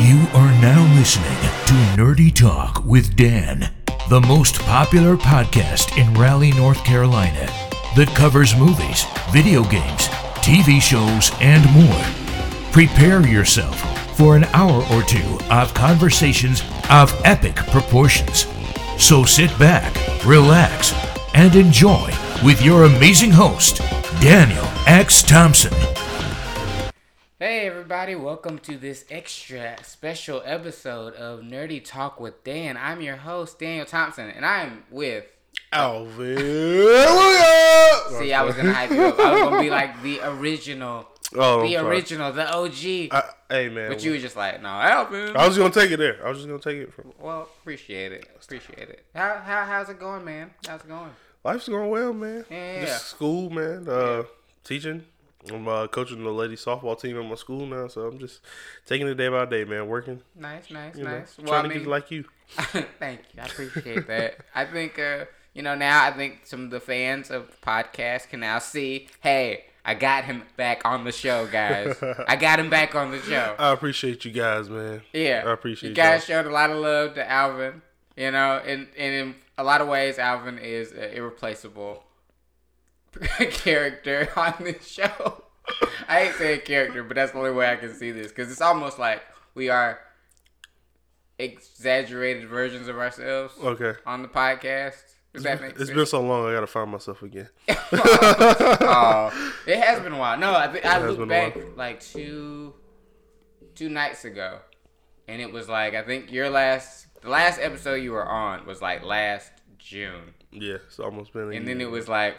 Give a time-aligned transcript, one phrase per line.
[0.00, 1.28] You are now listening
[1.66, 3.70] to Nerdy Talk with Dan,
[4.08, 7.44] the most popular podcast in Raleigh, North Carolina,
[7.96, 10.08] that covers movies, video games,
[10.40, 12.02] TV shows, and more.
[12.72, 13.78] Prepare yourself
[14.16, 18.46] for an hour or two of conversations of epic proportions.
[18.96, 19.94] So sit back,
[20.24, 20.94] relax,
[21.34, 22.10] and enjoy
[22.42, 23.82] with your amazing host,
[24.22, 25.22] Daniel X.
[25.22, 25.74] Thompson.
[27.40, 32.76] Hey everybody, welcome to this extra special episode of Nerdy Talk with Dan.
[32.76, 35.24] I'm your host, Daniel Thompson, and I'm with
[35.72, 36.36] Alvin.
[38.18, 39.18] See, I was gonna hype you up.
[39.18, 41.96] I was gonna be like the original Oh, the I'm sorry.
[41.96, 43.08] original, the OG.
[43.10, 45.34] I, hey man, but you were just like, no, Alvin.
[45.34, 46.18] I was gonna take it there.
[46.22, 47.14] I was just gonna take it from.
[47.18, 48.28] Well, appreciate it.
[48.44, 49.02] Appreciate it.
[49.14, 50.50] How, how how's it going, man?
[50.68, 51.08] How's it going?
[51.42, 52.44] Life's going well, man.
[52.50, 52.84] Yeah.
[52.84, 53.88] Just school, man.
[53.88, 54.24] Uh,
[54.62, 55.06] teaching.
[55.50, 58.40] I'm uh, coaching the ladies softball team at my school now, so I'm just
[58.86, 59.86] taking it day by day, man.
[59.88, 60.20] Working.
[60.36, 61.34] Nice, nice, You know, nice.
[61.36, 62.24] trying Well, I to mean, get like you.
[62.98, 63.40] Thank you.
[63.42, 64.36] I appreciate that.
[64.54, 65.24] I think uh,
[65.54, 69.08] you know now I think some of the fans of the podcast can now see,
[69.20, 71.96] hey, I got him back on the show, guys.
[72.28, 73.54] I got him back on the show.
[73.58, 75.00] I appreciate you guys, man.
[75.14, 75.42] Yeah.
[75.46, 76.42] I appreciate you guys y'all.
[76.42, 77.80] showed a lot of love to Alvin,
[78.14, 82.04] you know, and, and in a lot of ways Alvin is an irreplaceable
[83.50, 85.42] character on this show.
[86.08, 88.60] I hate saying character, but that's the only way I can see this because it's
[88.60, 89.22] almost like
[89.54, 90.00] we are
[91.38, 93.94] exaggerated versions of ourselves Okay.
[94.06, 94.96] on the podcast.
[95.32, 95.90] Does that make It's sense?
[95.90, 97.48] been so long, I gotta find myself again.
[97.68, 100.36] oh, it has been a while.
[100.36, 102.74] No, I, I looked back like two
[103.76, 104.58] two nights ago,
[105.28, 108.82] and it was like I think your last the last episode you were on was
[108.82, 111.52] like last June, Yeah, it's almost been.
[111.52, 112.38] A and then it was like,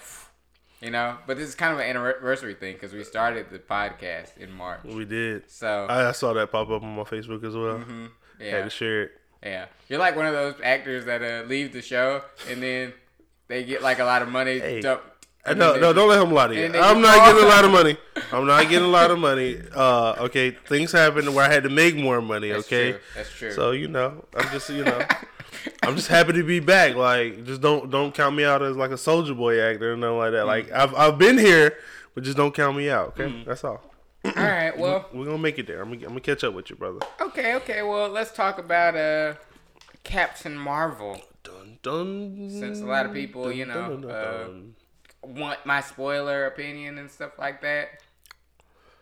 [0.82, 1.18] you know.
[1.28, 4.84] But this is kind of an anniversary thing because we started the podcast in March,
[4.84, 5.50] We did.
[5.50, 7.80] so I, I saw that pop up on my Facebook as well.
[7.80, 9.12] mhm, Had yeah, to share it.
[9.44, 9.66] yeah.
[9.88, 12.94] You're like one of those actors that uh, leave the show and then
[13.48, 14.60] they get like a lot of money.
[14.60, 14.82] Hey.
[14.84, 14.98] Uh,
[15.56, 16.66] No, no, don't let him lie to you.
[16.80, 17.98] I'm not getting a lot of money.
[18.32, 19.60] I'm not getting a lot of money.
[19.76, 22.50] Uh, okay, things happened where I had to make more money.
[22.52, 23.00] That's okay, true.
[23.16, 23.52] That's true.
[23.52, 25.02] so you know, I'm just you know,
[25.84, 26.96] I'm just happy to be back.
[26.96, 30.18] Like, just don't don't count me out as like a soldier boy actor or nothing
[30.18, 30.44] like that.
[30.44, 30.48] Mm.
[30.48, 31.78] Like, I've I've been here,
[32.16, 33.20] but just don't count me out.
[33.20, 33.82] Okay, that's all.
[34.24, 35.10] All right, well.
[35.14, 35.82] We're gonna make it there.
[35.82, 37.00] I'm gonna, I'm gonna catch up with you, brother.
[37.20, 37.82] Okay, okay.
[37.82, 39.34] Well, let's talk about uh
[40.04, 41.20] Captain Marvel.
[41.44, 42.50] Dun dun.
[42.50, 44.76] Since a lot of people, you know, dun, dun, uh, dun.
[45.24, 48.02] Want my spoiler opinion and stuff like that.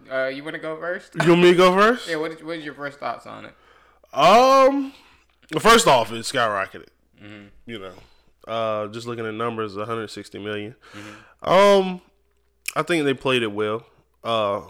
[0.10, 1.14] Uh, you want to go first?
[1.22, 2.08] you want me to go first?
[2.08, 2.16] Yeah.
[2.18, 3.54] What is, what is your first thoughts on it?
[4.14, 4.94] Um,
[5.54, 6.88] well, first off, it skyrocketed.
[7.22, 7.48] Mm-hmm.
[7.66, 7.94] You know,
[8.48, 10.76] uh, just looking at numbers, 160 million.
[10.94, 11.50] Mm-hmm.
[11.50, 12.02] Um,
[12.76, 13.86] I think they played it well.
[14.24, 14.62] Uh,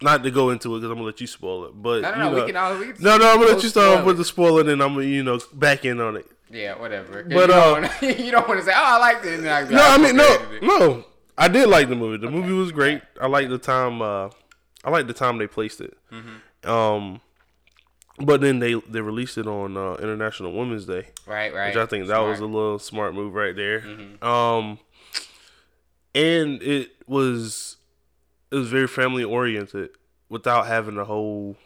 [0.00, 2.16] not to go into it because I'm gonna let you spoil it, but No, no,
[2.16, 2.78] you know, We can all.
[2.78, 4.80] We can no, no, I'm gonna let you start off with the spoiler, and then
[4.80, 6.26] I'm gonna, you know, back in on it.
[6.50, 7.24] Yeah, whatever.
[7.24, 9.44] But, you uh, don't, wanna, you don't want to say, "Oh, I liked it." And
[9.44, 11.04] then I, No, I mean, no, no,
[11.36, 12.24] I did like the movie.
[12.24, 13.02] The movie was great.
[13.20, 14.00] I like the time.
[14.00, 14.30] Uh,
[14.84, 15.96] I like the time they placed it.
[16.12, 16.70] Mm-hmm.
[16.70, 17.20] Um,
[18.20, 21.08] but then they they released it on uh, International Women's Day.
[21.26, 21.68] Right, right.
[21.68, 22.54] which I think that was a Mm-hmm.
[22.54, 23.84] little smart move right there.
[24.22, 24.78] Um,
[26.14, 27.76] and it was
[28.50, 29.90] it was very family oriented
[30.28, 31.56] without having a whole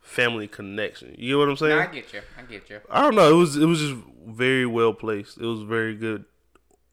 [0.00, 1.14] family connection.
[1.18, 1.76] You get what I'm saying?
[1.76, 2.20] No, I get you.
[2.38, 2.80] I get you.
[2.90, 3.30] I don't know.
[3.30, 3.96] It was it was just
[4.26, 5.38] very well placed.
[5.38, 6.24] It was a very good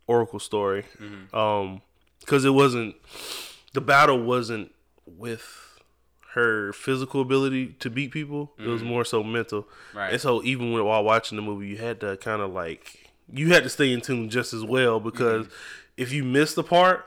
[0.07, 0.85] Oracle story.
[1.01, 1.35] Mm-hmm.
[1.35, 1.81] Um,
[2.21, 2.95] because it wasn't
[3.73, 4.73] the battle wasn't
[5.05, 5.66] with
[6.33, 8.51] her physical ability to beat people.
[8.59, 9.63] It was more so mental.
[9.63, 9.97] Mm-hmm.
[9.97, 10.11] Right.
[10.13, 13.53] And so even when, while watching the movie, you had to kind of like you
[13.53, 15.53] had to stay in tune just as well because Mm-hmm.
[15.97, 17.05] if you missed the part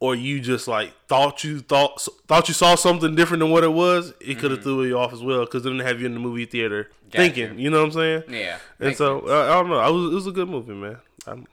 [0.00, 3.72] or you just like thought you thought thought you saw something different than what it
[3.72, 6.14] was, it could have threw you off as well because it didn't have you in
[6.14, 7.08] the movie theater Mm-hmm.
[7.16, 7.18] Gotcha.
[7.34, 7.58] thinking.
[7.58, 8.22] You know what I'm saying?
[8.28, 8.58] Yeah.
[8.80, 9.78] And so uh, I don't know.
[9.78, 10.98] I was it was a good movie, man.
[11.26, 11.46] I'm,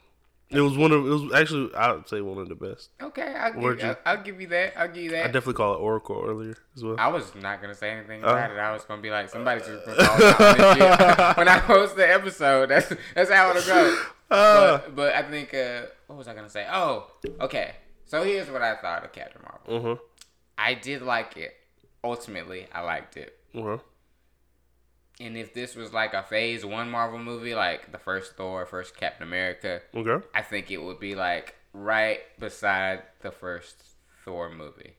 [0.58, 2.90] it was one of it was actually I would say one of the best.
[3.02, 4.74] okay, I'll give, you- I'll, I'll give you that.
[4.78, 5.24] I'll give you that.
[5.24, 6.96] I definitely call it Oracle earlier as well.
[6.98, 8.28] I was not gonna say anything Uh.
[8.30, 8.58] about it.
[8.58, 11.38] I was gonna be like, somebody's just gonna call me out on this shit.
[11.38, 12.70] when I post the episode.
[12.70, 14.04] That's that's how it'll go.
[14.32, 16.66] Uh, But, but I think uh, what was I gonna say?
[16.72, 17.12] Oh,
[17.42, 17.76] okay.
[18.08, 19.96] So here's what I thought of Captain Marvel.
[19.98, 20.02] huh.
[20.58, 21.54] I did like it.
[22.04, 23.38] Ultimately, I liked it.
[23.56, 23.78] Uh-huh.
[25.20, 28.98] And if this was like a Phase One Marvel movie, like the first Thor, first
[28.98, 30.26] Captain America, Okay.
[30.34, 33.84] I think it would be like right beside the first
[34.24, 34.94] Thor movie.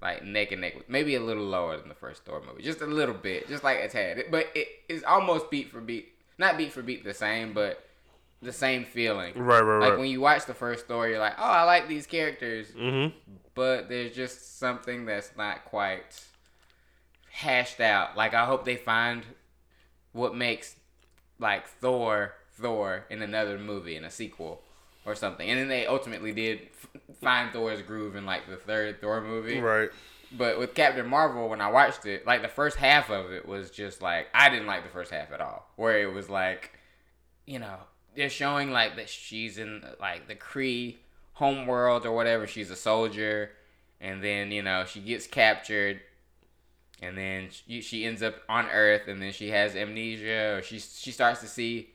[0.00, 2.86] Like neck and neck, maybe a little lower than the first Thor movie, just a
[2.86, 4.24] little bit, just like a tad.
[4.30, 6.08] But it is almost beat for beat,
[6.38, 7.84] not beat for beat the same, but
[8.40, 9.34] the same feeling.
[9.36, 9.98] Right, right, Like right.
[9.98, 13.16] when you watch the first Thor, you're like, oh, I like these characters, mm-hmm.
[13.54, 16.20] but there's just something that's not quite
[17.38, 18.16] hashed out.
[18.16, 19.22] Like I hope they find
[20.12, 20.74] what makes
[21.38, 24.60] like Thor Thor in another movie in a sequel
[25.06, 25.48] or something.
[25.48, 26.60] And then they ultimately did
[27.20, 29.60] find Thor's groove in like the third Thor movie.
[29.60, 29.90] Right.
[30.36, 33.70] But with Captain Marvel, when I watched it, like the first half of it was
[33.70, 35.70] just like I didn't like the first half at all.
[35.76, 36.72] Where it was like,
[37.46, 37.76] you know,
[38.16, 40.96] they're showing like that she's in like the Kree
[41.34, 42.48] homeworld or whatever.
[42.48, 43.52] She's a soldier,
[44.00, 46.00] and then you know she gets captured,
[47.02, 50.78] and then she, she ends up on Earth, and then she has amnesia, or she
[50.78, 51.90] she starts to see,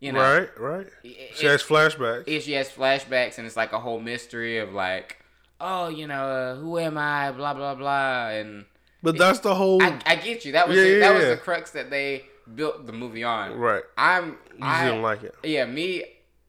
[0.00, 0.48] you know, right.
[0.58, 0.86] Right.
[1.04, 2.24] it- She has flashbacks.
[2.26, 5.18] if she has flashbacks and it's like a whole mystery of like,
[5.60, 7.32] oh, you know, uh, who am I?
[7.32, 8.64] Blah blah blah, and
[9.02, 9.82] But that's the whole.
[9.82, 10.52] I, I get you.
[10.52, 12.24] That was Yeah, the, yeah, that was the crux that they
[12.54, 13.52] built the movie on.
[13.58, 13.82] right.
[13.98, 15.34] I'm You I didn't like it.
[15.42, 16.04] yeah me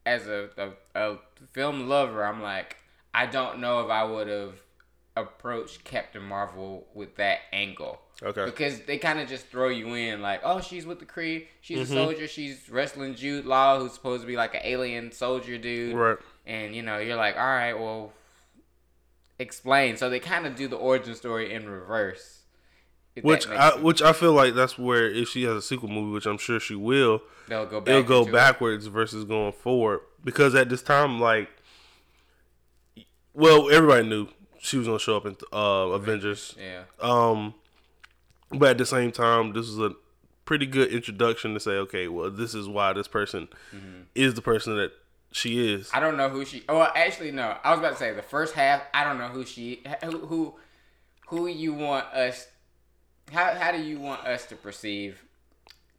[0.06, 0.70] as a, a
[1.00, 1.18] a
[1.52, 2.24] film lover.
[2.24, 2.78] I'm like
[3.14, 4.54] I don't know if I would have
[5.22, 8.00] approached Captain Marvel with that angle.
[8.22, 8.46] Okay.
[8.46, 11.46] Because they kind of just throw you in like, oh, she's with the Kree.
[11.62, 11.94] She's Mm-hmm.
[11.94, 12.28] a soldier.
[12.28, 16.18] She's wrestling Jude Law, who's supposed to be like an alien soldier dude Right.
[16.46, 18.12] and you know you're like all right well
[19.38, 22.42] explain so they kind of do the origin story in reverse
[23.22, 23.82] Which I sense.
[23.82, 26.60] which I feel like that's where if she has a sequel movie, which I'm sure
[26.60, 28.34] she will, they'll go back it'll go into it.
[28.34, 30.02] backwards versus going forward.
[30.26, 31.48] Because at this time, like,
[33.34, 34.28] well, everybody knew
[34.60, 35.58] she was gonna show up in uh,
[35.94, 36.56] Avengers.
[36.60, 37.54] yeah Um,
[38.52, 39.92] but at the same time, this is a
[40.46, 44.02] pretty good introduction to say, okay, well, this is why this person Mm-hmm.
[44.16, 44.92] is the person that
[45.32, 45.92] she is.
[45.94, 48.56] i don't know who she oh actually no i was about to say the first
[48.56, 50.56] half i don't know who she who who,
[51.28, 52.48] who you want us
[53.32, 55.24] how, how do you want us to perceive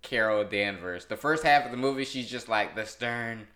[0.02, 3.46] carol danvers the first half of the movie she's just like the stern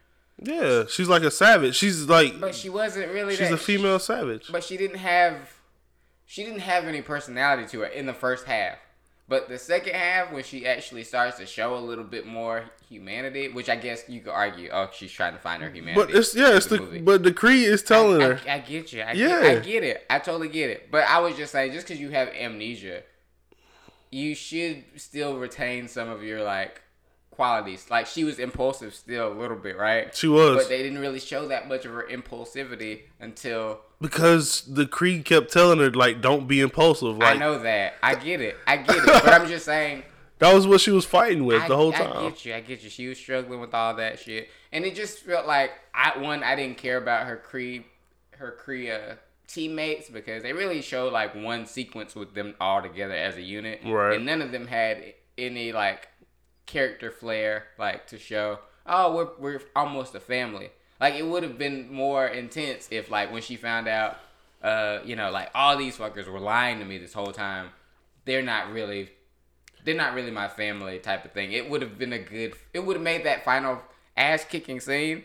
[0.43, 1.77] Yeah, she's like a savage.
[1.77, 4.51] She's like but she wasn't really she's that, a female savage.
[4.51, 5.55] but she didn't have
[6.27, 8.79] she didn't have any personality to her in the first half.
[9.27, 13.49] But the second half, when she actually starts to show a little bit more humanity,
[13.49, 16.13] which I guess you could argue, oh, she's trying to find her humanity.
[16.13, 18.41] But it's yeah, it's through the but the Kree is telling I, her.
[18.47, 19.01] I, I get you.
[19.01, 19.41] I, Yeah.
[19.41, 20.07] get, I get it.
[20.11, 20.91] I totally get it.
[20.91, 23.03] But I was just saying, just because you have amnesia,
[24.11, 26.83] you should still retain some of your like
[27.35, 27.87] qualities.
[27.91, 30.15] Like she was impulsive still a little bit, right?
[30.15, 34.87] She was But they didn't really show that much of her impulsivity until because the
[34.87, 37.19] creed kept telling her like, don't be impulsive.
[37.19, 37.95] Like I know that.
[38.03, 38.57] I get it.
[38.67, 39.07] I get it.
[39.07, 40.05] But I'm just saying.
[40.39, 42.17] that was what she was fighting with I, the whole time.
[42.17, 42.55] I get you.
[42.55, 42.91] I get you.
[42.91, 46.57] She was struggling with all that shit, and it just felt like I one I
[46.57, 47.85] didn't care about her creed
[48.39, 49.15] her Kree uh,
[49.47, 53.81] teammates because they really showed like one sequence with them all together as a unit,
[53.85, 54.17] Right.
[54.17, 56.09] And none of them had any like
[56.67, 58.59] character flair like to show.
[58.87, 60.71] Oh, we're we're almost a family.
[61.01, 64.19] Like it would have been more intense if like when she found out,
[64.63, 67.69] uh, you know, like all these fuckers were lying to me this whole time.
[68.25, 69.11] They're not really
[69.85, 71.53] they're not really my family type of thing.
[71.53, 72.55] It would have been a good.
[72.73, 73.83] It would have made that final
[74.17, 75.25] ass kicking scene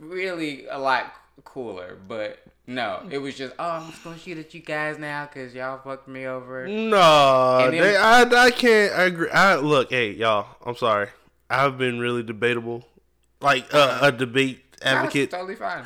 [0.00, 1.12] really a lot
[1.44, 1.96] cooler.
[2.08, 5.52] But no, it was just oh, I'm just gonna shoot at you guys now because
[5.54, 6.68] y'all fucked me over.
[6.68, 9.28] No, they, I I can't I agree.
[9.30, 11.08] I look, hey y'all, I'm sorry.
[11.50, 12.86] I've been really debatable,
[13.40, 15.30] like uh, a debate That's advocate.
[15.32, 15.84] totally fine.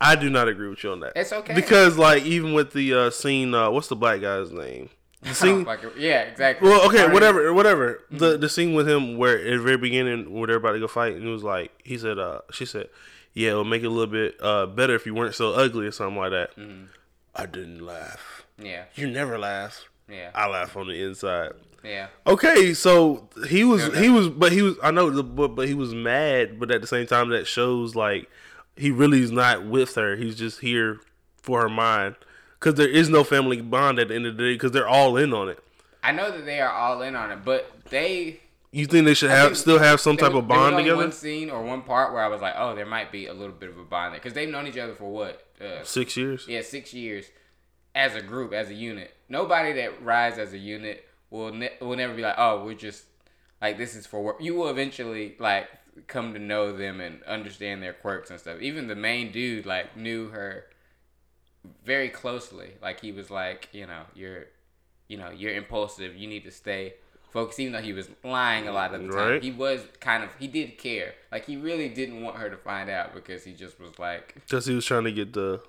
[0.00, 1.12] I do not agree with you on that.
[1.14, 1.54] It's okay.
[1.54, 4.88] because like even with the uh, scene, uh, what's the black guy's name?
[5.20, 5.66] The Oh, scene.
[5.98, 6.66] yeah, exactly.
[6.66, 7.12] Well, okay, Sorry.
[7.12, 8.00] whatever, whatever.
[8.06, 8.16] Mm-hmm.
[8.16, 10.88] The the scene with him where at the very beginning where they're about to go
[10.88, 12.88] fight, and it was like he said, uh, she said,
[13.34, 15.92] "Yeah, it'll make it a little bit uh better if you weren't so ugly or
[15.92, 16.84] something like that." Mm-hmm.
[17.34, 18.44] I didn't laugh.
[18.58, 19.84] Yeah, You never laugh.
[20.08, 21.52] yeah, I laugh on the inside.
[21.82, 22.08] yeah.
[22.26, 25.66] Okay, so he was Yeah, he was but he was I know the but, but
[25.68, 28.28] he was mad, but at the same time that shows like
[28.76, 30.16] he really is not with her.
[30.16, 31.00] He's just here
[31.40, 32.16] for her mind
[32.58, 35.16] because there is no family bond at the end of the day because they're all
[35.16, 35.62] in on it.
[36.02, 38.40] I know that they are all in on it, but they
[38.72, 40.76] You think they should have think still have some type was- of there was bond
[40.76, 40.96] together?
[40.96, 43.54] One scene or one part where I was like, oh, there might be a little
[43.54, 45.44] bit of a bond there because they've known each other for what?
[45.60, 46.46] Uh, Six years.
[46.48, 47.26] yeah, six years
[47.94, 49.12] as a group, as a unit.
[49.28, 53.04] Nobody that rides as a unit will ne- will never be like, oh, we're just
[53.60, 54.36] like this is for work.
[54.40, 55.68] You will eventually like
[56.06, 58.60] come to know them and understand their quirks and stuff.
[58.60, 60.66] Even the main dude like knew her
[61.84, 62.70] very closely.
[62.80, 64.46] Like he was like, you know, you're,
[65.08, 66.16] you know, you're impulsive.
[66.16, 66.94] You need to stay
[67.30, 67.58] focused.
[67.60, 69.42] Even though he was lying a lot of the time, Right.
[69.42, 71.14] he was kind of he did care.
[71.32, 74.66] Like he really didn't want her to find out because he just was like, Because
[74.66, 75.62] he was trying to get the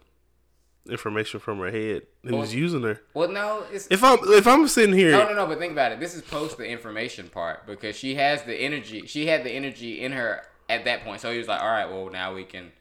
[0.89, 2.01] information from her head.
[2.23, 3.01] He was using her.
[3.13, 5.47] well, no, it's If I'm if I'm sitting here, No, no, no.
[5.47, 5.99] But think about it.
[5.99, 9.05] This is post the information part because she has the energy.
[9.05, 11.21] She had the energy in her at that point.
[11.21, 12.71] So he was like, "All right, well now we can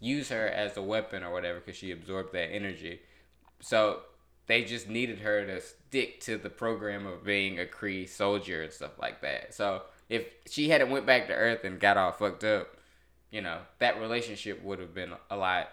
[0.00, 3.00] use her as a weapon or whatever because she absorbed that energy."
[3.60, 4.00] So
[4.46, 8.72] they just needed her to stick to the program of being a Kree soldier and
[8.72, 9.54] stuff like that.
[9.54, 12.76] So if she hadn't went back to Earth and got all fucked up,
[13.30, 15.68] you know, that relationship would have been a lot.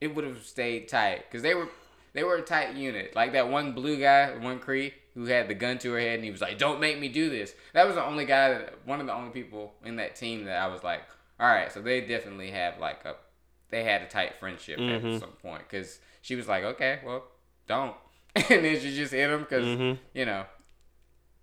[0.00, 1.68] It would have stayed tight because they were
[2.12, 3.14] they were a tight unit.
[3.16, 6.24] Like that one blue guy, one Kree who had the gun to her head, and
[6.24, 9.00] he was like, "Don't make me do this." That was the only guy that one
[9.00, 11.02] of the only people in that team that I was like,
[11.40, 13.14] "All right." So they definitely have like a
[13.70, 15.06] they had a tight friendship Mm-hmm.
[15.14, 17.24] at some point because she was like, "Okay, well,
[17.66, 17.94] don't,"
[18.50, 19.98] and then you just hit them because Mhm.
[20.14, 20.44] you know,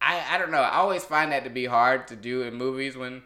[0.01, 0.61] I I don't know.
[0.61, 3.23] I always find that to be hard to do in movies when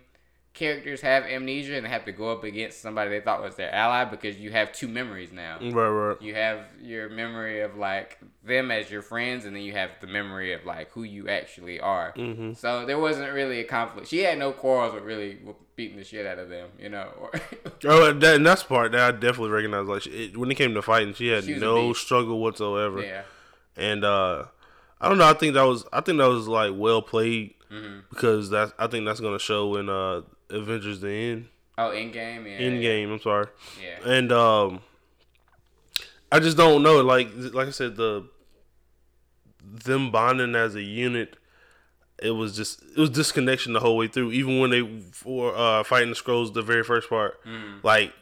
[0.53, 4.05] characters have amnesia and have to go up against somebody they thought was their ally
[4.05, 5.57] because you have two memories now.
[5.61, 6.21] Right, right.
[6.21, 10.07] You have your memory of like them as your friends, and then you have the
[10.07, 12.13] memory of like who you actually are.
[12.15, 12.53] Mm-hmm.
[12.53, 14.07] So there wasn't really a conflict.
[14.07, 15.39] She had no quarrels with really
[15.75, 17.09] beating the shit out of them, you know.
[17.87, 19.85] Oh, that, and that's part that I definitely recognize.
[19.87, 23.01] Like, it, when it came to fighting, she had She no struggle whatsoever.
[23.01, 23.23] yeah,
[23.77, 24.45] And uh,
[25.01, 25.27] I don't know.
[25.29, 25.85] I think that was.
[25.91, 28.01] I think that was like well played Mm-hmm.
[28.11, 28.71] because that's.
[28.77, 31.47] I think that's gonna show in uh Avengers: The End.
[31.77, 33.11] oh, in game, yeah, End game.
[33.11, 33.47] I'm sorry.
[33.83, 34.07] yeah.
[34.09, 34.79] And um,
[36.31, 37.01] I just don't know.
[37.01, 38.29] Like, like I said, the
[39.63, 41.37] them bonding as a unit.
[42.21, 44.31] It was just it was disconnection the whole way through.
[44.31, 44.81] Even when they
[45.25, 47.83] were uh, fighting the Skrulls, the very first part, Mm.
[47.83, 48.13] like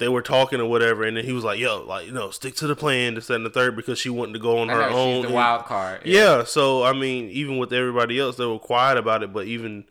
[0.00, 2.56] they were talking or whatever, and then he was like, "Yo, like you know, stick
[2.56, 4.72] to the plan, this that, and the third, because she wanted to go on I
[4.74, 6.00] her know own." she's the wild card.
[6.04, 6.42] yeah.
[6.42, 9.32] So I mean, even with everybody else, they were quiet about it.
[9.32, 9.84] But even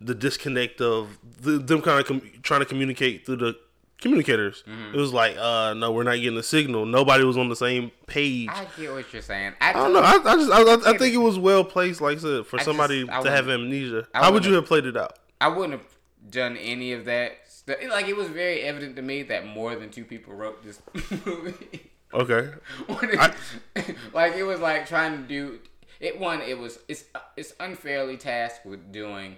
[0.00, 3.56] the disconnect of the, them kind of com- trying to communicate through the
[4.00, 4.94] communicators, Mm-hmm.
[4.94, 6.86] it was like, uh, no, we're not getting a signal.
[6.86, 8.48] Nobody was on the same page.
[8.50, 9.52] I I, get what you're saying.
[9.60, 10.00] I, don't know.
[10.00, 12.58] I, I just, I, I- I think it was well placed, like I said, for
[12.58, 14.08] I somebody just- I to have amnesia.
[14.14, 15.18] How would you have played it out?
[15.38, 15.86] I wouldn't have
[16.30, 17.32] done any of that.
[17.78, 17.90] Stuff.
[17.90, 20.80] Like it was very evident to me that more than two people wrote this
[21.26, 21.90] movie.
[22.12, 22.50] Okay.
[23.02, 25.58] It- like it was like trying to do
[26.00, 26.18] it.
[26.18, 27.04] One, it was it's
[27.36, 29.36] it's unfairly tasked with doing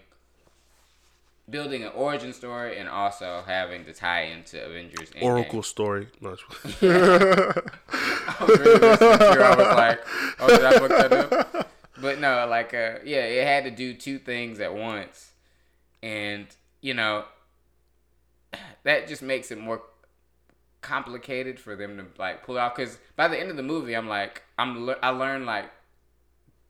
[1.51, 5.11] building an origin story and also having to tie into Avengers.
[5.11, 5.23] Endgame.
[5.23, 6.09] Oracle story.
[6.21, 6.37] No,
[6.81, 9.43] I was really listening to you.
[9.43, 10.01] I was like,
[10.41, 11.71] oh, did I fuck that up?
[12.01, 15.31] But no, like, uh, yeah, it had to do two things at once,
[16.03, 16.47] and
[16.81, 17.25] you know,
[18.85, 19.83] that just makes it more
[20.81, 22.75] complicated for them to like pull out.
[22.77, 25.71] Because by the end of the movie, I'm like, I'm I learned like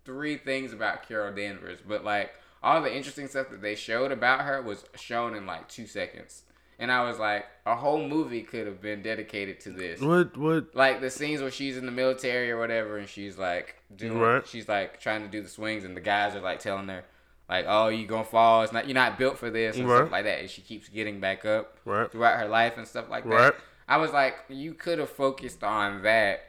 [0.04, 4.42] three things about Carol Danvers, but like all the interesting stuff that they showed about
[4.42, 6.42] her was shown in like two seconds.
[6.78, 10.36] And I was like, a whole movie could have been dedicated to this what?
[10.36, 10.74] What?
[10.74, 14.46] like the scenes where she's in the military or whatever, and she's like doing, Right.
[14.46, 17.04] she's like trying to do the swings, and the guys are like telling her,
[17.52, 18.62] like, "Oh, you gonna fall?
[18.62, 19.98] It's not you're not built for this," and Right.
[19.98, 20.40] stuff like that.
[20.40, 22.10] And she keeps getting back up Right.
[22.10, 23.54] throughout her life and stuff like that.
[23.88, 26.44] I was like, you could have focused on that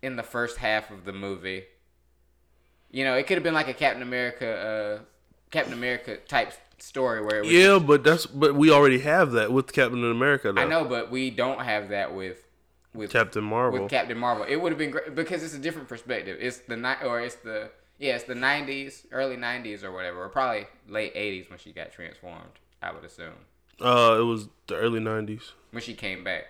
[0.00, 1.64] in the first half of the movie.
[2.90, 5.04] You know, it could have been like a Captain America, uh,
[5.50, 9.52] Captain America type story where it was Yeah, but that's but we already have that
[9.52, 10.52] with Captain America.
[10.52, 10.60] Though.
[10.62, 12.38] I know, but we don't have that with
[12.94, 13.82] with Captain Marvel.
[13.82, 14.44] with Captain Marvel.
[14.44, 16.36] It would have been great because it's a different perspective.
[16.40, 20.28] It's the night or it's the yeah, it's the '90s, early '90s or whatever, or
[20.28, 22.58] probably late '80s when she got transformed.
[22.82, 23.34] I would assume
[23.80, 26.44] uh, it was the early '90s when she came back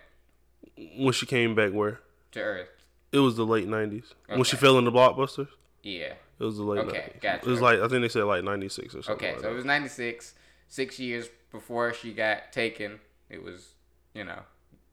[0.96, 1.72] when she came back.
[1.72, 2.00] Where
[2.32, 2.68] to Earth.
[3.12, 5.48] it was the late '90s when she fell in the blockbusters.
[5.82, 6.14] Yeah.
[6.38, 7.20] It was the late Okay, 90s.
[7.20, 7.46] gotcha.
[7.46, 9.12] It was like I think they said like '96 or something.
[9.26, 10.34] Okay, like so it was '96,
[10.68, 12.98] six years before she got taken.
[13.30, 13.74] It was,
[14.14, 14.40] you know,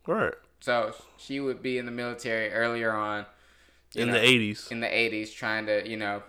[0.08, 3.26] right so she would be in the military earlier on.
[3.96, 4.72] in know, the '80s.
[4.72, 6.22] in the 80s trying to, you know,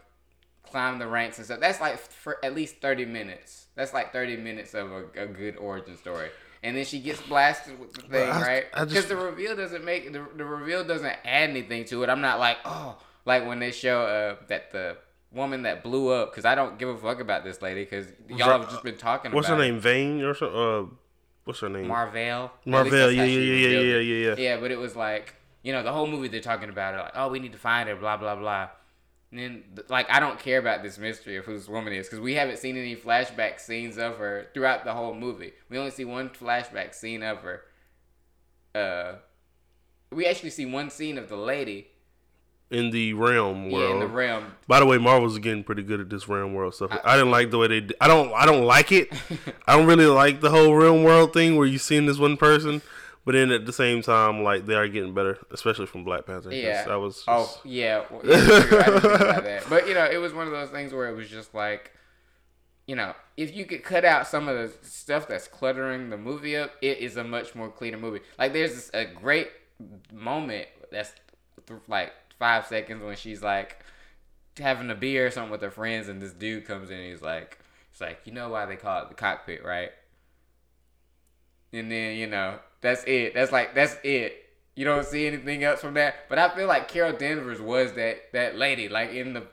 [0.71, 1.61] climb the ranks and stuff.
[1.61, 3.67] That's like for at least 30 minutes.
[3.75, 6.31] That's like 30 minutes of a, a good origin story.
[6.63, 8.65] And then she gets blasted with the thing, I- right?
[8.89, 12.11] Because the reveal doesn't make the, the reveal doesn't add anything to it.
[12.11, 14.97] I'm not like, oh, like when they show uh, that the
[15.33, 16.31] woman that blew up.
[16.33, 17.85] Because I don't give a fuck about this lady.
[17.85, 19.79] Because y'all have just been talking about What's her name?
[19.81, 20.59] Vane or something?
[20.59, 20.85] Uh,
[21.45, 21.87] what's her name?
[21.89, 22.45] Mar-Vell.
[22.45, 22.93] At Marvel.
[22.99, 24.35] Yeah, yeah, yeah, yeah, yeah, yeah, yeah.
[24.37, 27.13] Yeah, but it was like, you know, the whole movie they're talking about it, like,
[27.15, 28.69] oh, we need to find her, blah, blah, blah.
[29.33, 32.19] And then, like, I don't care about this mystery of who this woman is because
[32.19, 35.53] we haven't seen any flashback scenes of her throughout the whole movie.
[35.69, 37.63] We only see one flashback scene of her.
[38.75, 39.15] Uh,
[40.11, 41.89] we actually see one scene of the lady,
[42.71, 43.89] In the realm world.
[43.89, 44.47] yeah, in the realm.
[44.67, 46.91] By the way, Marvel's getting pretty good at this realm world stuff.
[47.05, 47.81] I, didn't like the way they.
[47.81, 47.97] Did.
[48.01, 48.33] I don't.
[48.33, 49.13] I don't like it.
[49.69, 52.83] I don't really like the whole realm world thing where you seeing this one person,
[53.25, 56.53] but then at the same time, like they are getting better, especially from Black Panther.
[56.53, 56.85] Yeah.
[56.85, 57.23] that was.
[57.29, 58.35] Oh, just, Oh yeah, well, yeah.
[58.35, 59.67] I didn't think about that.
[59.69, 61.93] But you know, it was one of those things where it was just like,
[62.87, 66.57] you know, if you could cut out some of the stuff that's cluttering the movie
[66.57, 68.21] up, it is a much more cleaner movie.
[68.39, 69.51] Like there's this, a great
[70.13, 71.13] moment that's
[71.67, 73.85] th- like five seconds when she's like
[74.59, 77.23] having a beer or something with her friends, and this dude comes in and he's
[77.23, 77.59] like,
[77.93, 79.91] "It's like you know why they call it the cockpit, right?"
[81.73, 83.35] And then you know that's it.
[83.35, 84.37] That's like that's it.
[84.75, 86.29] You don't see anything else from that.
[86.29, 89.45] But I feel like Carol Danvers was that that lady, like in the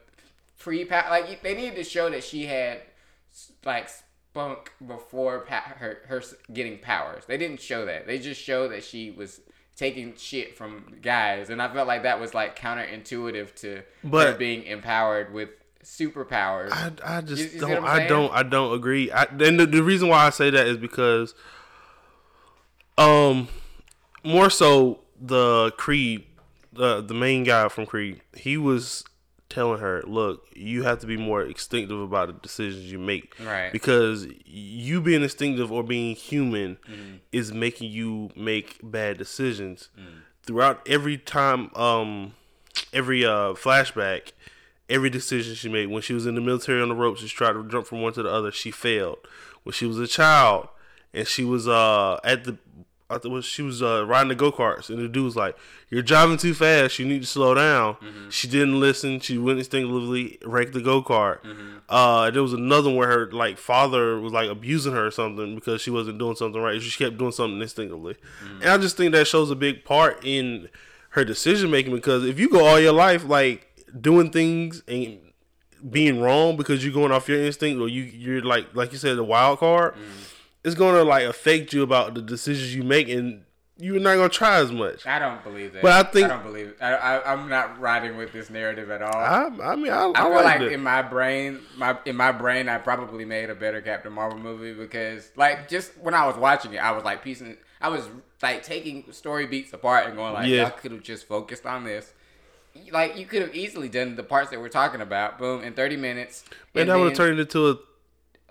[0.59, 1.09] pre power.
[1.09, 2.81] like they needed to show that she had
[3.65, 7.25] like spunk before pa- her her getting powers.
[7.27, 8.07] They didn't show that.
[8.07, 9.41] They just showed that she was
[9.75, 14.33] taking shit from guys, and I felt like that was like counterintuitive to But- her
[14.37, 15.49] being empowered with
[15.83, 16.71] superpowers.
[16.71, 19.11] I, I just You- you don't I don't I don't agree.
[19.11, 21.33] I and the, the reason why I say that is because
[22.97, 23.47] um
[24.23, 26.23] more so the Creed
[26.73, 29.03] the the main guy from Creed, he was
[29.49, 33.71] telling her, "Look, you have to be more instinctive about the decisions you make, Right.
[33.71, 37.15] Because you being instinctive or being human Mm-hmm.
[37.31, 40.03] is making you make bad decisions Mm.
[40.43, 42.33] throughout every time, um,
[42.93, 44.31] every uh flashback."
[44.89, 47.51] Every decision she made when she was in the military on the ropes, she tried
[47.53, 48.53] to jump from one to the other.
[48.53, 49.17] She failed.
[49.63, 50.69] When she was a child
[51.13, 52.57] and she was uh at the
[53.09, 55.55] I was she was uh, riding the go karts, and the dude was like,
[55.89, 56.99] "You're driving too fast.
[56.99, 57.95] You need to slow down."
[58.29, 59.21] She didn't listen.
[59.21, 61.39] She went instinctively wrecked the go kart.
[61.87, 65.55] Uh, there was another one where her like father was like abusing her or something
[65.55, 66.81] because she wasn't doing something right.
[66.81, 68.17] She kept doing something instinctively,
[68.61, 70.67] and I just think that shows a big part in
[71.11, 75.19] her decision making because if you go all your life like doing things and
[75.89, 79.15] being wrong because you're going off your instinct or you you're like like you said
[79.15, 79.95] the wild card
[80.67, 83.43] it's gonna like affect you about the decisions you make and
[83.79, 85.81] you're not gonna try as much I don't believe that.
[85.83, 86.77] But I think- I don't believe it.
[86.81, 89.15] I, I, I'm not riding with this narrative at all.
[89.15, 90.71] i, I mean i, I, I feel like it.
[90.73, 94.73] in my brain, my in my brain, I probably made a better Captain Marvel movie
[94.73, 98.09] because, like, just when I was watching it, I was like piecing, I was
[98.41, 100.63] like taking story beats apart and going like, Yeah.
[100.63, 102.13] y'all could have just focused on this.
[102.91, 105.97] Like, you could have easily done the parts that we're talking about, boom, in 30
[105.97, 106.43] minutes.
[106.73, 107.75] man and that would have turned into a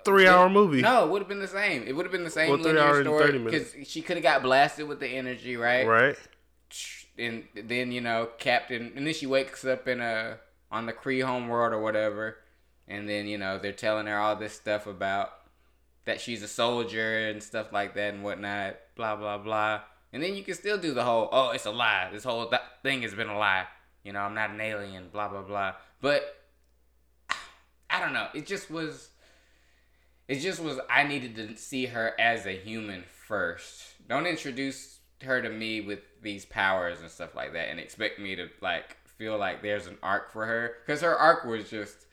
[0.06, 0.80] three hour movie.
[0.80, 1.82] No, it would have been the same.
[1.86, 3.72] It would have been the same Well, three hours and 30 story minutes.
[3.72, 5.86] because she could have got blasted with the energy, right?
[5.86, 6.16] right.
[7.18, 10.38] And then you know captain and then she wakes up in a
[10.70, 12.36] on the cree home world or whatever
[12.88, 15.30] and then you know they're telling her all this stuff about
[16.04, 19.80] that she's a soldier and stuff like that and whatnot blah blah blah.
[20.12, 22.08] And then you can still do the whole oh it's a lie.
[22.12, 23.64] This whole th- thing has been a lie.
[24.04, 25.74] You know i'm not an alien blah blah blah.
[26.02, 26.22] But
[27.88, 28.28] i don't know.
[28.34, 29.08] It just was
[30.28, 33.82] it just was I needed to see her as a human first.
[34.08, 38.36] Don't introduce her to me with these powers and stuff like that and expect me
[38.36, 42.06] to like feel like there's an arc for her cuz her arc was just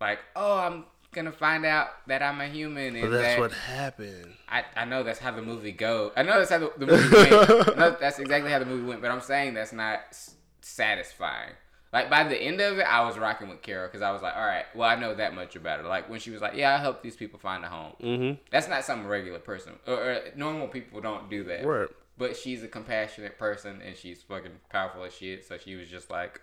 [0.00, 3.38] like, "Oh, I'm going to find out that I'm a human and but that's that
[3.40, 6.12] what happened I, I know that's how the movie goes.
[6.16, 7.32] I know that's how the, the movie went.
[7.32, 11.52] I know that's exactly how the movie went, but I'm saying that's not s- satisfying.
[11.92, 14.36] Like by the end of it, I was rocking with Carol because I was like,
[14.36, 15.88] all right, well, I know that much about her.
[15.88, 17.92] Like when she was like, yeah, I help these people find a home.
[18.00, 21.64] mm-hmm That's not some regular person or, or normal people don't do that.
[21.64, 25.46] right But she's a compassionate person and she's fucking powerful as shit.
[25.46, 26.40] So she was just like,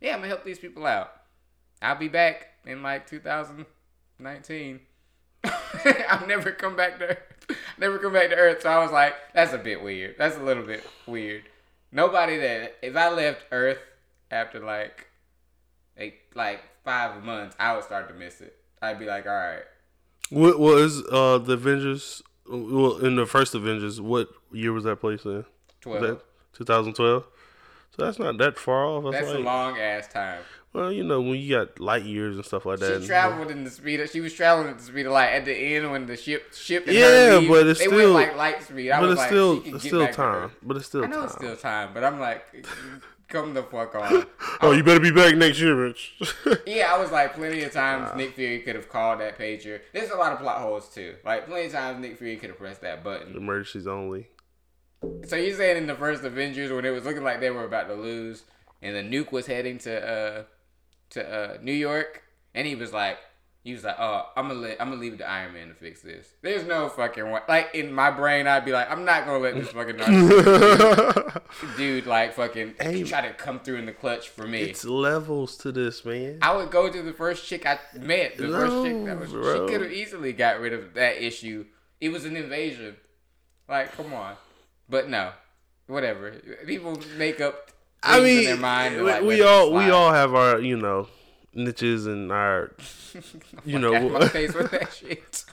[0.00, 1.12] yeah, I'm gonna help these people out.
[1.82, 4.80] I'll be back in like 2019.
[6.08, 7.18] I'll never come back to Earth.
[7.78, 8.62] Never come back to Earth.
[8.62, 10.16] So I was like, that's a bit weird.
[10.18, 11.44] That's a little bit weird.
[11.92, 13.78] Nobody that if I left Earth
[14.30, 15.08] after like
[15.98, 18.56] like like five months, I would start to miss it.
[18.82, 19.62] I'd be like, all right.
[20.30, 25.24] what was uh the avengers well in the first avengers what year was that place
[25.24, 25.44] in
[25.80, 26.22] 12.
[26.52, 27.24] 2012
[27.96, 30.42] so that's not that far off that's, That's like a long ass time.
[30.72, 33.64] well you know when you got light years and stuff like that She traveled in
[33.64, 34.00] the speed.
[34.00, 35.30] Of, she was traveling at the speed of light.
[35.30, 38.36] At the end, when the ship ship Yeah, leave, but it's they still- went like
[38.36, 38.90] light speed.
[38.90, 41.16] I but was it's like, still she it's still time but it's still I know
[41.16, 42.44] time it's still time, but I'm like,
[43.28, 44.26] come the fuck on.
[44.60, 48.10] oh you better be back next year bitch Yeah, I was like, plenty of times
[48.16, 49.80] Nick Fury could have called that pager.
[49.92, 51.16] There's a lot of plot holes too.
[51.24, 53.36] Like plenty of times Nick Fury could have pressed that button.
[53.36, 54.28] emergencies only
[55.26, 57.88] So you're saying in the first Avengers when it was looking like they were about
[57.88, 58.44] to lose,
[58.82, 60.42] and the nuke was heading to uh
[61.10, 62.22] to uh New York,
[62.54, 63.18] and he was like,
[63.66, 65.74] he was like, oh, I'm gonna let I'm gonna leave it to Iron Man to
[65.74, 66.28] fix this.
[66.40, 67.40] There's no fucking way.
[67.48, 69.96] Like in my brain, I'd be like, I'm not gonna let this fucking
[71.76, 73.02] dude like fucking Hey.
[73.02, 74.60] try to come through in the clutch for me.
[74.62, 78.36] it's levels to this man I would go to the first chick I met.
[78.36, 79.66] The first chick that was bro.
[79.66, 81.66] she could have easily got rid of that issue.
[82.00, 82.94] It was an invasion.
[83.68, 84.36] Like, come on.
[84.88, 85.32] But no.
[85.88, 86.30] Whatever.
[86.66, 88.94] People make up I mean, in their mind.
[88.94, 91.08] and, we, like, we all we all have our you know
[91.56, 92.72] niches and our
[93.64, 95.44] you know face with that shit.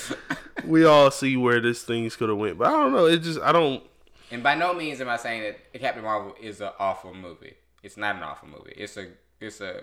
[0.66, 3.06] we all see where this things could have went, but I don't know.
[3.06, 3.82] It just I don't.
[4.30, 7.54] And by no means am I saying that Captain Marvel is an awful movie.
[7.82, 8.74] It's not an awful movie.
[8.76, 9.08] It's a
[9.40, 9.82] it's a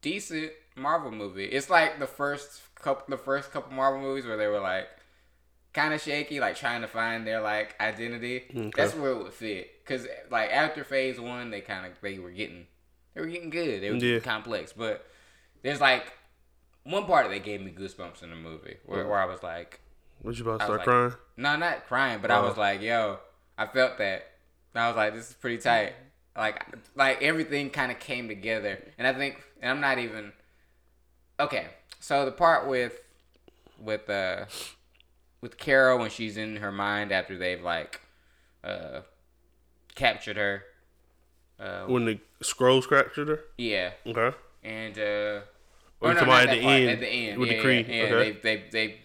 [0.00, 1.44] decent Marvel movie.
[1.44, 4.88] It's like the first couple the first couple Marvel movies where they were like
[5.72, 8.44] kind of shaky, like trying to find their like identity.
[8.50, 8.70] Okay.
[8.74, 9.84] That's where it would fit.
[9.84, 12.66] Cause like after Phase One, they kind of they were getting
[13.18, 13.82] they were getting good.
[13.82, 14.00] They were Yeah.
[14.00, 15.04] getting complex, but
[15.62, 16.12] there's like
[16.84, 19.80] one part that gave me goosebumps in the movie where, where I was like,
[20.22, 21.14] What you about to start like- crying?
[21.36, 22.60] no, not crying, but I was Oh.
[22.60, 23.18] like, yo,
[23.56, 24.26] I felt that.
[24.74, 25.94] And I was like, this is pretty tight.
[26.36, 30.32] Like, like everything kind of came together, and I think, and I'm not even.
[31.40, 31.66] Okay,
[31.98, 33.00] so the part with,
[33.80, 34.44] with uh,
[35.40, 38.00] with Carol when she's in her mind after they've like,
[38.62, 39.00] uh,
[39.96, 40.62] captured her.
[41.58, 43.40] Uh, When the Skrull scratched her?
[43.56, 44.36] yeah, Okay.
[44.62, 45.02] and uh,
[46.00, 47.72] Or oh, no, at the part, end At the end, with yeah, the?
[47.72, 48.02] Yeah, yeah.
[48.04, 48.30] Okay.
[48.42, 49.00] They, they they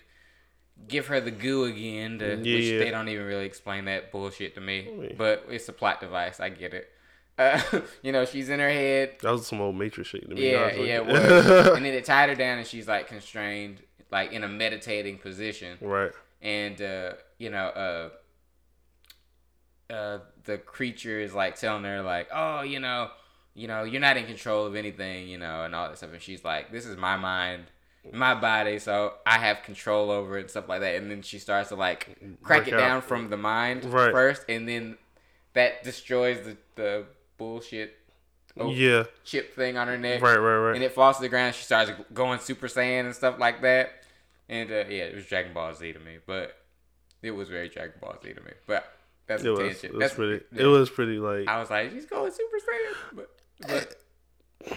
[0.87, 2.79] give her the goo again, to, Yeah, which yeah.
[2.79, 5.13] they don't even really explain that bullshit to me.
[5.17, 6.39] But it's a plot device.
[6.39, 6.89] I get it.
[7.37, 7.59] Uh,
[8.03, 9.15] you know, she's in her head.
[9.21, 10.51] That was some old Matrix shit to me.
[10.51, 10.99] Yeah, yeah.
[11.75, 15.77] And then it tied her down, and she's like constrained, like in a meditating position
[15.81, 16.11] right.
[16.41, 18.09] and uh, you know, uh,
[19.93, 23.09] uh, the creature is like telling her like, oh, you know,
[23.53, 26.11] you know, you're not in control of anything, you know, and all that stuff.
[26.13, 27.65] And she's like, this is my mind,
[28.11, 30.95] my body, so I have control over it and stuff like that.
[30.95, 32.77] And then she starts to like crack Work it out.
[32.79, 34.11] down from the mind Right.
[34.11, 34.97] first, and then
[35.53, 37.05] that destroys the the
[37.37, 37.95] bullshit
[38.57, 39.03] oh, Yeah.
[39.23, 40.75] chip thing on her neck Right, right, right.
[40.75, 41.53] and it falls to the ground.
[41.55, 43.91] She starts going Super Saiyan and stuff like that.
[44.49, 46.57] And uh, yeah, it was Dragon Ball Z to me, but
[47.21, 48.51] it was very Dragon Ball Z to me.
[48.67, 48.85] But
[49.27, 49.83] that's it was, tangent.
[49.83, 50.45] it was that's, pretty.
[50.51, 50.63] yeah.
[50.63, 51.47] It was pretty like.
[51.47, 53.29] I was like, she's going Super Saiyan, but
[53.67, 53.95] but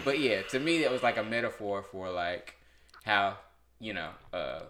[0.04, 2.54] but yeah, to me it was like a metaphor for like
[3.04, 3.36] how
[3.80, 4.60] you know, uh,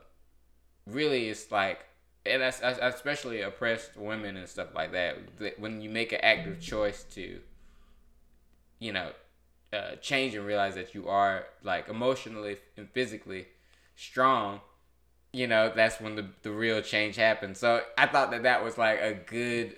[0.87, 1.81] really it's like.
[2.25, 5.17] And that's that's- especially oppressed women and stuff like that.
[5.39, 7.39] that When you make an active choice to,
[8.81, 9.13] you know,
[9.73, 13.47] uh, change and realize that you are like emotionally and physically
[13.95, 14.61] strong,
[15.33, 17.59] you know, that's when the, the real change happens.
[17.59, 19.77] So I thought that that was like a good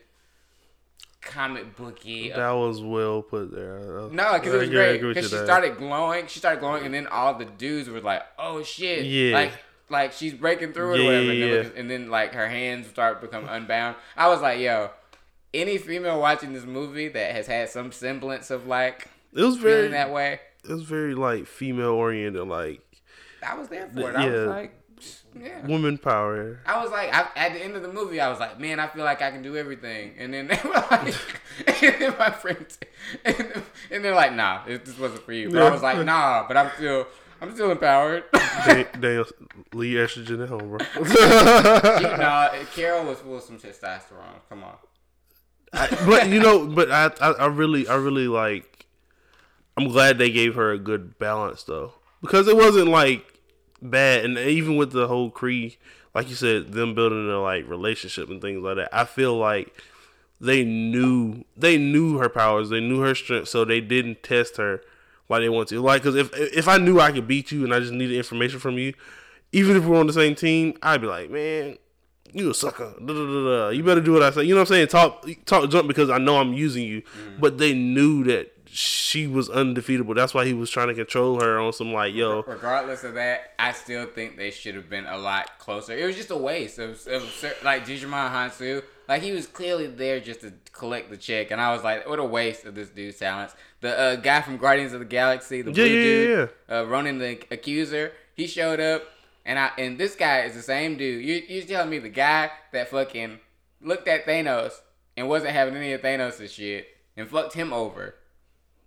[1.21, 2.31] comic booky.
[2.31, 3.99] that was well put there.
[4.01, 5.01] Uh, no, because it was great.
[5.01, 5.45] Because she there.
[5.45, 6.27] started glowing.
[6.27, 9.35] She started glowing, and then all the dudes were like, "Oh shit!" Yeah.
[9.35, 9.53] Like,
[9.91, 11.25] like she's breaking through it Yeah, or whatever.
[11.25, 11.63] yeah, and, yeah.
[11.63, 13.97] then, and then like her hands start become unbound.
[14.17, 14.91] I was like, "Yo."
[15.55, 19.77] Any female watching this movie that has had some semblance of like It was very.
[19.77, 22.83] feeling that way, It was very like female oriented, like
[23.43, 24.15] I was there for it.
[24.17, 24.41] I was Yeah.
[24.47, 24.75] like,
[25.39, 25.67] yeah.
[25.67, 26.61] woman power.
[26.67, 28.87] I was like, I, at the end of the movie, I was like, man, I
[28.89, 30.15] feel like I can do everything.
[30.19, 31.15] And then they were like,
[31.83, 32.79] and then my friends,
[33.25, 35.51] and, and they're like, nah, it, this wasn't for you.
[35.51, 37.07] But I was like, nah, but I'm still,
[37.41, 38.25] I'm still empowered.
[38.33, 39.25] Damn,
[39.73, 40.79] leave estrogen at home, bro.
[42.01, 44.41] You know, Carol was full of some testosterone.
[44.49, 44.77] Come on.
[46.07, 48.87] but you know, but I, I, I really, I really like.
[49.77, 53.38] I'm glad they gave her a good balance though, because it wasn't like
[53.83, 55.77] bad, and even with the whole Kree,
[56.15, 58.89] like you said, them building a like relationship and things like that.
[58.93, 59.77] I feel like
[60.41, 64.83] they knew they knew her powers, they knew her strength, so they didn't test her
[65.29, 65.81] like they want to.
[65.81, 68.59] Like, because if if I knew I could beat you and I just needed information
[68.59, 68.95] from you,
[69.53, 71.79] even if we're on the same team, I'd be like, man,
[72.33, 72.95] you a sucker.
[72.99, 73.69] Da, da, da.
[73.71, 74.45] You better do what I say.
[74.45, 74.89] You know what I'm saying?
[74.89, 77.03] Talk, talk, jump because I know I'm using you.
[77.03, 77.41] Mm-hmm.
[77.41, 80.15] But they knew that she was undefeatable.
[80.15, 83.53] That's why he was trying to control her on some like, yo, Regardless of that,
[83.59, 85.97] I still think they should have been a lot closer.
[85.97, 87.05] It was just a waste of,
[87.65, 88.83] like Djimon Hounsou.
[89.09, 92.19] Like he was clearly there just to collect the check, and I was like, what
[92.19, 93.55] a waste of this dude's talents.
[93.81, 97.19] The uh, guy from Guardians of the Galaxy, the blue Yeah, yeah, dude, Uh, Ronan
[97.19, 99.05] the Accuser, he showed up,
[99.47, 101.25] and I and this guy is the same dude.
[101.25, 103.39] You you telling me the guy that fucking
[103.81, 104.73] looked at Thanos
[105.17, 108.15] and wasn't having any of Thanos' shit and fucked him over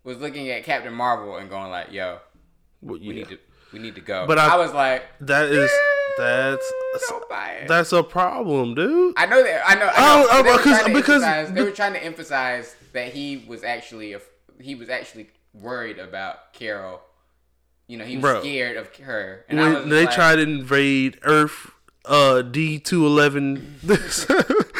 [0.04, 2.20] was looking at Captain Marvel and going like, yo
[2.82, 3.38] well, we need to
[3.74, 4.26] we need to go.
[4.28, 5.76] But I, I- was like, that is "Eh,
[6.18, 6.72] that's
[7.10, 7.68] don't buy it.
[7.68, 9.14] that's a problem, dude.
[9.18, 9.86] I know that I know.
[9.86, 10.28] I Oh, know.
[10.32, 14.22] oh, They because- they were trying to emphasize that he was actually a,
[14.60, 17.02] he was actually worried about Carol.
[17.88, 18.40] You know, he was Bro.
[18.42, 19.46] scared of her.
[19.50, 21.72] And I was when they like, tried to invade Earth
[22.06, 23.80] uh D two eleven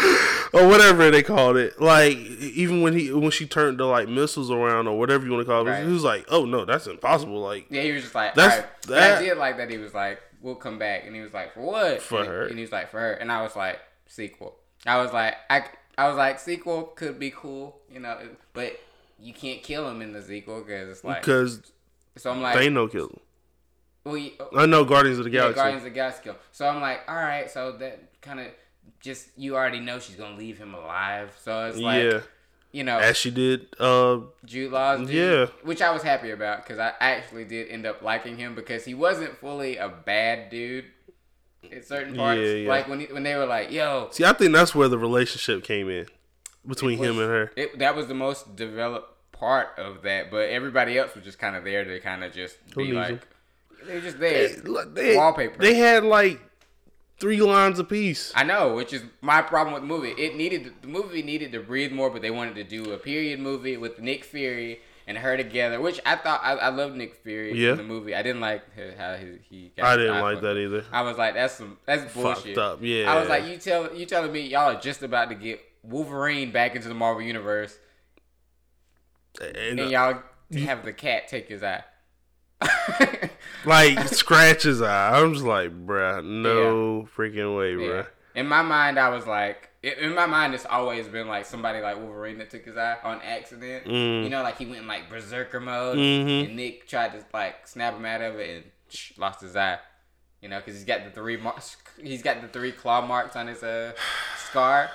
[0.54, 1.82] or whatever they called it.
[1.82, 5.46] Like even when he when she turned the like missiles around or whatever you want
[5.46, 5.86] to call it, Right.
[5.86, 8.82] he was like, "Oh no, that's impossible." Like Yeah, he was just like, That's- right.
[8.88, 11.54] That- I did like that he was like, we'll come back, and he was like,
[11.54, 12.02] for what?
[12.02, 12.46] For and, her.
[12.48, 14.56] And he was like, for her, and I was like, sequel.
[14.86, 15.64] I was like, I,
[15.98, 18.18] I was like, sequel could be cool, you know,
[18.54, 18.80] but
[19.20, 21.72] you can't kill him in the sequel because it's like, because
[22.18, 23.20] so I'm like, they no kill him.
[24.04, 25.56] well, you, I know Guardians of the yeah, Galaxy.
[25.58, 26.32] Guardians of the Galaxy.
[26.52, 28.48] So I'm like, all right, so that kind of
[29.00, 32.20] just you already know she's gonna leave him alive, so it's like, yeah,
[32.72, 33.68] you know, as she did.
[33.80, 35.46] Uh, Jude Law's dude, Yeah.
[35.64, 38.94] which I was happy about because I actually did end up liking him because he
[38.94, 40.86] wasn't fully a bad dude
[41.70, 42.40] in certain parts.
[42.40, 42.70] Yeah, yeah.
[42.70, 45.64] Like when he, when they were like, "Yo," see, I think that's where the relationship
[45.64, 46.08] came in
[46.68, 47.52] between him and her.
[47.56, 51.56] It, that was the most developed part of that, but everybody else was just kind
[51.56, 53.22] of there to kind of just Who be like,
[53.88, 54.48] they were just there.
[54.50, 55.58] They, look, they, Wallpaper.
[55.60, 56.40] They had like
[57.22, 58.34] three lines a piece.
[58.36, 60.10] I know, which is my problem with the movie.
[60.22, 63.40] It needed the movie needed to breathe more, but they wanted to do a period
[63.40, 67.58] movie with Nick Fury and her together, which I thought I, I love Nick Fury
[67.58, 67.72] Yeah.
[67.72, 68.14] in the movie.
[68.16, 68.64] I didn't like
[68.98, 70.84] how he, he got I didn't like that either.
[70.92, 72.58] I was like, that's some that's Fucked bullshit.
[72.58, 73.12] up, yeah.
[73.12, 76.52] I was like, you tell you telling me y'all are just about to get Wolverine
[76.52, 77.78] back into the Marvel universe,
[79.40, 80.22] And, and y'all
[80.66, 81.84] have the cat take his eye.
[83.65, 85.19] like scratch his eye.
[85.19, 87.91] I'm just like, bruh, no freaking way, Yeah.
[88.04, 88.08] bruh.
[88.34, 91.97] In my mind, I was like, in- my mind, it's always been like somebody like
[91.97, 93.86] Wolverine that took his eye on accident.
[93.86, 94.24] Mm.
[94.24, 96.45] You know, like he went in like berserker mode, Mhm.
[96.45, 99.80] and Nick tried to like snap him out of it and sh- lost his eye.
[100.41, 101.78] You know, because he's got the three marks.
[102.02, 103.91] He's got the three claw marks on his uh
[104.50, 104.89] scar.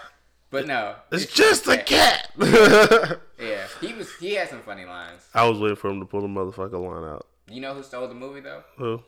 [0.50, 2.30] But no, It's just a cat.
[3.38, 4.14] Yeah, he was.
[4.16, 5.20] He had some funny lines.
[5.34, 7.26] I was waiting for him to pull the motherfucker line out.
[7.50, 8.62] You know who stole the movie though?
[8.76, 9.02] Who?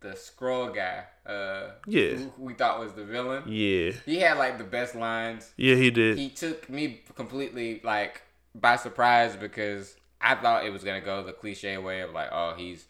[0.00, 1.04] The Skrull guy.
[1.24, 2.14] Uh, Yeah.
[2.16, 3.44] Who, we thought was the villain.
[3.46, 3.92] Yeah.
[4.04, 5.52] He had like the best lines.
[5.56, 6.18] Yeah, he did.
[6.18, 8.22] he took me completely like
[8.54, 12.54] by surprise because I thought it was gonna go the cliche way of like, oh,
[12.56, 12.86] he's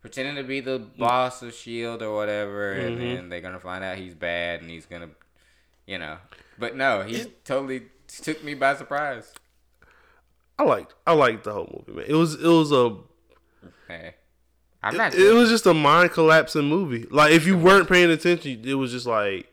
[0.00, 3.14] pretending to be the boss of Shield or whatever, and Mm-hmm.
[3.14, 5.10] then they're gonna find out he's bad and he's gonna,
[5.86, 6.16] you know.
[6.58, 9.32] But no, he totally took me by surprise.
[10.58, 12.06] I liked I liked the whole movie, man.
[12.08, 12.96] It was it was a
[13.92, 14.14] Hey,
[14.82, 15.14] I'm not.
[15.14, 17.06] it was just a mind collapsing movie.
[17.10, 19.52] Like if you weren't paying attention, it was just like,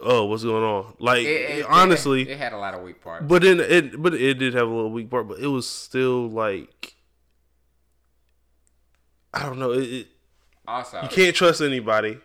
[0.00, 0.94] oh, what's going on?
[0.98, 3.24] Like it- it- honestly, it, had a lot of weak parts.
[3.26, 6.28] but then it but it did have a little weak part, but it was still
[6.28, 6.94] like
[9.34, 9.72] I don't know.
[9.72, 10.06] It, it,
[10.68, 12.18] Also, you can't trust anybody.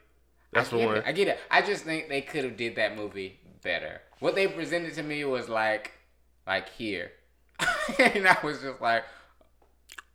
[0.51, 0.97] That's for one.
[0.97, 1.39] It, I get it.
[1.49, 4.01] I just think they could have did that movie better.
[4.19, 5.91] What they presented to me was like,
[6.45, 7.11] like here,
[7.99, 9.03] and I was just like,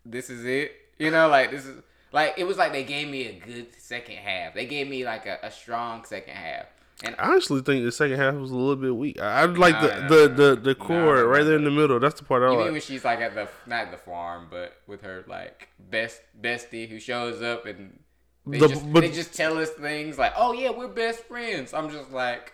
[0.05, 0.73] this is it.
[0.99, 4.17] You know, like this is like it was like they gave me a good second
[4.17, 4.55] half.
[4.55, 6.67] They gave me like a, a strong second half.
[7.05, 9.21] And I honestly think the second half was a little bit weak.
[9.21, 11.71] I, I like No, the, no, the, no, the, the no, right there in the
[11.71, 11.99] middle.
[11.99, 12.73] That's the part I you mean like.
[12.73, 17.01] when she's like at the not the farm, but with her like best bestie who
[17.01, 17.99] shows up and
[18.47, 21.75] they The- just but- they just tell us things like, oh yeah, we're best friends.
[21.75, 22.53] I'm just like,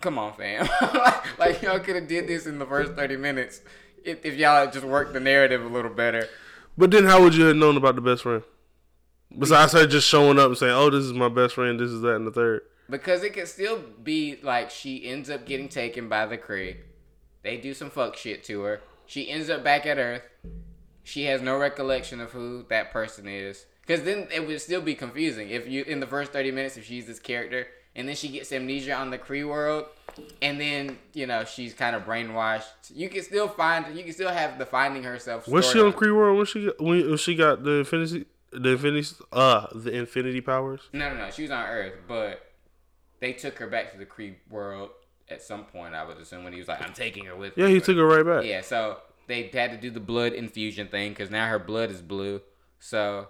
[0.00, 0.68] come on, fam.
[0.94, 3.62] like, like y'all could have did this in the first thirty minutes
[4.04, 6.28] if, if y'all had just worked the narrative a little better.
[6.78, 8.42] But then how would you have known about the best friend?
[9.36, 11.80] Besides her just showing up and saying, "Oh, this is my best friend.
[11.80, 12.62] This is that and the third.
[12.88, 16.76] Because it could still be like she ends up getting taken by the Kree.
[17.42, 18.80] They do some fuck shit to her.
[19.06, 20.22] She ends up back at Earth.
[21.02, 23.66] She has no recollection of who that person is.
[23.80, 26.84] Because then it would still be confusing if you in the first thirty minutes if
[26.84, 29.86] she's this character and then she gets amnesia on the Kree world,
[30.42, 32.92] and then you know she's kind of brainwashed.
[32.94, 35.48] You can still find you can still have the finding herself.
[35.48, 35.92] Was she on.
[35.92, 39.92] Kree World when she got, when, when she got the infinity the infinity uh the
[39.92, 40.82] infinity powers?
[40.92, 41.30] No, no, no.
[41.30, 42.52] She was on Earth, but
[43.20, 44.90] they took her back to the Kree world
[45.28, 45.94] at some point.
[45.94, 47.62] I would assume when he was like, "I'm taking her with." Me.
[47.62, 48.44] Yeah, me," he took her right back.
[48.44, 52.02] Yeah, so they had to do the blood infusion thing because now her blood is
[52.02, 52.42] blue.
[52.78, 53.28] So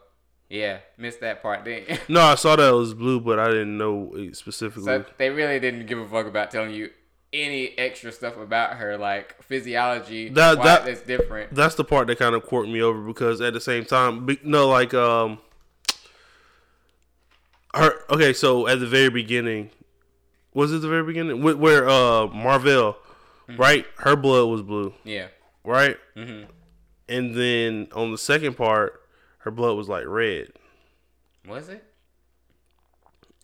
[0.48, 1.64] yeah, missed that part.
[1.64, 4.84] Then No, I saw that it was blue, but I didn't know it specifically.
[4.84, 6.90] so they really didn't give a fuck about telling you
[7.32, 10.28] any extra stuff about her, like physiology.
[10.30, 11.54] That- why that- that's different.
[11.54, 14.68] That's the part that kind of quirked me over because at the same time, no,
[14.68, 15.38] like um,
[17.74, 17.92] her.
[18.10, 19.70] Okay, so at the very beginning,
[20.54, 22.96] was it the very beginning Wh- where uh Marvel,
[23.48, 23.60] Mm-hmm.
[23.60, 23.86] right?
[23.98, 25.28] Her blood was blue, Yeah.
[25.62, 25.96] right?
[26.16, 26.42] hmm
[27.08, 29.00] And then on the second part,
[29.46, 30.48] her blood was like red.
[31.48, 31.84] Was it?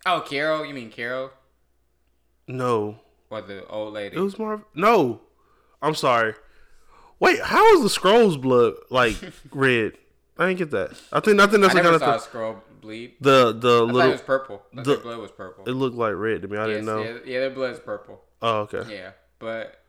[0.05, 0.65] Oh, Carol.
[0.65, 1.31] You mean Carol
[2.45, 4.17] No, or the old lady?
[4.17, 4.65] it was Marvel.
[4.75, 5.21] No,
[5.81, 6.33] I'm sorry.
[7.19, 9.15] Wait, how is the Skrulls blood like
[9.53, 9.93] red?
[10.37, 10.91] I didn't get that.
[11.13, 12.41] I think I think that's I the never kind saw a of thing.
[12.41, 13.13] Skrull bleed.
[13.21, 14.61] The the I thought it was purple.
[14.73, 15.63] The- their blood was purple.
[15.65, 16.57] it looked like red to me.
[16.57, 17.01] I didn't know.
[17.01, 18.21] Yeah, yeah, their blood's purple.
[18.41, 18.93] Oh, okay.
[18.93, 19.79] Yeah, but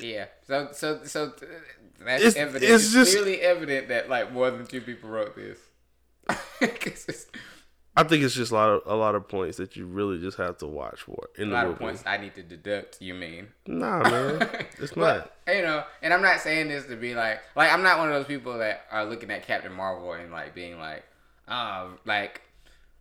[0.00, 0.26] yeah.
[0.46, 1.32] So so so
[2.04, 2.64] that's It's- evident.
[2.70, 5.58] it's It's, just- clearly evident that like more than two people wrote this.
[7.96, 10.36] I think it's just a lot of a lot of points that you really just
[10.38, 11.72] have to watch for in a lot movie.
[11.74, 13.02] of points I need to deduct.
[13.02, 13.48] You mean?
[13.66, 14.40] Nah, man,
[14.78, 15.32] it's not.
[15.44, 18.08] But, you know, and I'm not saying this to be like, like I'm not one
[18.08, 21.02] of those people that are looking at Captain Marvel and like being like,
[21.48, 22.42] oh, like,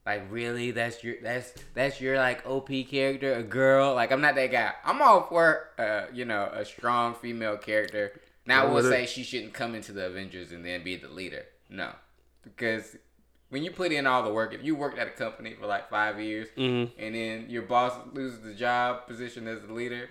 [0.04, 3.94] Like really, that's your that's that's your like OP character, a girl.
[3.94, 4.72] Like I'm not that guy.
[4.84, 8.20] I'm all for uh, you know, a strong female character.
[8.48, 11.46] Now I will say she shouldn't come into the Avengers and then be the leader.
[11.70, 11.92] No,
[12.44, 12.96] because
[13.50, 15.90] when you put in all the work, if you worked at a company for like
[15.90, 16.92] five years Mhm.
[16.98, 20.10] and then your boss loses the job position as the leader,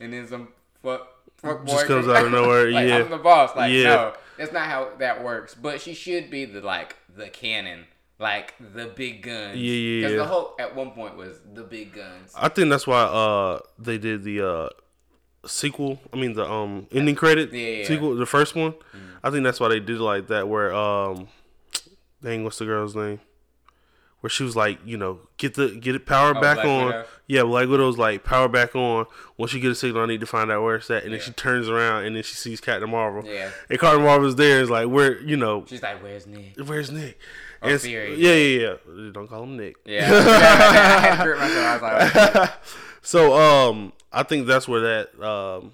[0.00, 0.48] and then some
[0.82, 2.98] fuck fuck boy Just comes out of nowhere, like, yeah.
[2.98, 3.54] I'm the boss.
[3.56, 3.82] Like Yeah.
[3.84, 5.54] no, that's not how that works.
[5.54, 7.86] But she should be the like the cannon,
[8.18, 9.56] like the big guns.
[9.58, 10.18] Yeah, yeah, Because yeah.
[10.18, 12.32] the Hulk at one point was the big guns.
[12.36, 14.68] I think that's why uh they did the uh
[15.48, 16.00] sequel.
[16.12, 17.86] I mean the um ending credit Yeah, yeah.
[17.86, 18.74] sequel, the first one.
[19.22, 20.48] I think that's why they did it like that.
[20.48, 21.28] Where um,
[22.22, 23.20] dang, what's the girl's name?
[24.20, 26.86] Where she was like, you know, get the get it power Oh, back Black on.
[26.86, 27.04] Widow?
[27.26, 29.06] Yeah, Black Widow's like power back on.
[29.36, 31.04] Once you get a signal, I need to find out where it's at.
[31.04, 33.24] And then she turns around and then she sees Captain Marvel.
[33.30, 33.50] Yeah.
[33.68, 34.60] And Captain Marvel's there.
[34.60, 37.18] Is like, where you know, She's like, "Where's Nick?" where's Nick?
[37.62, 38.74] Or And Yeah, yeah, yeah.
[39.12, 39.76] Don't call him Nick.
[39.84, 41.82] Yeah, I had myself.
[41.82, 42.52] I was like,
[43.02, 45.72] So um, I think that's where that um,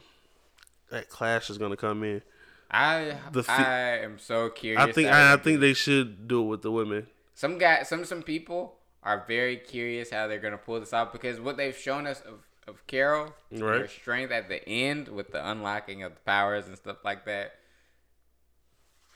[0.90, 2.22] that clash is gonna come in.
[2.70, 4.82] I The fe- I am so curious.
[4.82, 7.06] I think I, I they think they should do it with the women.
[7.34, 11.38] some guy some some people are very curious how they're gonna pull this off because
[11.40, 13.80] what they've shown us of, of Carol, Right.
[13.82, 17.54] her strength at the end with the unlocking of the powers and stuff like that.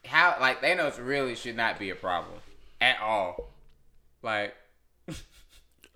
[0.05, 2.39] How like Thanos really should not be a problem
[2.81, 3.51] at all.
[4.23, 4.55] Like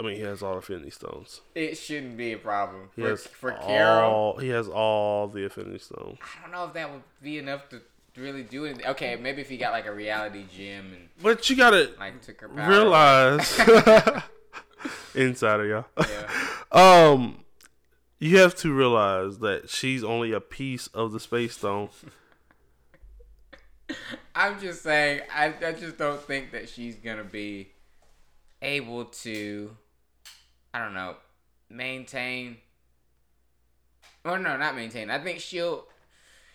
[0.01, 1.43] I mean, he has all the Infinity Stones.
[1.55, 4.11] it shouldn't be a problem He for, has for Carol.
[4.11, 4.37] all.
[4.39, 6.19] He has all the Infinity Stones.
[6.23, 7.83] I don't know if that would be enough to
[8.17, 8.81] really do it.
[8.87, 12.41] Okay, maybe if he got like a reality gem and But you gotta like took
[12.41, 13.61] her realize,
[15.15, 15.85] insider y'all.
[15.99, 16.31] Yeah.
[16.73, 17.45] Um,
[18.21, 21.89] you have to realize that she's only a piece of the Space Stone.
[24.37, 27.73] I'm just saying, I, I just don't think that she's gonna be
[28.63, 29.77] able to,
[30.73, 31.17] I don't know,
[31.69, 32.59] maintain.
[34.25, 35.11] Or no, not maintain.
[35.11, 35.87] I think she'll.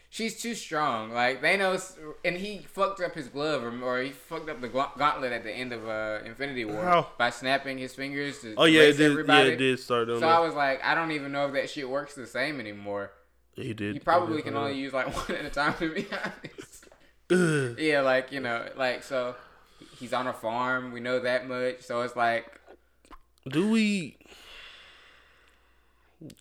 [0.10, 1.12] She's too strong.
[1.12, 5.34] Like Thanos, and he fucked up his glove, or, or he fucked up the gauntlet
[5.34, 7.08] at the end of uh, Infinity War How?
[7.18, 9.12] by snapping his fingers to Oh yeah, it did.
[9.12, 9.50] everybody.
[9.50, 11.90] Yeah, it did start So I was like, I don't even know if that shit
[11.90, 13.12] works the same anymore.
[13.56, 13.96] He did.
[13.96, 16.88] You probably he can only use like one at a time, to be honest.
[17.32, 17.78] Ugh.
[17.80, 19.36] Yeah, like you know, like so
[20.00, 20.92] he's on a farm.
[20.92, 21.82] We know that much.
[21.82, 22.55] So it's like
[23.48, 24.18] Do we?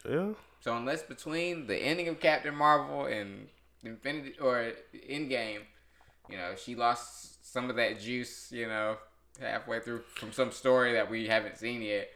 [0.08, 0.30] Yeah.
[0.60, 3.48] so unless between the ending of Captain Marvel and
[3.82, 4.72] Infinity or
[5.10, 5.60] Endgame,
[6.30, 8.50] you know, she lost some of that juice.
[8.50, 8.96] You know,
[9.40, 12.08] halfway through from some story that we haven't seen yet.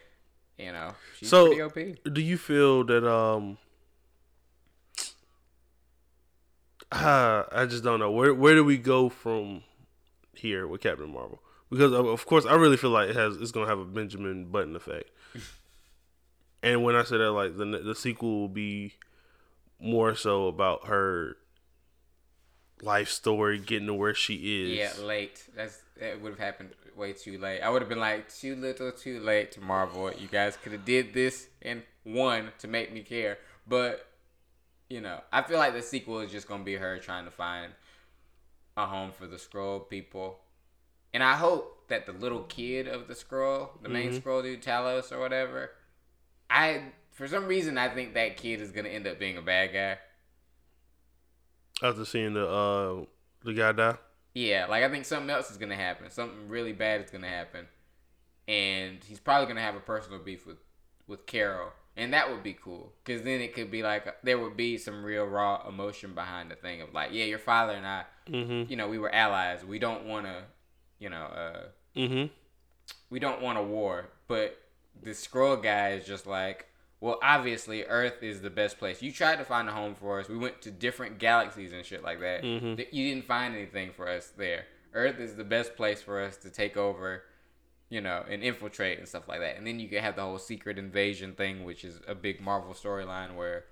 [0.57, 2.13] You know, she's So- pretty OP.
[2.13, 3.57] Do you feel that um?
[6.91, 9.63] ah, I just don't know where where do we go from
[10.33, 11.41] here with Captain Marvel?
[11.69, 14.45] Because of, of course I really feel like it has it's gonna have a Benjamin
[14.45, 15.11] Button effect.
[16.63, 18.95] and when I say that, like the the sequel will be
[19.79, 21.37] more so about her
[22.81, 24.77] life story, getting to where she is.
[24.77, 25.45] Yeah, late.
[25.55, 27.61] That's that would have happened way too late.
[27.61, 30.11] I would have been like too little, too late to Marvel.
[30.13, 34.05] You guys could have did this in one to make me care, but
[34.89, 37.73] you know, I feel like the sequel is just gonna be her trying to find
[38.75, 40.39] a home for the Skrull people,
[41.13, 45.11] and I hope that the little kid of the Skrull, the main Skrull dude, Talos
[45.11, 45.71] or whatever,
[46.49, 49.73] I for some reason I think that kid is gonna end up being a bad
[49.73, 49.97] guy.
[51.81, 53.05] After seeing the uh
[53.43, 53.97] the guy die.
[54.33, 56.09] Yeah, like I think something else is gonna happen.
[56.09, 57.67] Something really bad is gonna happen,
[58.47, 60.57] and he's probably gonna have a personal beef with
[61.07, 62.93] with Carol, and that would be cool.
[63.05, 66.55] Cause then it could be like there would be some real raw emotion behind the
[66.55, 68.69] thing of like, yeah, your father and I, Mm-hmm.
[68.69, 69.65] you know, we were allies.
[69.65, 70.43] We don't want to,
[70.99, 71.61] you know, uh,
[71.95, 72.27] Mm-hmm.
[73.09, 74.09] we don't want a war.
[74.27, 74.57] But
[75.01, 76.67] the Skrull guy is just like,
[77.01, 79.01] well, obviously Earth is the best place.
[79.01, 80.29] You tried to find a home for us.
[80.29, 82.43] We went to different galaxies and shit like that.
[82.43, 82.77] Mhm.
[82.91, 84.65] You didn't find anything for us there.
[84.93, 87.23] Earth is the best place for us to take over,
[87.89, 89.55] you know, and infiltrate and stuff like that.
[89.57, 92.73] And then you can have the whole secret invasion thing, which is a big Marvel
[92.73, 93.65] storyline where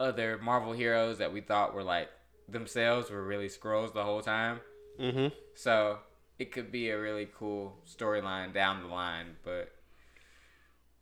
[0.00, 2.08] other Marvel heroes that we thought were like
[2.48, 4.60] themselves were really Skrulls the whole time.
[4.98, 5.28] Mm-hmm.
[5.54, 5.98] So
[6.38, 9.70] it could be a really cool storyline down the line, but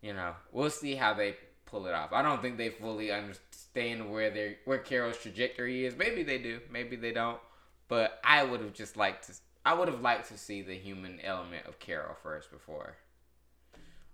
[0.03, 2.13] you know, we'll see how they pull it off.
[2.13, 5.97] I don't think they fully understand where their where Carol's trajectory is.
[5.97, 7.39] Maybe they do, maybe they don't.
[7.89, 9.35] But I would have just liked to.
[9.65, 12.97] I would have liked to see the human element of Carol first before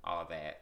[0.04, 0.60] all that,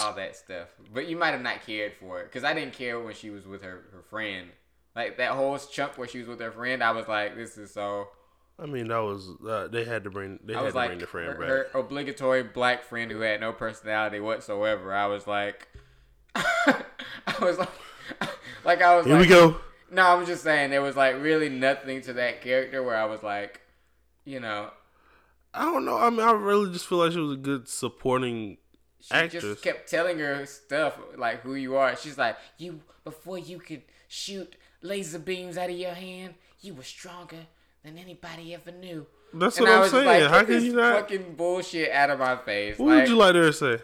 [0.00, 0.68] all that stuff.
[0.92, 3.46] But you might have not cared for it because I didn't care when she was
[3.46, 4.48] with her her friend.
[4.94, 7.72] Like that whole chunk where she was with her friend, I was like, this is
[7.72, 8.08] so
[8.58, 10.88] I mean, that was uh, they had to bring they I had was to like
[10.88, 11.48] bring the friend her, back.
[11.48, 14.94] her obligatory black friend who had no personality whatsoever.
[14.94, 15.68] I was like,
[16.34, 16.84] I
[17.40, 17.68] was like,
[18.64, 19.06] like I was.
[19.06, 19.60] Here like, we go.
[19.90, 23.22] No, I'm just saying there was like really nothing to that character where I was
[23.22, 23.60] like,
[24.24, 24.70] you know,
[25.52, 25.98] I don't know.
[25.98, 28.56] I mean, I really just feel like she was a good supporting
[29.00, 29.42] she actress.
[29.42, 31.94] just kept telling her stuff like who you are.
[31.94, 36.82] She's like, you before you could shoot laser beams out of your hand, you were
[36.82, 37.46] stronger
[37.86, 39.06] than anybody ever knew.
[39.34, 40.06] That's And what I I'm was saying.
[40.06, 41.00] like, How can you not?
[41.00, 42.78] fucking bullshit out of my face?
[42.78, 43.78] What like, would you like her to say?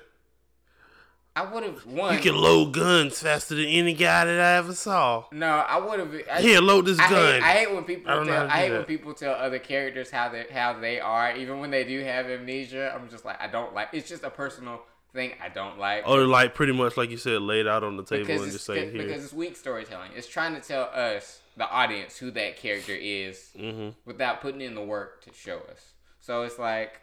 [1.34, 2.12] I would have won.
[2.14, 5.24] You can load guns faster than any guy that I ever saw.
[5.32, 6.40] No, I would have.
[6.42, 7.32] Here, load this I gun.
[7.34, 8.34] hate, I hate when people I tell.
[8.34, 11.70] I do hate when people tell other characters how they how they are, even when
[11.70, 12.92] they do have amnesia.
[12.94, 13.88] I'm just like, I don't like.
[13.94, 14.82] It's just a personal
[15.14, 16.06] thing I don't like.
[16.06, 18.56] or like pretty much like you said, laid out on the table because and it's,
[18.56, 19.18] just say because here.
[19.24, 20.10] it's weak storytelling.
[20.14, 23.90] It's trying to tell us, the audience, who that character is, Mm-hmm.
[24.04, 25.92] without putting in the work to show us.
[26.20, 27.00] So it's like,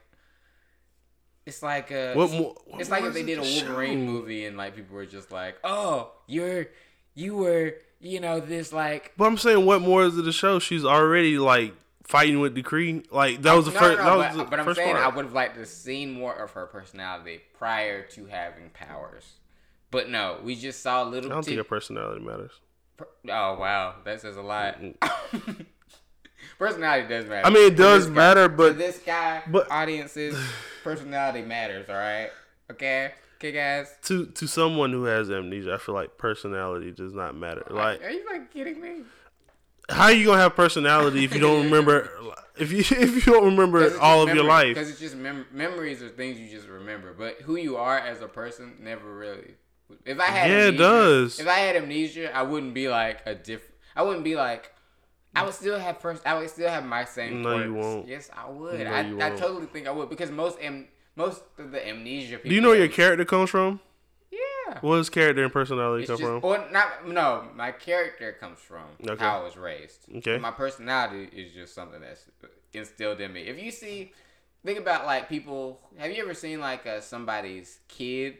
[1.45, 2.55] it's like a, What more?
[2.65, 4.11] what it's like if they did a Wolverine show?
[4.11, 6.67] movie and like people were just like, "Oh, you're
[7.15, 10.59] you were you know this like." But I'm saying, what more is it to show?
[10.59, 11.73] She's already like
[12.03, 13.05] fighting with the Kree.
[13.11, 13.97] Like that was the No, first.
[13.97, 15.05] no, that no, was but, the but I'm first saying part.
[15.05, 19.33] I would have liked to seen more of her personality prior to having powers.
[19.91, 21.31] But no, we just saw a little.
[21.31, 22.51] I don't tit- think her personality matters.
[23.01, 24.77] Oh wow, that says a lot.
[26.57, 27.45] personality does matter.
[27.47, 30.37] I mean, it does this guy- matter, for but- this guy, but- audiences,
[30.83, 31.89] personality matters.
[31.89, 32.29] All right,
[32.71, 33.93] okay, okay, guys.
[34.03, 37.63] To to someone who has amnesia, I feel like personality does not matter.
[37.69, 39.01] Like, Are you like kidding me?
[39.89, 42.11] how are you gonna have personality if you don't remember?
[42.57, 46.03] If you if you don't remember all of your life, Because it's just mem- memories
[46.03, 49.55] are things you just remember, but who you are as a person never really.
[50.05, 51.39] If I had Yeah, it amnesia, does.
[51.39, 53.75] If I had amnesia, I wouldn't be like a different.
[53.95, 54.71] I wouldn't be like.
[55.35, 56.25] I would still have first.
[56.25, 57.41] I would still have my same.
[57.43, 58.07] No, you won't.
[58.07, 58.79] Yes, I would.
[58.79, 62.49] No, I, I totally think I would because most am most of the amnesia people.
[62.49, 63.79] do you know where your character comes from?
[64.31, 64.79] Yeah.
[64.81, 66.39] Where does character and personality It's come just, from?
[66.43, 67.07] or not.
[67.07, 69.23] No, my character comes from Okay.
[69.23, 70.05] how I was raised.
[70.17, 70.37] Okay.
[70.37, 72.25] My personality is just something that's
[72.73, 73.41] instilled in me.
[73.41, 74.11] If you see,
[74.65, 75.79] think about like people.
[75.97, 78.37] Have you ever seen like uh, somebody's kid?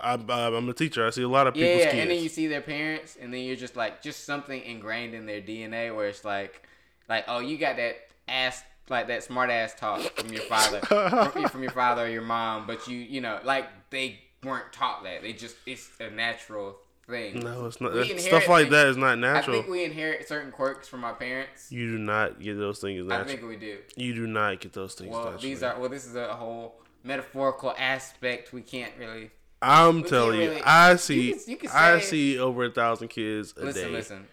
[0.00, 1.06] I, I, I'm a teacher.
[1.06, 2.02] I see a lot of Yeah, people's yeah, kids.
[2.02, 5.26] and then you see their parents, and then you're just like, just something ingrained in
[5.26, 6.66] their DNA where it's like,
[7.08, 7.96] like, oh, you got that
[8.28, 10.80] ass, like that smart ass talk from your father,
[11.30, 15.04] from, from your father or your mom, but you, you know, like they weren't taught
[15.04, 15.22] that.
[15.22, 16.76] They just, it's a natural
[17.06, 17.40] thing.
[17.40, 17.92] no, it's not.
[17.94, 19.56] Inherit Stuff like things- that is not natural.
[19.56, 21.70] I think we inherit certain quirks from our parents.
[21.70, 23.78] you do not get those things I think we do.
[23.96, 25.48] you do not get those things Well, naturally.
[25.50, 25.90] these are well.
[25.90, 28.54] This is a whole metaphorical aspect.
[28.54, 29.30] We can't really
[29.64, 33.54] I'm telling you, really- I see, can- you can I see over a thousand kids
[33.56, 33.82] a listen.
[33.82, 33.90] day.
[33.90, 34.26] Listen.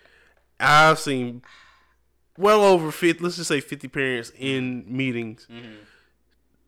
[0.60, 1.42] I've seen
[2.38, 3.24] well over fifty.
[3.24, 4.98] Let's just say fifty parents in Mm-hmm.
[4.98, 5.48] meetings.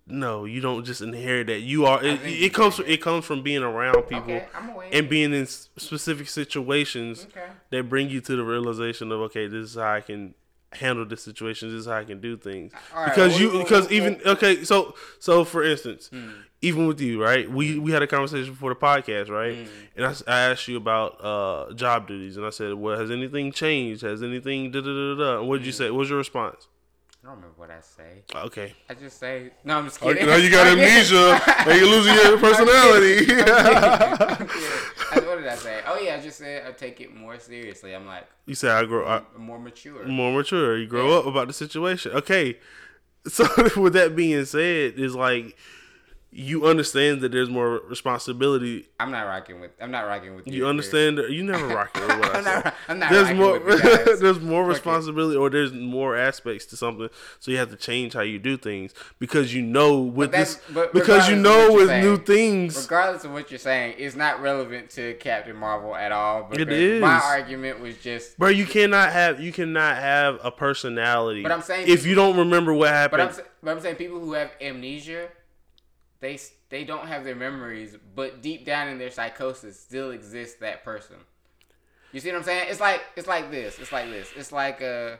[0.05, 1.61] No, you don't just inherit that.
[1.61, 2.03] You are.
[2.03, 2.76] It, it you comes.
[2.76, 4.45] From, it comes from being around people Okay,
[4.91, 7.45] and being in specific situations Okay.
[7.70, 10.34] that bring you to the realization of okay, this is how I can
[10.76, 11.69] handle the situation.
[11.69, 12.71] This is how I can do things.
[12.95, 16.30] Right, because well, you well, because well, even okay, so so for instance, Hmm.
[16.61, 17.49] even with you, right?
[17.49, 19.57] We we had a conversation before the podcast, right?
[19.67, 19.74] Hmm.
[19.97, 24.01] And I asked you about uh job duties, and I said, well, has anything changed?
[24.03, 25.43] Has anything da da da da?
[25.43, 25.78] What did you Hmm.
[25.78, 25.89] say?
[25.91, 26.67] What was your response?
[27.24, 28.24] I don't remember what I say.
[28.36, 28.74] Okay.
[28.89, 29.78] I just say no.
[29.78, 30.28] I'm just Oh, kidding.
[30.28, 31.41] now you got amnesia.
[31.65, 33.19] now you're losing your personality.
[33.19, 33.45] I'm kidding.
[33.47, 34.47] I-
[35.36, 35.81] what did I say?
[35.88, 37.93] Oh yeah, I just said I take it more seriously.
[37.93, 39.05] I'm like you said I grow.
[39.07, 40.05] I, more mature.
[40.05, 40.77] more mature.
[40.77, 41.17] You grow Yeah.
[41.19, 42.11] up about the situation.
[42.13, 42.57] Okay.
[43.27, 43.45] So
[43.81, 45.55] with that being said, is like
[46.36, 48.88] you understand that there's more responsibility.
[48.99, 49.71] I'm not rocking with.
[49.81, 52.63] I'm not rocking with You You understand you never rock with what I I'm said.
[52.65, 52.73] not.
[52.88, 54.67] I'm not There's rocking more with you there's more it.
[54.67, 57.09] responsibility or there's more aspects to something.
[57.39, 60.93] So you have to change how you do things because you know with this but
[60.93, 64.89] because you know with saying, new things Regardless of what you're saying, it's not relevant
[64.91, 66.43] to Captain Marvel at all.
[66.49, 67.01] Because is.
[67.01, 68.38] My argument was just.
[68.39, 71.43] Bro, you cannot have you cannot have a personality.
[71.43, 74.19] But I'm saying- if you don't remember what But happened, I'm, but I'm saying people
[74.19, 75.27] who have amnesia,
[76.24, 80.84] they they don't have their memories, but deep down in their psychosis still exists that
[80.84, 81.17] person.
[82.13, 82.67] You see what I'm saying?
[82.69, 83.78] It's like it's like this.
[83.78, 84.30] It's like this.
[84.36, 85.19] It's like a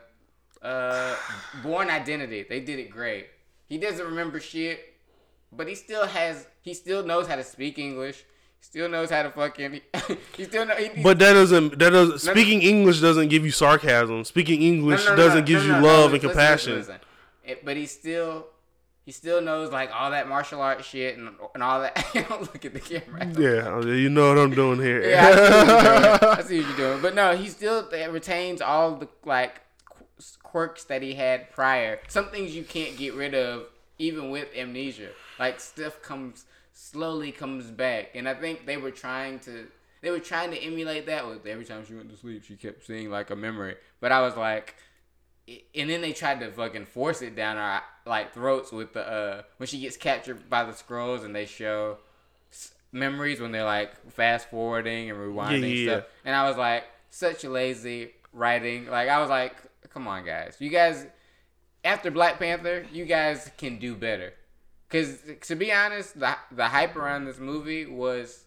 [0.64, 1.16] uh, uh,
[1.62, 2.45] Bourne Identity.
[2.47, 3.28] They did it great.
[3.66, 4.95] He doesn't remember shit,
[5.51, 6.47] but he still has.
[6.62, 8.20] He still knows how to speak English.
[8.60, 9.82] He still knows how to fucking.
[10.38, 10.76] he still know.
[10.76, 12.39] He, But that doesn't that doesn't No, no.
[12.39, 14.24] speaking English doesn't give you sarcasm.
[14.24, 16.76] Speaking English no, no, doesn't give you love and listen, compassion.
[16.76, 16.99] listen.
[17.43, 18.47] It- but he still
[19.06, 22.06] he still knows like all that martial arts shit and, and all that.
[22.14, 23.32] Don't look at the camera.
[23.36, 25.10] Oh, yeah, you know what I'm doing here.
[25.10, 26.20] Yeah, I see, what you're doing.
[26.38, 27.01] I see what you're doing.
[27.01, 29.62] But no, he still uh, retains all the like
[30.41, 31.99] quirks that he had prior.
[32.08, 33.66] Some things you can't get rid of
[33.99, 35.10] even with amnesia.
[35.38, 39.68] Like stuff comes slowly comes back, and I think they were trying to
[40.01, 42.86] they were trying to emulate that with every time she went to sleep, she kept
[42.86, 43.76] seeing like a memory.
[43.99, 44.76] But I was like,
[45.76, 49.41] and then they tried to fucking force it down our like throats with the uh
[49.58, 51.98] when she gets captured by the Skrulls and they show
[52.52, 56.10] s- memories when they're like fast forwarding and rewinding Yeah, yeah, stuff.
[56.26, 58.88] And I was like, such lazy writing.
[58.88, 59.56] Like I was like,
[59.89, 61.06] come on guys, you guys.
[61.86, 64.34] After Black Panther, you guys can do better.
[64.89, 68.46] Cause to be honest, the the hype around this movie was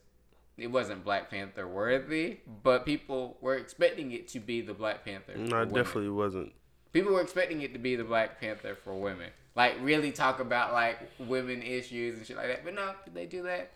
[0.57, 5.37] it wasn't Black Panther worthy, but people were expecting it to be the Black Panther.
[5.37, 5.75] No, it women.
[5.75, 6.53] definitely wasn't.
[6.97, 9.29] People were expecting it to be the Black Panther for women.
[9.55, 12.65] Like really talk about like women issues and shit like that.
[12.65, 13.71] But no, did they do that?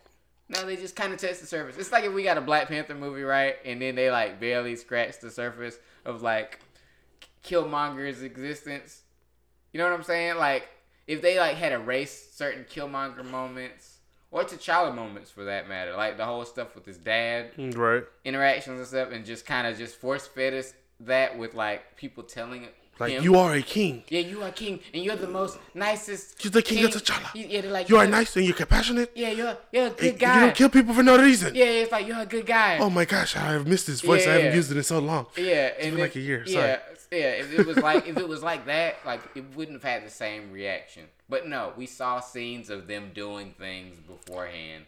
[0.49, 1.77] No, they just kind of touched the surface.
[1.77, 4.75] It's like if we got a Black Panther movie, right, and then they like barely
[4.75, 6.61] scratch the surface of like
[7.45, 9.03] Killmonger's existence.
[9.71, 10.37] You know what I'm saying?
[10.37, 10.67] Like
[11.05, 13.99] if they like had erased certain Killmonger moments
[14.31, 18.03] or T'Challa moments for that matter, like the whole stuff with his dad Mm, Right.
[18.25, 22.23] interactions and stuff, and just kind of just force fed us that with like people
[22.23, 22.67] telling
[23.01, 24.03] Like him, you are a king.
[24.09, 26.43] yeah, you are king, and you're the most nicest.
[26.43, 27.29] You're the king of T'Challa.
[27.35, 29.11] You- Yeah, like You are nice and you're compassionate.
[29.15, 30.35] Yeah, you're you're a good guy.
[30.35, 31.53] You don't kill people for no reason.
[31.55, 32.77] yeah, it's like you're a good guy.
[32.79, 34.25] Oh my gosh, I have missed this voice.
[34.27, 35.25] I haven't used it in so long.
[35.35, 36.43] Yeah, It's been like a year.
[36.47, 37.19] Yeah, Sorry.
[37.21, 37.29] yeah.
[37.41, 40.11] If it was like if it was like that, like it wouldn't have had the
[40.11, 41.03] same reaction.
[41.27, 44.83] But no, we saw scenes of them doing things beforehand,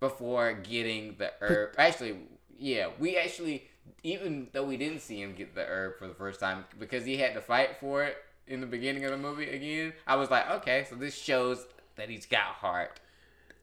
[0.00, 1.74] before getting the herb.
[1.78, 2.16] Actually,
[2.58, 3.64] yeah, we actually
[4.02, 7.16] even though we didn't see him get the herb for the first time because he
[7.16, 8.16] had to fight for it
[8.46, 9.92] in the beginning of the movie again.
[10.06, 11.66] I was like, okay, so this shows
[11.96, 13.00] that he's got heart.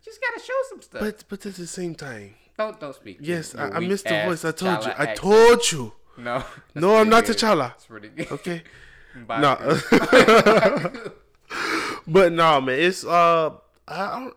[0.03, 1.01] Just gotta show some stuff.
[1.01, 3.17] But but at the same time, don't don't speak.
[3.19, 4.45] yes, I, I missed the voice.
[4.45, 4.91] I told you.
[4.91, 5.17] I accent.
[5.17, 5.93] told you.
[6.17, 6.43] No.
[6.73, 7.35] No, I'm not good.
[7.37, 7.73] T'Challa.
[7.75, 8.31] It's pretty good.
[8.31, 8.63] Okay.
[9.27, 9.41] Bye.
[9.41, 9.57] No.
[12.07, 13.51] but no, man, it's uh,
[13.87, 14.33] I don't.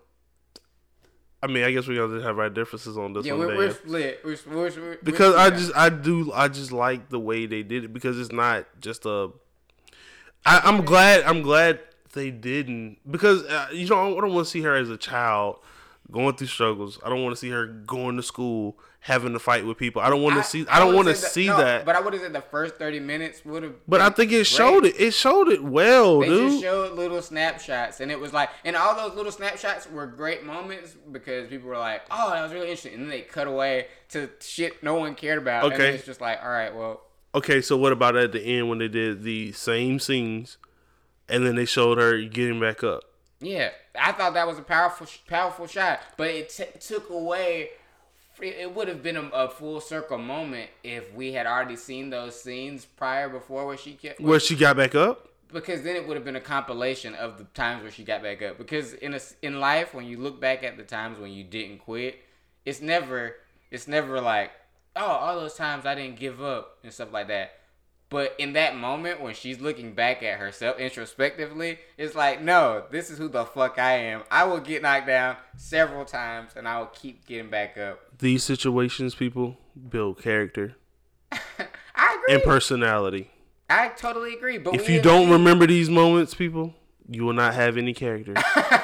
[1.43, 3.70] I mean, I guess we're gonna have our differences on this yeah, one, we're, we're
[3.72, 4.20] split.
[4.24, 7.84] We're, we're, we're, because I just I do I just like the way they did
[7.84, 9.30] it because it's not just a.
[10.45, 11.80] I, I'm glad I'm glad
[12.12, 15.61] they didn't because uh, you know I don't want to see her as a child
[16.11, 16.98] going through struggles.
[17.04, 20.02] I don't want to see her going to school having to fight with people.
[20.02, 21.84] I don't want to see I don't want to see no, that.
[21.86, 23.74] But I would have said the first thirty minutes would have.
[23.88, 24.94] But I think it showed it.
[25.00, 26.50] It showed it well, They dude.
[26.50, 30.44] just showed little snapshots, and it was like, and all those little snapshots were great
[30.44, 33.86] moments because people were like, "Oh, that was really interesting," and then they cut away
[34.11, 35.64] to shit no one cared about.
[35.64, 35.94] and Okay.
[35.94, 37.02] it's just like, all right, well,
[37.32, 40.58] Okay, so what about at the end when they did the same scenes,
[41.28, 43.04] and then they showed her getting back up?
[43.41, 47.70] Yeah, I thought that was a powerful, powerful shot, but it t- took away.
[48.41, 52.41] It would have been a, a full circle moment if we had already seen those
[52.41, 54.20] scenes prior before where she kept.
[54.20, 55.30] Where she got back up?
[55.53, 58.43] because then it would have been a compilation of the times where she got back
[58.43, 58.59] up.
[58.59, 61.78] Because in a, in life, when you look back at the times when you didn't
[61.78, 62.20] quit,
[62.64, 63.36] it's never
[63.70, 64.51] it's never like
[64.97, 67.53] oh all those times I didn't give up and stuff like that.
[68.11, 73.08] But in that moment when she's looking back at herself introspectively, it's like no, this
[73.08, 74.22] is who the fuck I am.
[74.30, 78.00] I will get knocked down several times and I will keep getting back up.
[78.18, 79.56] These situations, people
[79.88, 80.74] build character
[81.32, 82.34] I agree.
[82.34, 83.30] and personality.
[83.68, 84.58] I totally agree.
[84.58, 86.74] But If you don't remember these moments, people,
[87.08, 88.34] you will not have any character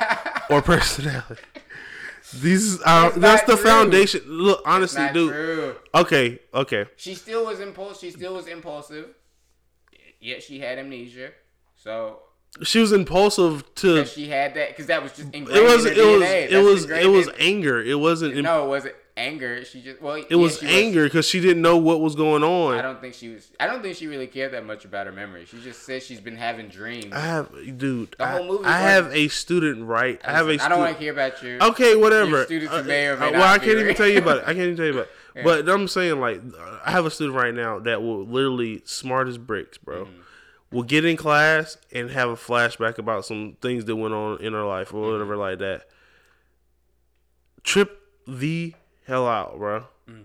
[0.50, 1.42] or personality.
[2.34, 3.64] These uh, are That's that's the true.
[3.70, 4.20] foundation.
[4.26, 5.32] Look, honestly, dude.
[5.32, 5.76] true.
[5.94, 6.86] Okay, okay.
[6.96, 8.00] She still was impulsive.
[8.00, 9.10] She still was impulsive.
[10.20, 11.30] Yet she had amnesia.
[11.76, 12.20] So
[12.62, 14.04] She was impulsive to.
[14.06, 15.84] she had that, because that was just It was.
[15.84, 16.22] It was.
[16.22, 16.50] DNA.
[16.50, 16.90] It was.
[16.90, 17.80] It was anger.
[17.82, 18.36] It wasn't.
[18.42, 19.64] no, it wasn't anger.
[19.64, 22.78] She just well, It was anger because she didn't know what was going on.
[22.78, 23.50] I don't think she was.
[23.58, 25.44] I don't think she really cared that much about her memory.
[25.46, 27.12] She just said she's been having dreams.
[27.12, 28.14] I have, dude.
[28.18, 30.20] The whole I, movie I was- have a student right.
[30.24, 30.58] I have a.
[30.62, 31.62] I don't want to hear about your.
[31.62, 32.44] Okay, whatever.
[32.44, 33.96] Students who may or may Uh, well, I can't even right.
[33.96, 34.42] tell you about it.
[34.44, 35.10] I can't even tell you about it.
[35.44, 36.40] But I'm saying, like,
[36.82, 40.06] I have a student right now that will literally smart as bricks, bro.
[40.06, 40.20] Mm-hmm.
[40.72, 44.54] Will get in class and have a flashback about some things that went on in
[44.54, 45.12] her life or Mm-hmm.
[45.12, 45.88] whatever like that.
[47.62, 48.74] Trip the
[49.06, 49.84] hell out, bro.
[50.10, 50.24] Mm.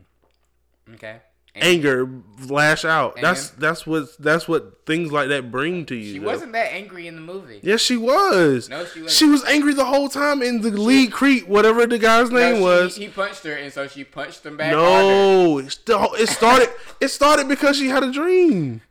[0.95, 1.17] Okay.
[1.53, 2.09] And Anger,
[2.47, 3.15] lash out.
[3.15, 6.13] And that's that's what that's what things like that bring to you.
[6.13, 6.25] she though.
[6.27, 7.59] wasn't that angry in the movie.
[7.61, 8.69] Yes, she was.
[8.69, 9.09] No, she wasn't.
[9.11, 12.55] She was angry the whole time in the lead creep, whatever the guy's No, name
[12.55, 12.95] she- was.
[12.95, 14.71] He punched her, and so she punched him back.
[14.71, 16.69] No, it, started.
[17.01, 18.81] it started because she had a dream.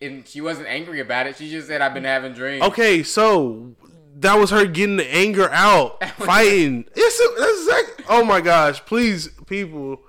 [0.00, 1.36] and she wasn't angry about it.
[1.36, 3.74] She just said, "I've been having dreams." Okay, so
[4.16, 6.86] that was her getting the anger out, fighting.
[6.96, 7.58] It's a, that's
[7.90, 8.08] exact.
[8.08, 8.82] Oh my gosh!
[8.86, 10.00] Please, people,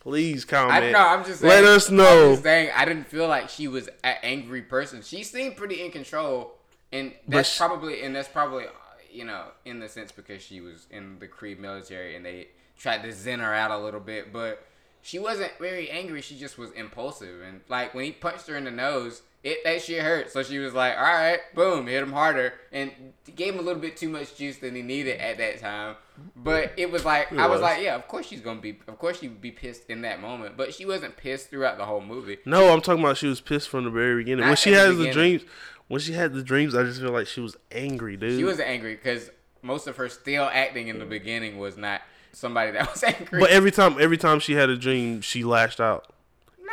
[0.00, 0.84] Please comment.
[0.84, 1.00] I know.
[1.00, 2.30] I'm just saying, Let us know.
[2.30, 5.02] just saying, I didn't feel like she was an angry person.
[5.02, 6.54] She seemed pretty in control,
[6.92, 8.66] and that's sh- probably and that's probably
[9.10, 12.46] you know in the sense because she was in the Kree military and they
[12.78, 14.64] tried to zen her out a little bit, but
[15.02, 16.22] she wasn't very angry.
[16.22, 19.82] She just was impulsive, and like when he punched her in the nose, it that
[19.82, 20.32] shit hurt.
[20.32, 22.90] So she was like, "All right, boom, hit him harder," and
[23.34, 25.96] gave him a little bit too much juice than he needed at that time.
[26.34, 27.60] But it was like It I was was.
[27.62, 30.20] like, yeah, of course she's gonna be, of course she would be pissed in that
[30.20, 32.38] moment, but she wasn't pissed throughout the whole movie.
[32.46, 34.40] No, I'm talking about she was pissed from the very beginning.
[34.40, 35.42] Not when she at the the dreams,
[35.88, 38.38] when she had the dreams, I just feel like she was angry, dude.
[38.38, 39.30] She was angry because
[39.62, 42.00] most of her still acting in the beginning was not
[42.32, 43.40] somebody that was angry.
[43.40, 46.12] But every time, every time she had a dream, she lashed out.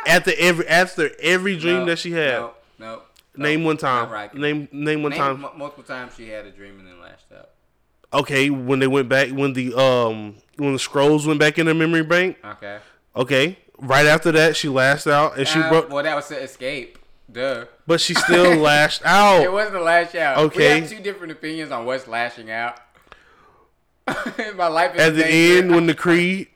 [0.06, 3.02] After every after every dream No, that she had, No, no.
[3.36, 4.30] name no, one time.
[4.38, 5.40] Name name one Name time.
[5.40, 7.50] mu- multiple times she had a dream and then lashed out.
[8.12, 11.74] Okay, when they went back, when the um when the Skrulls went back in her
[11.74, 12.36] memory bank.
[12.44, 12.78] Okay.
[13.16, 16.40] Okay, right after that, she lashed out and she Uh, broke, well, that was to
[16.40, 16.98] escape.
[17.32, 17.64] Duh.
[17.86, 19.42] but she still lashed out.
[19.42, 20.36] It wasn't a lash out.
[20.38, 20.74] Okay.
[20.74, 22.76] We have two different opinions on what's lashing out.
[24.56, 26.48] My life is At the end, when the Kree,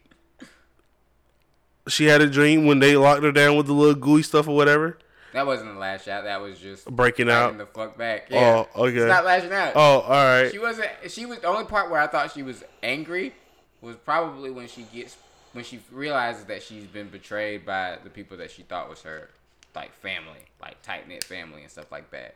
[1.89, 4.55] she had a dream when they locked her down with the little gooey stuff or
[4.57, 4.99] whatever,
[5.32, 6.24] That wasn't a lash out.
[6.24, 7.57] That was just breaking out.
[7.59, 8.28] the fuck back.
[8.30, 8.64] Yeah.
[8.74, 8.97] Oh, okay.
[8.99, 9.72] It's not lashing out.
[9.74, 10.51] Oh, all right.
[10.51, 10.89] She wasn't.
[11.09, 13.34] She was the only part where I thought she was angry
[13.80, 15.16] was probably when she gets
[15.53, 19.28] when she realizes that she's been betrayed by the people that she thought was her
[19.74, 22.34] like family, like tight knit family and stuff like that.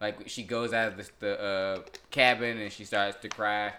[0.00, 3.72] Like she goes out of the, the uh, cabin and she starts to cry,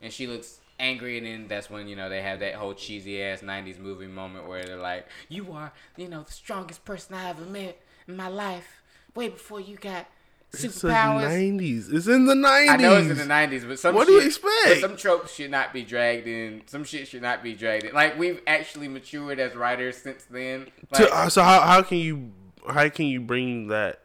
[0.00, 3.22] and she looks angry, and then that's when you know they have that whole cheesy
[3.22, 7.30] ass '90s movie moment where they're like, "You are, you know, the strongest person I
[7.30, 8.82] ever met in my life,
[9.14, 10.06] way before you got
[10.52, 11.88] It's the superpowers." nineties.
[11.90, 12.70] It's in the nineties.
[12.70, 14.54] I know it's in the nineties, but some What do you expect?
[14.66, 16.62] but Some tropes should not be dragged in.
[16.66, 17.94] Some shit should not be dragged in.
[17.94, 20.66] Like we've actually matured as writers since then.
[20.92, 22.32] Like, So, uh, so how how can you
[22.68, 24.00] how can you bring that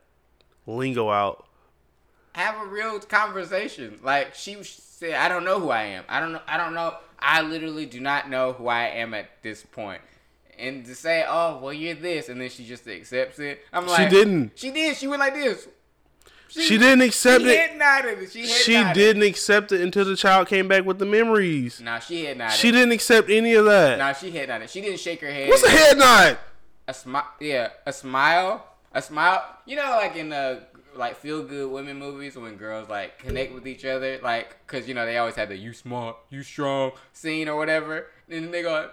[0.67, 1.47] lingo out?
[2.33, 3.99] have a real conversation.
[4.03, 4.55] Like she
[5.03, 6.03] I don't know who I am.
[6.07, 6.41] I don't know.
[6.47, 6.95] I don't know.
[7.19, 10.01] I literally do not know who I am at this point.
[10.57, 13.61] And to say, oh, well, you're this, and then she just accepts it.
[13.73, 14.51] I'm like, she didn't.
[14.55, 14.95] She did.
[14.97, 15.67] She went like this.
[16.49, 17.77] She didn't accept she it.
[17.77, 18.29] Nodded.
[18.31, 18.93] She She nodded.
[18.93, 21.79] didn't accept it until the child came back with the memories.
[21.79, 22.51] Nah, she had not.
[22.51, 23.97] She didn't accept any of that.
[23.97, 24.69] Nah, she head nodded.
[24.69, 25.47] She didn't shake her head.
[25.49, 26.37] What's a head nod?
[26.87, 30.61] a smile yeah a smile a smile you know like in the
[30.95, 34.93] like feel good women movies when girls like connect with each other like because you
[34.93, 38.07] know they always have the you smart you strong scene or whatever.
[38.29, 38.89] And then they go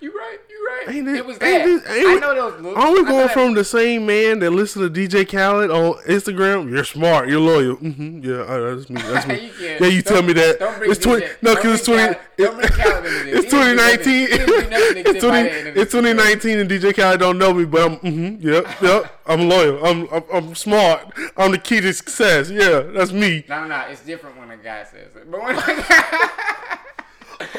[0.00, 2.94] you right you right Ain't it, it- was that this- i know those looks Aren't
[2.98, 6.70] we going that- from the same man that listened to DJ Khaled on Instagram?
[6.70, 7.28] You're smart.
[7.28, 7.76] You're loyal.
[7.76, 9.00] hmm Yeah, uh, that's me.
[9.02, 9.50] That's me.
[9.58, 10.58] You yeah, you tell me that.
[10.58, 11.26] don't bring it's twenty.
[11.26, 12.14] DJ No, because it's twenty.
[12.14, 13.44] Khaled- don't bring Khaled into this.
[13.44, 13.76] It's He didn't do 2019.
[13.76, 15.48] nothing- he didn't do nothing to It's 20.
[15.80, 17.96] It's 2019, and DJ Khaled don't know me, but I'm.
[17.96, 19.12] hmm yep, yep.
[19.26, 19.84] I'm loyal.
[19.84, 20.24] I'm, I'm.
[20.32, 21.00] I'm smart.
[21.36, 22.48] I'm the key to success.
[22.50, 23.44] Yeah, that's me.
[23.48, 25.56] no no no it's different when a guy says it but when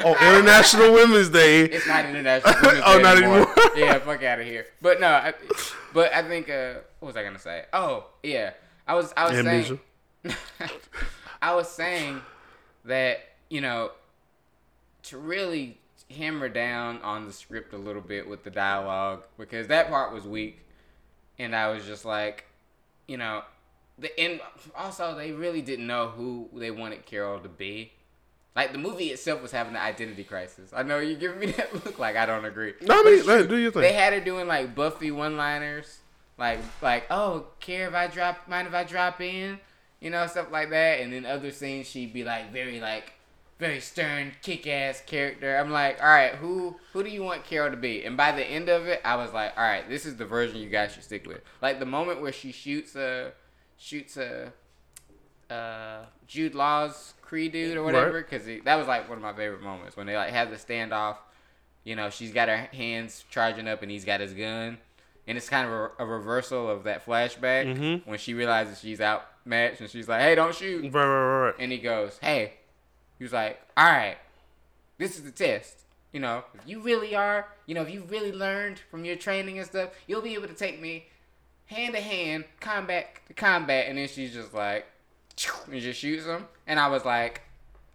[0.03, 1.63] On International Women's Day.
[1.65, 2.53] It's not international.
[2.61, 3.35] Women's Oh, Day not anymore.
[3.37, 3.55] anymore.
[3.77, 4.65] yeah, fuck out of here.
[4.81, 5.33] But no, I,
[5.93, 7.65] but I think uh, what was I gonna say?
[7.73, 8.51] Oh, yeah,
[8.87, 9.79] I was I was Amnesia.
[10.25, 10.35] saying,
[11.41, 12.21] I was saying
[12.85, 13.19] that
[13.49, 13.91] you know
[15.03, 15.77] to really
[16.09, 20.23] hammer down on the script a little bit with the dialogue because that part was
[20.25, 20.65] weak,
[21.37, 22.45] and I was just like,
[23.07, 23.43] you know,
[23.99, 24.39] the and
[24.75, 27.91] also they really didn't know who they wanted Carol to be.
[28.57, 30.71] Like the movie itself was having an identity crisis.
[30.75, 32.73] I know you're giving me that look like I don't agree.
[32.81, 33.83] No, I mean, hey, do your thing.
[33.83, 35.99] They had her doing like Buffy one-liners,
[36.39, 39.59] like like oh, care if I drop, mind if I drop in,
[39.99, 41.01] you know, stuff like that.
[41.01, 43.13] And then other scenes she'd be like very like
[43.59, 45.55] very stern, kick-ass character.
[45.55, 48.05] I'm like, all right, who who do you want Carol to be?
[48.05, 50.57] And by the end of it, I was like, all right, this is the version
[50.57, 51.41] you guys should stick with.
[51.61, 53.33] Like the moment where she shoots a
[53.77, 54.51] shoots a
[55.53, 59.61] uh, Jude Law's Kree dude or whatever, because that was like one of my favorite
[59.61, 61.17] moments when they like have the standoff.
[61.83, 64.77] You know, she's got her hands charging up and he's got his gun,
[65.27, 68.05] and it's kind of a, a reversal of that flashback Mhm.
[68.05, 71.55] when she realizes she's outmatched and she's like, "Hey, don't shoot," Right, right, right, right.
[71.59, 72.53] and he goes, "Hey,"
[73.17, 74.17] he was like, "All right,
[74.97, 75.75] this is the test."
[76.13, 79.57] You know, if you really are, you know, if you really learned from your training
[79.59, 81.05] and stuff, you'll be able to take me
[81.67, 84.85] hand to hand, combat to combat, and then she's just like,
[85.71, 86.45] and just shoots him.
[86.65, 87.41] And I was like,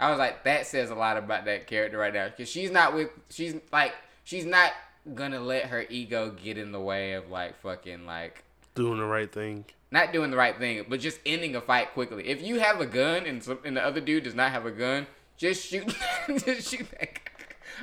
[0.01, 2.95] I was like, that says a lot about that character right now, because she's not
[2.95, 4.73] with, she's like, she's not
[5.15, 9.31] gonna let her ego get in the way of like fucking like Doing the right
[9.31, 9.65] thing.
[9.91, 12.27] not doing the right thing, but just ending a fight quickly.
[12.29, 14.71] If you have a gun and some, and the other dude does not have a
[14.71, 15.95] gun, just shoot,
[16.29, 17.15] just shoot that.
[17.15, 17.21] guy.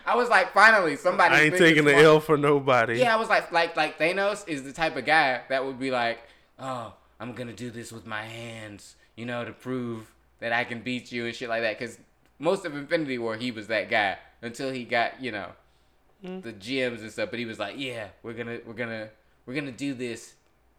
[0.06, 1.36] I was like, finally, somebody.
[1.36, 3.00] I ain't taking the L for nobody.
[3.00, 5.92] Yeah, I was like, like, like Thanos is the type of guy that would be
[5.92, 6.20] like,
[6.58, 10.10] oh, I'm gonna do this with my hands, you know, to prove
[10.40, 11.78] that I can beat you and shit like that.
[11.78, 12.00] Because
[12.40, 15.50] most of Infinity War, he was that guy until he got, you know,
[16.24, 16.42] mm.
[16.42, 17.30] the gems and stuff.
[17.30, 19.10] But he was like, yeah, we're gonna, we're gonna,
[19.46, 20.36] we're gonna do this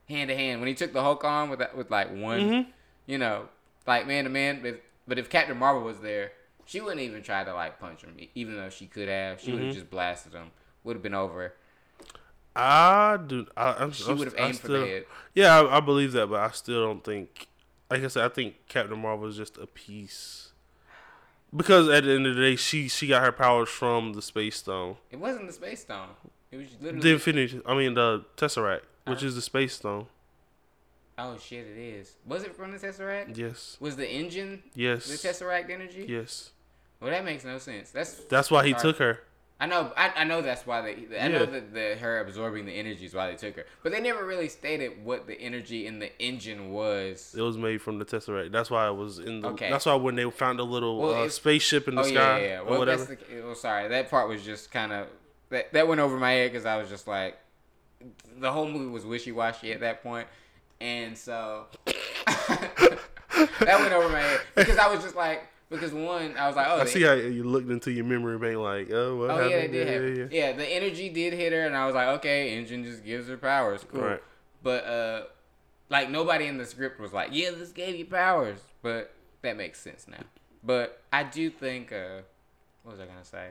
[0.09, 0.61] hand to hand.
[0.61, 2.71] When he took the Hulk on with that, with like one, mm-hmm.
[3.07, 3.49] you know,
[3.87, 4.61] like man to man.
[4.63, 6.33] But but if Captain Marvel was there,
[6.65, 9.39] she wouldn't even try to like punch him, even though she could have.
[9.39, 9.57] She mm-hmm.
[9.57, 10.51] would have just blasted him.
[10.85, 11.53] Would have been over.
[12.57, 13.47] I do.
[13.57, 15.05] I, I'm, she would have aimed still, for the head.
[15.35, 17.47] Yeah, I, I, believe that, but I still don't think.
[17.91, 20.53] Like I said, I think Captain Marvel is just a piece.
[21.55, 24.57] Because at the end of the day, she she got her powers from the Space
[24.57, 24.97] Stone.
[25.11, 26.09] It wasn't the Space Stone.
[26.53, 27.61] It was literally the Infinity.
[27.67, 29.27] I mean the Tesseract, which uh-huh.
[29.27, 30.07] is the Space Stone.
[31.19, 31.67] Oh shit!
[31.67, 32.13] It is.
[32.25, 33.37] Was it from the Tesseract?
[33.37, 33.77] Yes.
[33.81, 34.63] Was the engine?
[34.75, 35.07] Yes.
[35.07, 36.07] The Tesseract energy?
[36.09, 36.51] Yes.
[37.01, 37.91] Well, that makes no sense.
[37.91, 39.21] That's that's why he took her.
[39.63, 40.93] I know, I, I know that's why they.
[40.93, 41.29] I yeah.
[41.29, 44.25] know that the, her absorbing the energy is why they took her, but they never
[44.25, 47.35] really stated what the energy in the engine was.
[47.37, 48.53] It was made from the tesseract.
[48.53, 49.49] That's why it was in the.
[49.49, 49.69] Okay.
[49.69, 52.47] That's why when they found a little well, uh, spaceship in the oh, sky yeah,
[52.47, 52.61] yeah.
[52.63, 53.05] Well, whatever.
[53.05, 55.09] The, well, sorry, that part was just kind of
[55.51, 57.37] that that went over my head because I was just like,
[58.39, 60.27] the whole movie was wishy washy at that point,
[60.81, 62.99] and so that
[63.79, 66.81] went over my head because I was just like because one, I was like, oh.
[66.81, 69.51] I see how you looked into your memory bank, like, oh, what oh happened?
[69.51, 72.09] yeah, it did yeah, yeah, yeah, the energy did hit her, and I was like,
[72.19, 74.03] okay, engine just gives her powers, cool.
[74.03, 74.23] Right.
[74.63, 75.23] But uh,
[75.89, 79.81] like nobody in the script was like, yeah, this gave you powers, but that makes
[79.81, 80.25] sense now.
[80.63, 82.23] But I do think, uh,
[82.83, 83.49] what was I gonna say?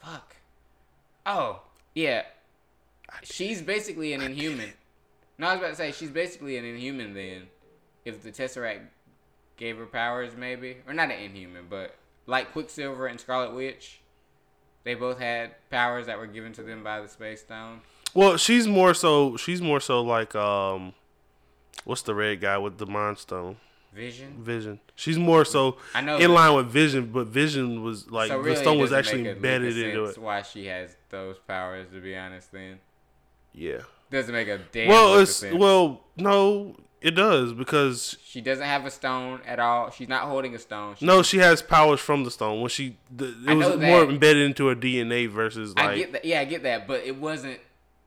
[0.00, 0.36] Fuck.
[1.24, 1.62] Oh
[1.94, 2.22] yeah,
[3.22, 4.72] she's basically an inhuman.
[5.38, 7.42] No, I was about to say she's basically an inhuman then.
[8.04, 8.86] If the Tesseract
[9.56, 11.94] gave her powers, maybe, or not an Inhuman, but
[12.26, 14.00] like Quicksilver and Scarlet Witch,
[14.84, 17.80] they both had powers that were given to them by the Space Stone.
[18.14, 19.36] Well, she's more so.
[19.36, 20.94] She's more so like um,
[21.84, 23.56] what's the red guy with the Mind Stone?
[23.92, 24.36] Vision.
[24.38, 24.80] Vision.
[24.94, 28.50] She's more so I know in line with Vision, but Vision was like so really
[28.50, 30.06] the stone was actually embedded into it.
[30.06, 31.88] That's why she has those powers?
[31.92, 32.78] To be honest, then.
[33.54, 33.80] Yeah.
[34.10, 34.88] Doesn't make a damn.
[34.88, 36.76] Well, it's well, no.
[37.02, 39.90] It does because she doesn't have a stone at all.
[39.90, 40.96] She's not holding a stone.
[40.98, 42.60] She no, she has powers from the stone.
[42.60, 45.90] When she, the, it I was more embedded into her DNA versus like.
[45.90, 46.24] I get that.
[46.24, 47.60] Yeah, I get that, but it wasn't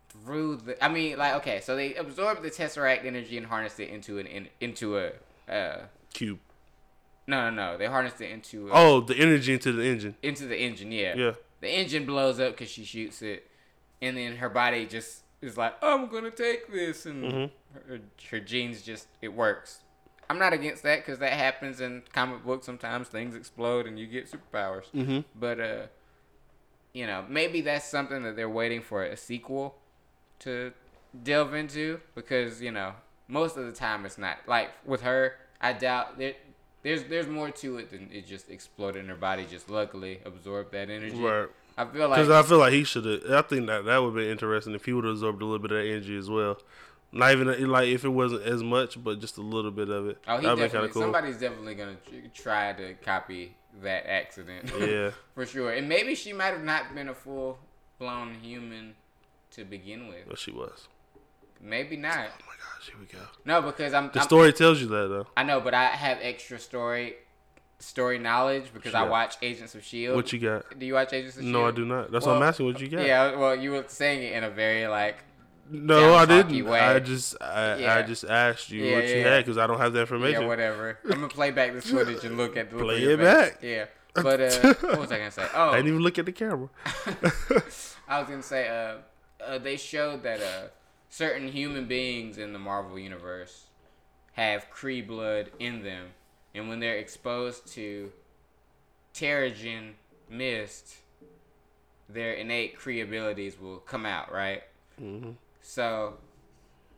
[0.10, 0.84] through the.
[0.84, 4.26] I mean, like, okay, so they absorbed the tesseract energy and harnessed it into an
[4.26, 5.12] in, into a
[5.52, 5.82] uh,
[6.14, 6.40] cube.
[7.28, 7.78] No, no, no.
[7.78, 8.70] They harnessed it into.
[8.70, 10.16] A, oh, the energy into the engine.
[10.24, 11.16] Into the engine, yeah.
[11.16, 11.32] Yeah.
[11.62, 13.48] The engine blows up because she shoots it,
[14.02, 17.92] and then her body just is like, I'm gonna take this, and mm-hmm.
[17.92, 18.00] her,
[18.32, 19.80] her genes just it works.
[20.30, 22.66] I'm not against that because that happens in comic books.
[22.66, 24.86] Sometimes things explode and you get superpowers.
[24.94, 25.20] Mm-hmm.
[25.36, 25.82] But uh,
[26.94, 29.76] you know, maybe that's something that they're waiting for a sequel
[30.40, 30.72] to
[31.24, 32.94] delve into because you know
[33.28, 35.36] most of the time it's not like with her.
[35.62, 36.34] I doubt there.
[36.82, 39.46] There's there's more to it than it just exploded in her body.
[39.50, 41.18] Just luckily absorbed that energy.
[41.18, 41.50] Right.
[41.80, 43.32] I feel like because I feel like he should have.
[43.32, 45.72] I think that that would be interesting if he would have absorbed a little bit
[45.72, 46.58] of that energy as well.
[47.14, 50.18] Not even like if it wasn't as much, but just a little bit of it.
[50.28, 50.90] Oh, he That'd definitely.
[50.90, 51.04] Cool.
[51.04, 51.96] Somebody's definitely gonna
[52.34, 54.70] try to copy that accident.
[54.80, 55.72] Yeah, for sure.
[55.72, 57.60] And maybe she might have not been a full
[57.98, 58.96] blown human
[59.52, 60.28] to begin with.
[60.28, 60.90] But she was.
[61.62, 62.18] Maybe not.
[62.18, 63.26] Oh my gosh, here we go.
[63.46, 64.12] No, because I'm.
[64.12, 65.28] The I'm, story tells you that though.
[65.38, 67.16] I know, but I have extra story
[67.80, 70.16] story knowledge because I watch Agents of Shield.
[70.16, 70.78] What you got?
[70.78, 71.64] Do you watch Agents of no, Shield?
[71.64, 72.12] No, I do not.
[72.12, 72.66] That's what I'm asking.
[72.66, 73.06] What you got?
[73.06, 75.18] Yeah, well, you were saying it in a very like.
[75.72, 76.66] No, I didn't.
[76.66, 76.80] Way.
[76.80, 77.96] I just I, yeah.
[77.96, 80.42] I just asked you yeah, what yeah, you had because I don't have the information.
[80.42, 80.98] Yeah, whatever.
[81.06, 83.60] I'm gonna play back this footage and look at the play it back.
[83.62, 85.48] Yeah, but uh, what was I gonna say?
[85.54, 86.70] Oh, I didn't even look at the camera.
[88.08, 90.68] I was gonna say uh, uh, they showed that uh,
[91.10, 93.66] certain human beings in the Marvel universe
[94.34, 96.08] have Kree blood in them,
[96.60, 98.12] and when they're exposed to
[99.14, 99.94] Terrigen
[100.30, 100.98] mist,
[102.10, 104.64] their innate Kree abilities will come out, right?
[105.02, 105.32] Mm-hmm.
[105.62, 106.16] So,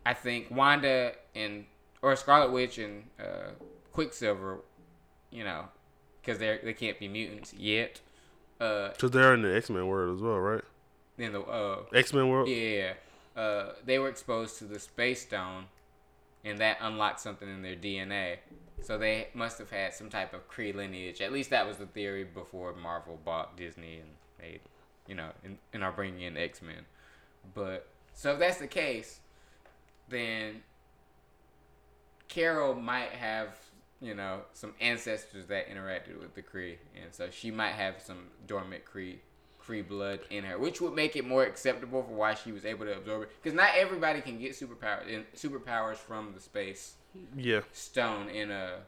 [0.05, 1.65] I think Wanda and
[2.01, 3.51] or Scarlet Witch and uh,
[3.93, 4.61] Quicksilver,
[5.29, 5.65] you know,
[6.21, 8.01] because they they can't be mutants yet.
[8.57, 10.63] Because uh, they're in the X Men world as well, right?
[11.19, 12.49] In the uh, X Men world.
[12.49, 12.93] Yeah,
[13.35, 15.65] uh, they were exposed to the Space Stone,
[16.43, 18.37] and that unlocked something in their DNA.
[18.81, 21.21] So they must have had some type of Kree lineage.
[21.21, 24.09] At least that was the theory before Marvel bought Disney and
[24.41, 24.61] made,
[25.07, 26.85] you know, and, and are bringing in X Men.
[27.53, 29.19] But so if that's the case,
[30.09, 30.63] then
[32.27, 33.49] Carol might have,
[33.99, 38.27] you know, some ancestors that interacted with the Kree, and so she might have some
[38.47, 39.17] dormant Kree
[39.65, 42.85] Kree blood in her, which would make it more acceptable for why she was able
[42.85, 43.31] to absorb it.
[43.41, 46.95] Because not everybody can get superpowers and superpowers from the space
[47.35, 48.79] Yeah, stone in a,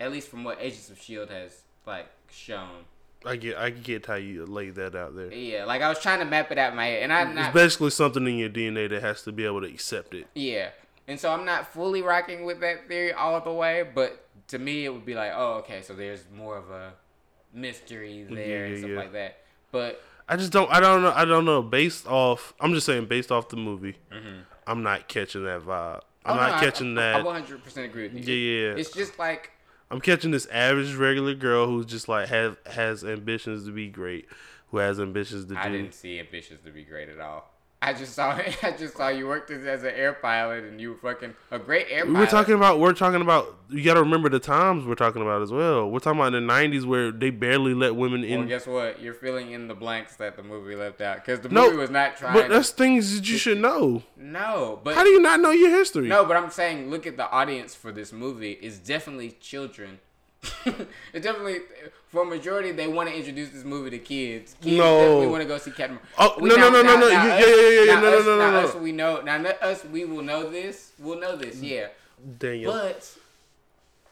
[0.00, 2.84] at least from what Agents of Shield has like shown.
[3.24, 5.32] I get I get how you lay that out there.
[5.32, 7.34] Yeah, like I was trying to map it out in my head, and I It's
[7.34, 10.26] not basically something in your DNA that has to be able to accept it.
[10.34, 10.70] yeah,
[11.06, 14.84] and so I'm not fully rocking with that theory all the way, but to me
[14.84, 16.94] it would be like, oh, okay, so there's more of a
[17.52, 18.96] mystery there and yeah, stuff yeah.
[18.96, 19.38] like that.
[19.70, 20.02] But
[20.32, 20.70] I just don't.
[20.70, 21.12] I don't know.
[21.14, 21.62] I don't know.
[21.62, 23.96] Based off, I'm just saying, based off the movie,
[24.66, 26.00] I'm not catching that vibe.
[26.24, 26.38] I'm Mm-hmm.
[26.38, 27.26] oh, not no, catching I, I, that.
[27.26, 28.34] I 100% agree with you.
[28.34, 28.76] Yeah, yeah.
[28.80, 29.50] It's just like
[29.90, 34.26] I'm catching this average regular girl who's just like has has ambitions to be great,
[34.70, 35.76] who has ambitions to I do.
[35.78, 37.51] didn't see ambitions to be great at all.
[37.84, 38.30] I just saw
[38.62, 41.58] I just saw you worked as, as an air pilot and you were fucking a
[41.58, 42.14] great air pilot.
[42.14, 42.78] We were talking about.
[42.78, 43.56] We're talking about.
[43.70, 45.90] You got to remember the times we're talking about as well.
[45.90, 48.46] We're talking about in the '90s where they barely let women Well, in.
[48.46, 49.00] guess what?
[49.00, 51.90] You're filling in the blanks that the movie left out because the No, movie was
[51.90, 52.34] not trying.
[52.34, 54.02] but that's things that you should know.
[54.16, 56.06] no, but How do you not know your history?
[56.06, 58.52] no, but I'm saying, look at the audience for this movie.
[58.52, 59.98] It's definitely children.
[61.12, 61.58] it's definitely
[62.08, 64.54] for a majority they want to introduce this movie to kids.
[64.60, 64.98] Kids No.
[65.00, 65.98] definitely want to go see Captain.
[66.18, 67.08] Oh, We no, no, now- no, no, now- no.
[67.08, 68.58] now Yeah, yeah, yeah, yeah, no, no, us- no, no, no.
[68.68, 69.38] Us, we know now.
[69.38, 70.92] not Us, we will know this.
[70.98, 71.56] We'll know this.
[71.56, 71.68] Mm.
[71.68, 71.86] Yeah.
[72.38, 72.72] Daniel.
[72.72, 73.10] But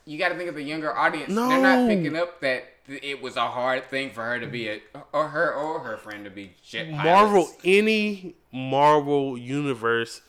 [0.05, 1.31] you got to think of the younger audience.
[1.33, 1.49] No.
[1.49, 4.81] They're not picking up that it was a hard thing for her to be a,
[5.13, 6.91] or her or her friend to be jet.
[6.91, 10.23] Marvel, any Marvel universe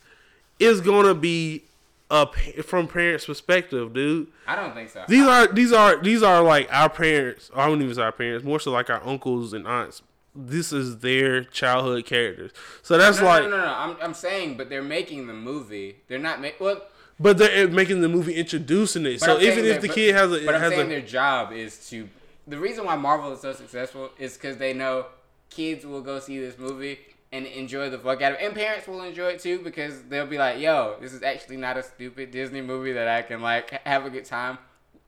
[0.60, 1.64] is gonna be
[2.12, 2.28] a
[2.64, 4.28] from parents' perspective, dude.
[4.46, 5.04] I don't think so.
[5.08, 7.50] These are these are these are like our parents.
[7.56, 8.44] I wouldn't even say our parents.
[8.46, 10.02] More so like our uncles and aunts.
[10.36, 12.52] This is their childhood characters.
[12.84, 13.74] So that's no, like, no, no, no, no.
[13.74, 15.98] I'm, I'm saying, but they're making the movie.
[16.08, 16.82] They're not make well.
[17.20, 19.20] but they're eh, making the movie introducing it.
[19.20, 21.02] So I'm even if the but- kid has a but I'm has saying a their
[21.02, 22.10] job is to.
[22.48, 25.06] The reason why Marvel is so successful is because they know
[25.50, 27.00] kids will go see this movie
[27.32, 30.28] and enjoy the fuck out of it, and parents will enjoy it too because they'll
[30.28, 33.70] be like, "Yo, this is actually not a stupid Disney movie that I can like
[33.86, 34.58] have a good time."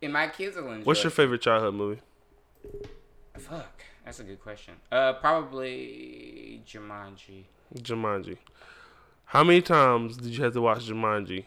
[0.01, 0.83] And my kids will enjoy.
[0.83, 2.01] What's your favorite childhood movie?
[3.37, 4.75] Fuck, that's a good question.
[4.91, 7.43] Uh, probably Jumanji.
[7.75, 8.37] Jumanji.
[9.25, 11.45] How many times did you have to watch Jumanji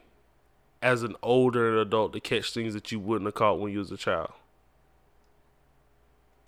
[0.83, 3.91] as an older adult to catch things that you wouldn't have caught when you was
[3.91, 4.33] a child?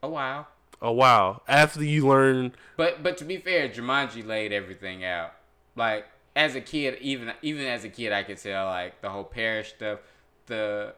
[0.02, 0.46] Oh wow.
[0.80, 1.42] Oh wow!
[1.48, 5.32] After you learn, But but to be fair, Jumanji laid everything out.
[5.74, 6.06] Like
[6.36, 9.70] as a kid, even even as a kid, I could tell like the whole Parrish
[9.70, 9.98] stuff,
[10.46, 10.94] the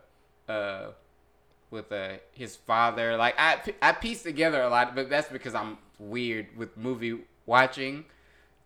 [0.48, 0.88] uh,
[1.70, 3.16] with uh his father.
[3.16, 8.04] Like I I pieced together a lot, but that's because I'm weird with movie watching.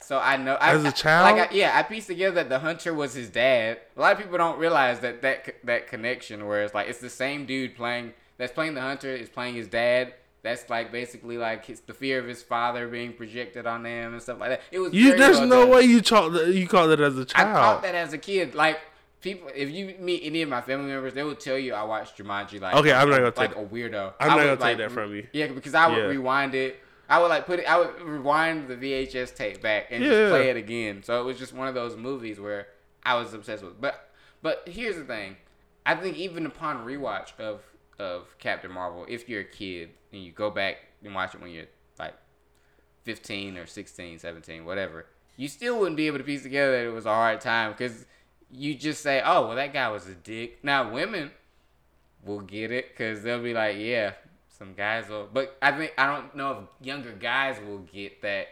[0.00, 1.36] So I know I, As a child?
[1.36, 3.78] like I, yeah, I pieced together that the hunter was his dad.
[3.96, 7.08] A lot of people don't realize that that that connection where it's like it's the
[7.08, 10.12] same dude playing that's playing the hunter is playing his dad.
[10.45, 14.22] That's like basically like his, the fear of his father being projected on them and
[14.22, 14.61] stuff like that.
[14.70, 15.70] It was you there's well no done.
[15.70, 17.49] way you that you caught that as a child.
[17.49, 18.55] I caught that as a kid.
[18.55, 18.78] Like
[19.22, 22.18] people, if you meet any of my family members, they will tell you I watched
[22.18, 22.61] Jumanji.
[22.61, 24.12] Like Okay, I'm not gonna like take- a weirdo.
[24.20, 25.26] I'm I not would, gonna take like, that from you.
[25.32, 26.05] Yeah, because I would Yeah.
[26.05, 26.78] rewind it.
[27.09, 27.64] I would like put it.
[27.64, 30.11] I would rewind the VHS tape back and Yeah.
[30.11, 31.03] just play it again.
[31.03, 32.68] So it was just one of those movies where
[33.03, 33.80] I was obsessed with.
[33.80, 34.11] But
[34.42, 35.38] but here's the thing,
[35.86, 37.62] I think even upon rewatch of
[37.99, 41.50] of Captain Marvel, if you're a kid and you go back and watch it when
[41.50, 41.66] you're
[41.98, 42.14] like
[43.02, 45.06] 15 or 16, 17, whatever,
[45.36, 48.06] you still wouldn't be able to piece together that it was a hard time because
[48.50, 50.58] you just say, oh, well, that guy was a dick.
[50.62, 51.32] Now, women
[52.24, 54.12] will get it because they'll be like, yeah,
[54.48, 55.28] some guys will.
[55.30, 56.50] But I think, I don't know
[56.80, 58.46] if younger guys will get that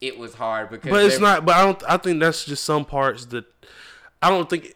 [0.00, 0.90] it was hard because.
[0.90, 1.44] but it's not.
[1.44, 1.82] But I don't.
[1.88, 3.44] I think that's just some parts that
[4.22, 4.74] I don't think.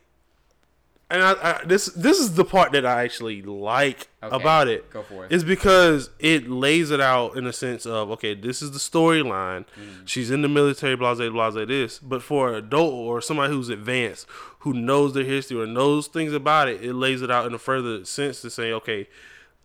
[1.13, 4.89] And I, I this this is the part that I actually like Okay, about it.
[4.91, 5.33] go for it.
[5.33, 9.67] Is because it lays it out in a sense of okay, this is the storyline.
[9.79, 10.07] Mm-hmm.
[10.07, 11.51] She's in the military, blase blah.
[11.51, 14.27] This, but for an adult or somebody who's advanced,
[14.61, 17.59] who knows their history or knows things about it, it lays it out in a
[17.59, 19.07] further sense to say, okay,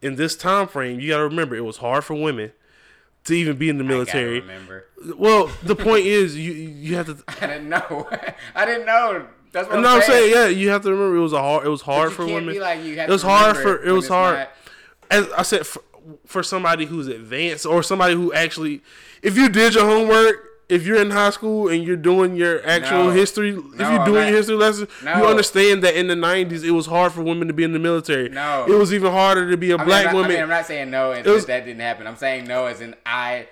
[0.02, 2.52] in this time frame, you got to remember it was hard for women
[3.24, 4.42] to even be in the I military.
[4.42, 4.86] remember.
[5.16, 7.24] Well, the point is, you you have to.
[7.42, 8.10] I didn't know.
[8.56, 9.28] I didn't know.
[9.58, 10.32] That's what No, I'm saying.
[10.34, 11.66] yeah, you have to remember it was a hard.
[11.66, 12.60] It was hard for women.
[12.60, 13.84] Like, it was hard for.
[13.84, 14.38] it was hard.
[14.40, 14.50] not-
[15.10, 15.82] As I said, for,
[16.26, 18.82] for somebody who's advanced or somebody who actually,
[19.22, 23.06] if you did your homework, if you're in high school and you're doing your actual
[23.06, 23.10] No.
[23.12, 26.72] history, if No, you're doing your history lessons, you understand that in the '90s it
[26.72, 28.28] was hard for women to be in the military.
[28.30, 28.66] No.
[28.68, 30.32] it was even harder to be a I mean, black I'm not, woman.
[30.32, 32.06] I mean, I'm not saying no, as It was- that didn't happen.
[32.06, 33.48] I'm saying no, as in I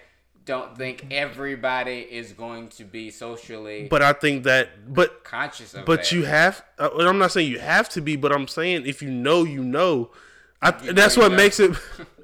[0.45, 5.85] don't think everybody is going to be socially but I think that, but conscious of
[5.85, 6.11] But that.
[6.11, 6.63] you have.
[6.77, 9.63] Uh, I'm not saying you have to be, but I'm saying if you know, you
[9.63, 10.11] know.
[10.61, 11.43] I, You that's know, what you know.
[11.43, 11.71] makes it.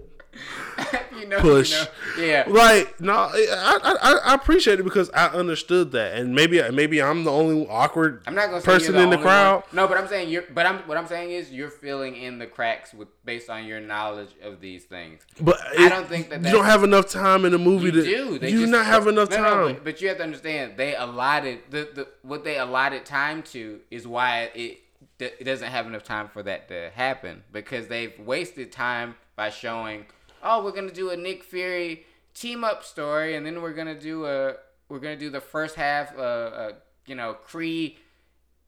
[1.22, 1.72] you know, push.
[1.72, 2.44] you know, yeah.
[2.48, 7.24] Like no, I, I I appreciate it because I understood that, and maybe maybe I'm
[7.24, 9.64] the only awkward I'm not gonna person you're in the crowd.
[9.64, 9.64] one.
[9.74, 10.44] No, but I'm saying you're.
[10.54, 13.80] But I'm what I'm saying is you're filling in the cracks with based on your
[13.80, 15.22] knowledge of these things.
[15.40, 17.92] But I it- don't think that you don't have enough time in the movie You
[17.92, 18.40] to do.
[18.40, 19.68] They you just, not have enough no, time.
[19.68, 23.44] No, but, but you have to understand they allotted the, the what they allotted time
[23.44, 24.80] to is why it
[25.20, 30.06] it doesn't have enough time for that to happen because they've wasted time by showing
[30.44, 34.26] oh we're gonna do a Nick Fury team up story and then we're gonna do
[34.26, 34.56] a
[34.90, 36.72] we're gonna do the first half uh, uh
[37.06, 37.96] you know Kree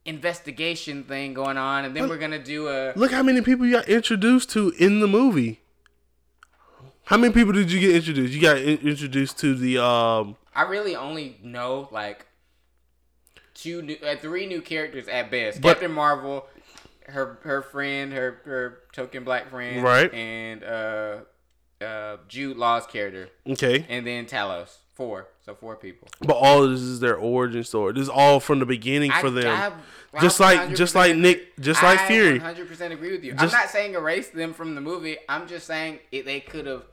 [0.06, 3.74] investigation thing going on and then we're gonna do a Look how many people you
[3.74, 5.62] got introduced to in the movie.
[7.06, 8.34] How many people did you get introduced?
[8.34, 12.26] You got in- introduced to the um I really only know like
[13.54, 15.62] two new, uh, three new characters at best.
[15.62, 16.46] But- Captain Marvel,
[17.08, 20.14] her her friend, her her token black friend, Right.
[20.14, 21.18] and uh,
[21.84, 24.78] uh, Jude Law's character, okay, and then Talos.
[24.94, 26.08] Four, so four people.
[26.22, 27.94] but all this is their origin story.
[27.94, 29.74] This is all from the beginning for them.
[30.14, 32.40] I just like just like Nick, just like I Fury.
[32.40, 33.32] 100% agree with you.
[33.34, 35.18] Just- I'm not saying erase them from the movie.
[35.28, 36.84] I'm just saying it, they could have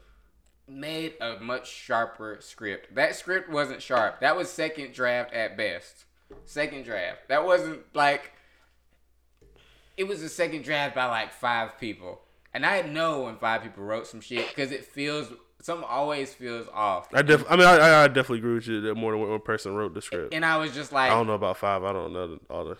[0.67, 2.95] made a much sharper script.
[2.95, 4.21] That script wasn't sharp.
[4.21, 6.07] That was second draft at best.
[6.47, 7.29] Second draft.
[7.29, 8.33] That wasn't like
[9.99, 12.23] it was a second draft by like five people.
[12.53, 15.33] And I know when five people wrote some shit because it feels
[15.63, 17.09] something always feels off.
[17.15, 19.75] I def, I mean, I, I definitely agree with you that more than one person
[19.75, 20.35] wrote the script.
[20.35, 21.85] And I was just like, I don't know about five.
[21.85, 22.77] I don't know all the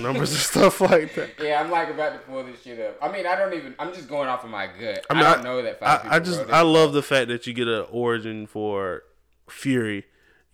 [0.00, 1.30] numbers and stuff like that.
[1.40, 2.96] Yeah, I'm like about to pull this shit up.
[3.02, 3.74] I mean, I don't even.
[3.78, 5.04] I'm just going off of my gut.
[5.10, 6.40] I, I mean, don't know that five people I, I just.
[6.50, 9.02] I love the fact that you get an origin for
[9.48, 10.04] Fury.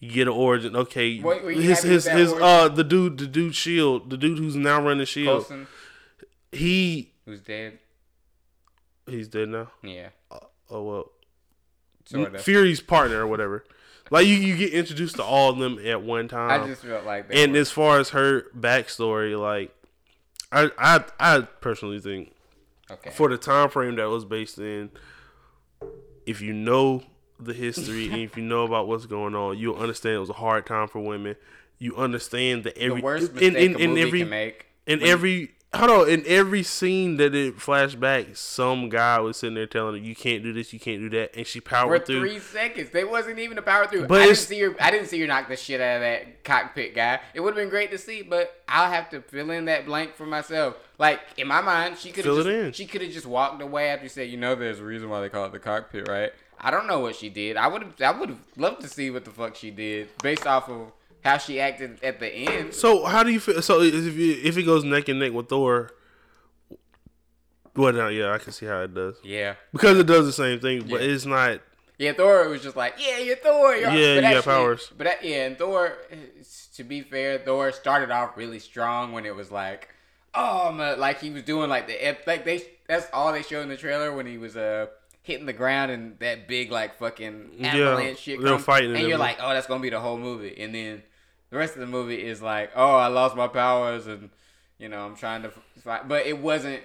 [0.00, 0.74] You get an origin.
[0.76, 2.46] Okay, What- were you his his his origin?
[2.48, 5.46] uh the dude the dude Shield the dude who's now running Shield.
[5.46, 5.66] Coulson,
[6.52, 7.78] He who's dead.
[9.06, 9.70] He's dead now.
[9.82, 10.38] Yeah, uh,
[10.70, 11.12] Oh well,
[12.06, 12.42] sort of.
[12.42, 13.64] Fury's partner or whatever.
[14.10, 16.62] Like you, you get introduced to all of them at one time.
[16.62, 19.72] I just felt like and was- as far as her backstory, like
[20.52, 22.32] I I I personally think
[22.90, 23.10] okay.
[23.10, 24.90] for the time frame that was based in,
[26.24, 27.02] if you know
[27.38, 30.34] the history and if you know about what's going on, you'll understand it was a
[30.34, 31.36] hard time for women.
[31.78, 34.66] You understand that the every worst in, mistake in, a in movie every can make.
[34.86, 39.38] in when- every hold on in every scene that it flashed back, some guy was
[39.38, 41.70] sitting there telling her, "You can't do this, you can't do that," and she for
[41.70, 42.20] powered through.
[42.20, 44.06] three seconds, they wasn't even a power through.
[44.06, 44.74] But I didn't see her.
[44.80, 47.20] I didn't see her knock the shit out of that cockpit guy.
[47.34, 50.14] It would have been great to see, but I'll have to fill in that blank
[50.14, 50.76] for myself.
[50.98, 52.72] Like in my mind, she could have just, in.
[52.72, 55.20] she could have just walked away after you said, you know, there's a reason why
[55.20, 56.32] they call it the cockpit, right?
[56.58, 57.56] I don't know what she did.
[57.56, 58.00] I would have.
[58.00, 60.92] I would have loved to see what the fuck she did based off of
[61.26, 62.72] how she acted at the end.
[62.72, 63.60] So how do you feel?
[63.60, 65.90] So if you, if it goes neck and neck with Thor,
[67.74, 69.54] well, now, yeah, I can see how it does Yeah.
[69.72, 71.08] because it does the same thing, but Yeah.
[71.08, 71.60] it's not.
[71.98, 73.74] Yeah, Thor was just like, yeah, you're Thor.
[73.74, 74.92] You're, Yeah, you got actually- powers.
[74.96, 75.96] But that, yeah, and Thor,
[76.76, 79.88] to be fair, Thor started off really strong when it was like,
[80.34, 83.76] oh, like he was doing like the like they that's all they showed in the
[83.76, 84.86] trailer when he was uh
[85.22, 88.38] hitting the ground and that big like fucking Yeah, avalanche shit.
[88.38, 91.02] were comes, fighting and you're like, oh, that's gonna be the whole movie, and then
[91.56, 94.28] the rest of the movie is like, oh, I lost my powers and
[94.78, 95.50] you know I'm trying to
[95.82, 96.82] fight, but it wasn't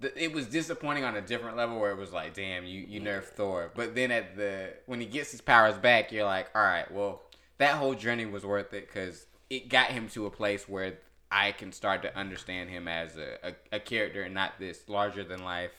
[0.00, 3.34] it was disappointing on a different level where it was like, damn, you you nerfed
[3.36, 3.70] Thor.
[3.74, 7.20] But then at the when he gets his powers back, you're like, all right, well,
[7.58, 11.00] that whole journey was worth it because it got him to a place where
[11.30, 15.22] I can start to understand him as a, a, a character and not this larger
[15.22, 15.72] than life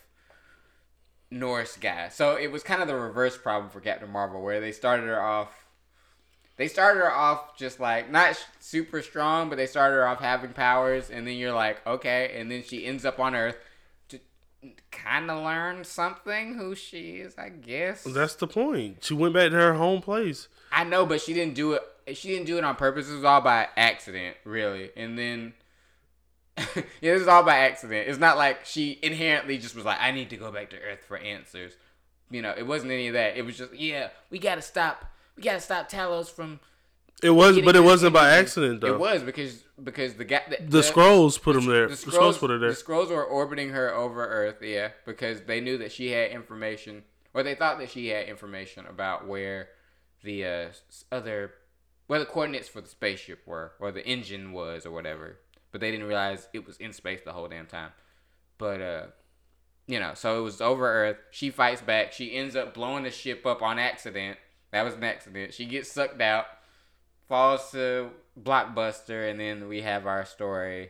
[1.32, 2.10] Norse guy.
[2.10, 5.20] So it was kind of the reverse problem for Captain Marvel, where they started her
[5.20, 5.65] off.
[6.58, 10.20] They started her off just like not sh- super strong, but they started her off
[10.20, 13.58] having powers, and then you're like, okay, and then she ends up on Earth
[14.10, 14.20] to
[14.90, 18.04] kind of learn something who she is, I guess.
[18.04, 19.04] That's the point.
[19.04, 20.48] She went back to her home place.
[20.72, 21.82] I know, but she didn't do it.
[22.16, 23.10] She didn't do it on purpose.
[23.10, 24.92] It was all by accident, really.
[24.96, 25.54] And then,
[26.58, 26.64] yeah,
[27.02, 28.08] this is all by accident.
[28.08, 31.04] It's not like she inherently just was like, "I need to go back to Earth
[31.06, 31.74] for answers."
[32.30, 33.38] You know, it wasn't any of that.
[33.38, 35.06] It was just, yeah, we gotta stop.
[35.38, 36.60] We gotta stop Talos from.
[37.24, 38.96] It was, but it wasn't by accident though.
[38.96, 41.88] It was because because the guy the, The, Skrulls put him there.
[41.88, 42.70] the The Skrulls, Skrulls, put her there.
[42.70, 47.04] The Skrulls were orbiting her over Earth, yeah, because they knew that she had information,
[47.34, 49.70] or they thought that she had information about where
[50.24, 50.68] the uh,
[51.12, 51.52] other,
[52.08, 55.40] where the coordinates for the spaceship were, or the engine was, or whatever.
[55.72, 57.92] But they didn't realize it was in space the whole damn time.
[58.58, 59.06] But uh,
[59.88, 61.18] you know, so it was over Earth.
[61.32, 62.12] She fights back.
[62.12, 64.38] She ends up blowing the ship up on accident.
[64.76, 65.54] That was an accident.
[65.54, 66.48] She gets sucked out,
[67.30, 70.90] falls to Blockbuster, and then we have our story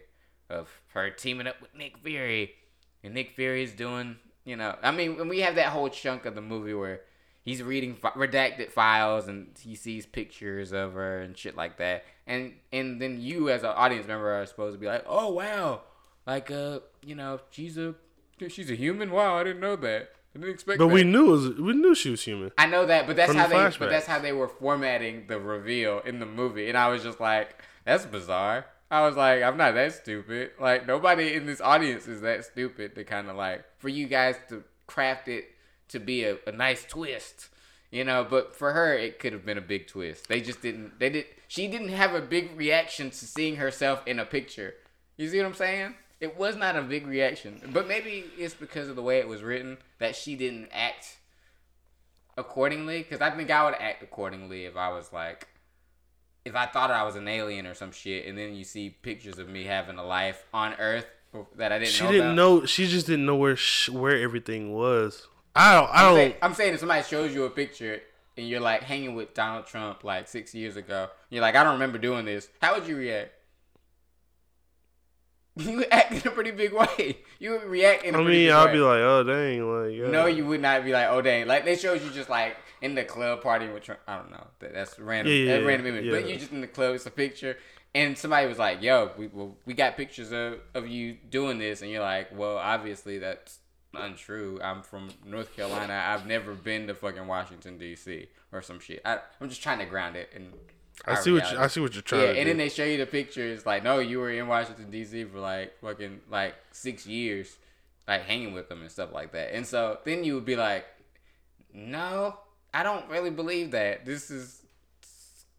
[0.49, 2.55] of her teaming up with Nick Fury,
[3.03, 6.25] and Nick Fury is doing, you know, I mean, when we have that whole chunk
[6.25, 7.01] of the movie where
[7.43, 12.05] he's reading fi- redacted files and he sees pictures of her and shit like that.
[12.25, 15.81] And and then you as an audience member are supposed to be like, oh wow,
[16.25, 17.93] like uh, you know, she's a
[18.47, 19.11] she's a human.
[19.11, 20.09] Wow, I didn't know that.
[20.35, 20.79] I didn't expect.
[20.79, 20.93] But that.
[20.93, 22.51] we knew it was, we knew she was human.
[22.57, 23.59] I know that, but that's From how the they.
[23.61, 23.79] flashbacks.
[23.79, 27.19] But that's how they were formatting the reveal in the movie, and I was just
[27.19, 32.07] like, "That's bizarre." I was like, "I'm not that stupid." Like nobody in this audience
[32.07, 35.45] is that stupid to kind of like for you guys to craft it
[35.89, 37.49] to be a, a nice twist,
[37.89, 38.25] you know.
[38.29, 40.27] But for her, it could have been a big twist.
[40.27, 40.99] They just didn't.
[40.99, 41.25] They did.
[41.47, 44.73] She didn't have a big reaction to seeing herself in a picture.
[45.15, 45.95] You see what I'm saying?
[46.21, 49.41] It was not a big reaction, but maybe it's because of the way it was
[49.43, 51.17] written that she didn't act
[52.37, 52.99] accordingly.
[52.99, 55.47] Because I think I would act accordingly if I was like,
[56.45, 59.39] if I thought I was an alien or some shit, and then you see pictures
[59.39, 61.05] of me having a life on Earth
[61.57, 62.35] that I didn't She know didn't about.
[62.35, 62.65] know.
[62.65, 65.27] She just didn't know where sh- where everything was.
[65.55, 65.89] I don't.
[65.89, 66.15] I I'm don't.
[66.15, 68.01] saying, I'm saying if somebody shows you a picture
[68.37, 71.73] and you're like hanging with Donald Trump like six years ago, you're like, I don't
[71.73, 72.47] remember doing this.
[72.61, 73.31] How would you react?
[75.65, 77.19] You act in a pretty big way.
[77.39, 78.73] You would react in a I pretty mean, big I'll way.
[78.73, 80.07] be like, oh dang, like yeah.
[80.07, 81.47] No, you would not be like, oh dang.
[81.47, 84.01] Like they showed you just like in the club party with Trump.
[84.05, 84.47] I don't know.
[84.59, 85.31] That, that's random.
[85.33, 86.11] Yeah, yeah, that's random image.
[86.11, 86.95] But you just in the club.
[86.95, 87.57] It's a picture,
[87.93, 91.81] and somebody was like, "Yo, we well, we got pictures of of you doing this,"
[91.81, 93.59] and you're like, "Well, obviously that's
[93.93, 94.59] untrue.
[94.61, 96.03] I'm from North Carolina.
[96.05, 98.27] I've never been to fucking Washington D.C.
[98.51, 99.01] or some shit.
[99.05, 100.51] I, I'm just trying to ground it and."
[101.05, 102.45] I see what you, I see what you're trying Yeah, and do.
[102.45, 103.65] then they show you the pictures.
[103.65, 105.25] Like, no, you were in Washington D.C.
[105.25, 107.57] for like fucking like six years,
[108.07, 109.53] like hanging with them and stuff like that.
[109.53, 110.85] And so then you would be like,
[111.73, 112.37] no,
[112.73, 114.05] I don't really believe that.
[114.05, 114.61] This is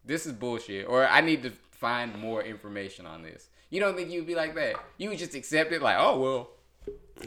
[0.05, 3.47] this is bullshit, or I need to find more information on this.
[3.69, 4.75] You don't think you'd be like that?
[4.97, 6.49] You would just accept it, like, oh well,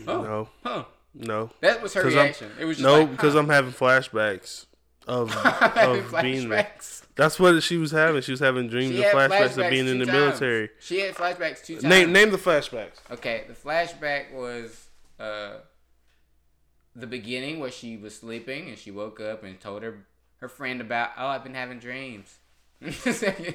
[0.09, 0.85] oh, no, huh.
[1.15, 1.51] no.
[1.61, 4.67] That was her 'Cause I'm- it was just No, like, because I'm having flashbacks
[5.07, 5.35] of
[5.77, 6.65] of being there.
[6.65, 7.03] flashbacks.
[7.17, 8.23] That's what she was having.
[8.23, 10.17] She was having dreams and had flashbacks, of being in the times.
[10.19, 10.71] military.
[10.81, 11.85] She had flashbacks two times.
[11.85, 12.99] Name name the flashbacks.
[13.11, 14.87] Okay, the flashback was
[15.19, 15.55] uh
[16.97, 20.07] the beginning where she was sleeping and she woke up and told her
[20.39, 22.37] her friend about oh I've been having dreams.
[23.07, 23.55] Okay.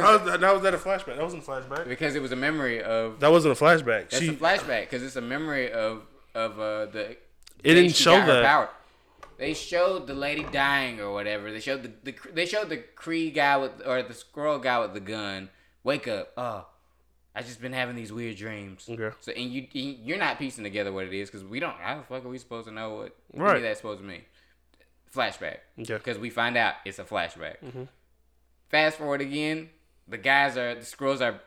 [0.00, 1.16] How was that, how was that a flashback?
[1.16, 1.88] That wasn't a flashback.
[1.88, 4.10] because it was a memory of That wasn't a flashback.
[4.10, 6.02] that's She a flashback because it's a memory of
[6.36, 7.16] of uh the
[7.64, 8.44] it didn't show that.
[8.44, 8.68] power.
[9.38, 11.50] They showed the lady dying or whatever.
[11.52, 14.94] They showed the, the they showed the Kree guy with or the Skrull guy with
[14.94, 15.48] the gun.
[15.84, 16.32] Wake up!
[16.36, 16.66] Oh,
[17.36, 18.86] I just been having these weird dreams.
[18.90, 19.14] Okay.
[19.20, 21.76] So and you you- you're not piecing together what it is because we don't.
[21.76, 23.62] How the fuck are we supposed to know what Right.
[23.62, 24.22] that's supposed to mean?
[25.14, 25.58] Flashback.
[25.80, 25.94] Okay.
[25.94, 27.56] Because we find out it's a flashback.
[27.64, 27.84] Mm-hmm.
[28.70, 29.70] Fast forward again,
[30.08, 31.40] the guys are the Skrulls are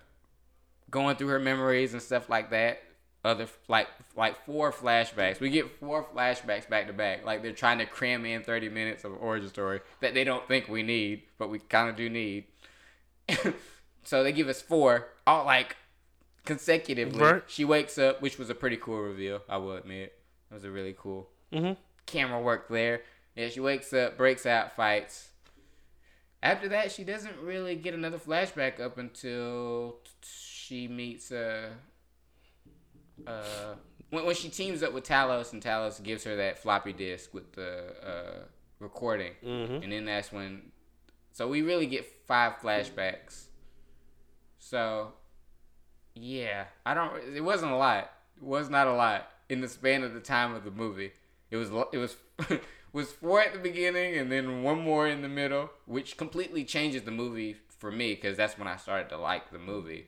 [0.89, 2.81] going through her memories and stuff like that.
[3.24, 5.39] Other like like four flashbacks.
[5.39, 7.24] We get four flashbacks back to back.
[7.24, 10.67] Like they're trying to cram in thirty minutes of origin story that they don't think
[10.67, 12.45] we need, but we kind of do need.
[14.03, 15.76] so they give us four, all like
[16.45, 17.22] consecutively.
[17.22, 17.43] Right.
[17.47, 19.41] She wakes up, which was a pretty cool reveal.
[19.47, 20.13] I will admit,
[20.49, 21.78] it was a really cool Mhm.
[22.07, 23.01] camera work there.
[23.36, 25.30] Yeah, she wakes up, breaks out, fights.
[26.43, 31.69] After that, she doesn't really get another flashback up until she meets uh
[33.28, 33.76] uh
[34.09, 37.53] when, when she teams up with Talos and Talos gives her that floppy disk with
[37.53, 38.45] the uh
[38.80, 39.84] recording, Mhm.
[39.84, 40.72] and then that's when.
[41.34, 43.45] So we really get five flashbacks.
[44.59, 45.13] So,
[46.15, 47.36] yeah, I don't.
[47.36, 48.11] It wasn't a lot.
[48.38, 51.11] It was not a lot in the span of the time of the movie.
[51.49, 51.69] It was.
[51.91, 52.18] It was.
[52.93, 57.03] was four at the beginning and then one more in the middle, which completely changes
[57.03, 60.07] the movie for me because that's when I started to like the movie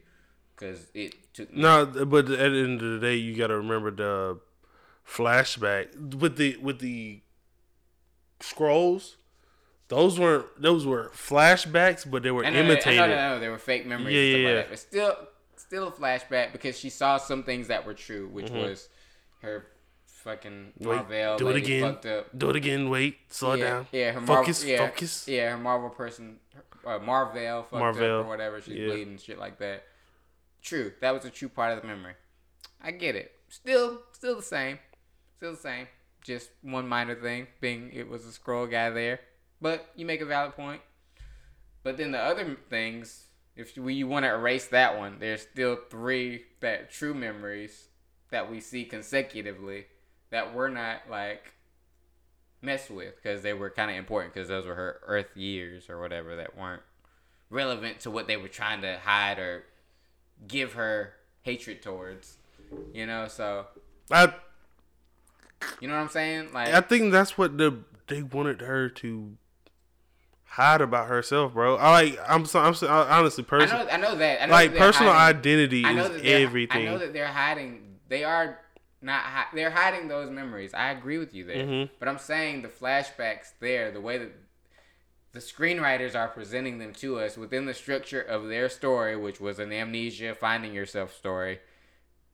[0.63, 1.53] because it took.
[1.53, 4.39] No, but at the end of the day, you got to remember the
[5.07, 7.21] flashback with the with the
[8.39, 9.15] Skrulls.
[9.89, 12.99] Those weren't those were flashbacks, but they were know, imitated.
[12.99, 14.15] I know, I know, they were fake memories.
[14.15, 15.15] Yeah, and yeah, like but still,
[15.57, 18.57] still a flashback because she saw some things that were true, which Mm-hmm.
[18.57, 18.89] was
[19.41, 19.67] her
[20.07, 21.81] fucking Wait, Marvel do it again.
[21.81, 22.37] fucked up.
[22.37, 22.89] Do it again.
[22.89, 23.87] Wait, slow yeah, down.
[23.91, 25.27] Yeah, her Marvel, focus, yeah, focus.
[25.27, 26.37] Yeah, her Marvel person,
[26.85, 28.61] uh, Marvel fucked Marvel, or whatever.
[28.61, 28.87] She's yeah.
[28.87, 29.83] bleeding, shit like that.
[30.63, 32.13] True, that was a true part of the memory.
[32.81, 33.31] I get it.
[33.49, 34.79] Still, still the same.
[35.37, 35.87] Still the same.
[36.23, 39.19] Just one minor thing, being it was a Skrull guy there.
[39.61, 40.81] But you make a valid point.
[41.83, 43.25] But then the other things,
[43.57, 47.89] if you want to erase that one, there's still three that true memories
[48.31, 49.85] that we see consecutively
[50.31, 51.53] that were not like
[52.61, 55.99] messed with because they were kind of important because those were her Earth years or
[55.99, 56.81] whatever that weren't
[57.49, 59.63] relevant to what they were trying to hide or
[60.47, 62.37] give her hatred towards.
[62.93, 63.67] You know, so
[64.11, 64.33] I
[65.79, 66.49] you know what I'm saying?
[66.53, 69.37] Like, I think that's what the they wanted her to
[70.45, 71.77] hide about herself, bro.
[71.77, 72.19] I like.
[72.27, 72.59] I'm so.
[72.59, 74.43] I'm so, honestly I know, I know that.
[74.43, 76.87] I know Like that personal hiding- identity I know is everything.
[76.87, 77.99] I know that they're hiding.
[78.09, 78.59] They are
[79.01, 79.21] not.
[79.21, 80.73] Hi- they're hiding those memories.
[80.73, 81.57] I agree with you there.
[81.57, 81.89] Mhm.
[81.99, 84.31] But I'm saying the flashbacks there, the way that
[85.33, 89.59] the screenwriters are presenting them to us within the structure of their story, which was
[89.59, 91.59] an amnesia, finding yourself story,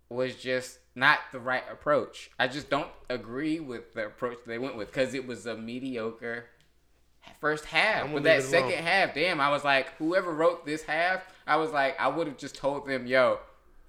[0.10, 2.30] was just not the right approach.
[2.38, 6.46] I just don't agree with the approach they went with because it was a mediocre
[7.40, 8.12] first half.
[8.12, 8.84] But that second alone.
[8.84, 12.38] half, damn, I was like, whoever wrote this half, I was like, I would have
[12.38, 13.40] just told them, yo,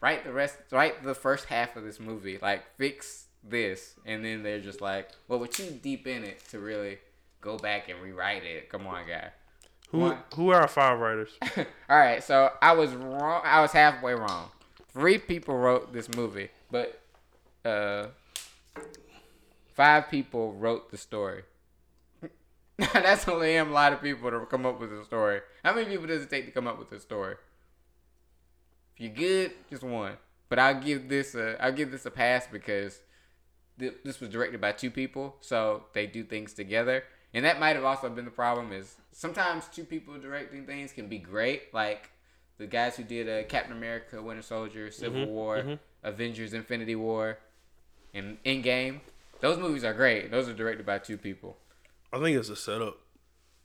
[0.01, 4.45] write the rest, write the first half of this movie, like fix this, and then
[4.45, 6.99] they're just like, well, we're too deep in it to really
[7.41, 8.69] go back and rewrite it.
[8.69, 9.31] Come on, guy.
[9.91, 11.31] who who are our five writers?
[11.57, 13.43] All right, so I was wrong.
[13.45, 14.51] I was halfway wrong.
[14.93, 17.01] Three people wrote this movie, but
[17.65, 18.07] uh,
[19.75, 21.43] five people wrote the story.
[22.79, 25.41] That's only a lot of people to come up with a story.
[25.65, 27.37] How many people does it take to come up with a story?
[28.95, 30.15] If you're good, just one.
[30.49, 33.01] But I'll give this a I'll give this a pass because
[33.79, 37.05] th- this was directed by two people, so they do things together.
[37.33, 41.09] And that might have also been the problem is sometimes two people directing things can
[41.09, 42.11] be great, like
[42.59, 47.39] the guys who did uh, Captain America, Winter Soldier, Civil War, Avengers, Infinity War,
[48.13, 49.01] and Endgame.
[49.41, 50.31] Those movies are great.
[50.31, 51.57] Those are directed by two people.
[52.13, 52.99] I think it's a setup.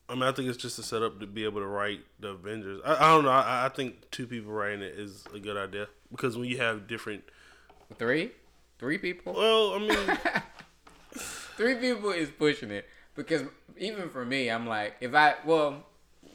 [0.07, 2.79] I mean, I think it's just a setup to be able to write the Avengers.
[2.85, 3.31] I, I don't know.
[3.31, 6.87] I, I think two people writing it is a good idea because when you have
[6.87, 7.23] different,
[7.97, 8.31] Three,
[8.77, 9.33] three people.
[9.33, 10.17] well, I mean,
[11.57, 13.43] Three people is pushing it because
[13.77, 15.83] even for me, I'm like, if I well,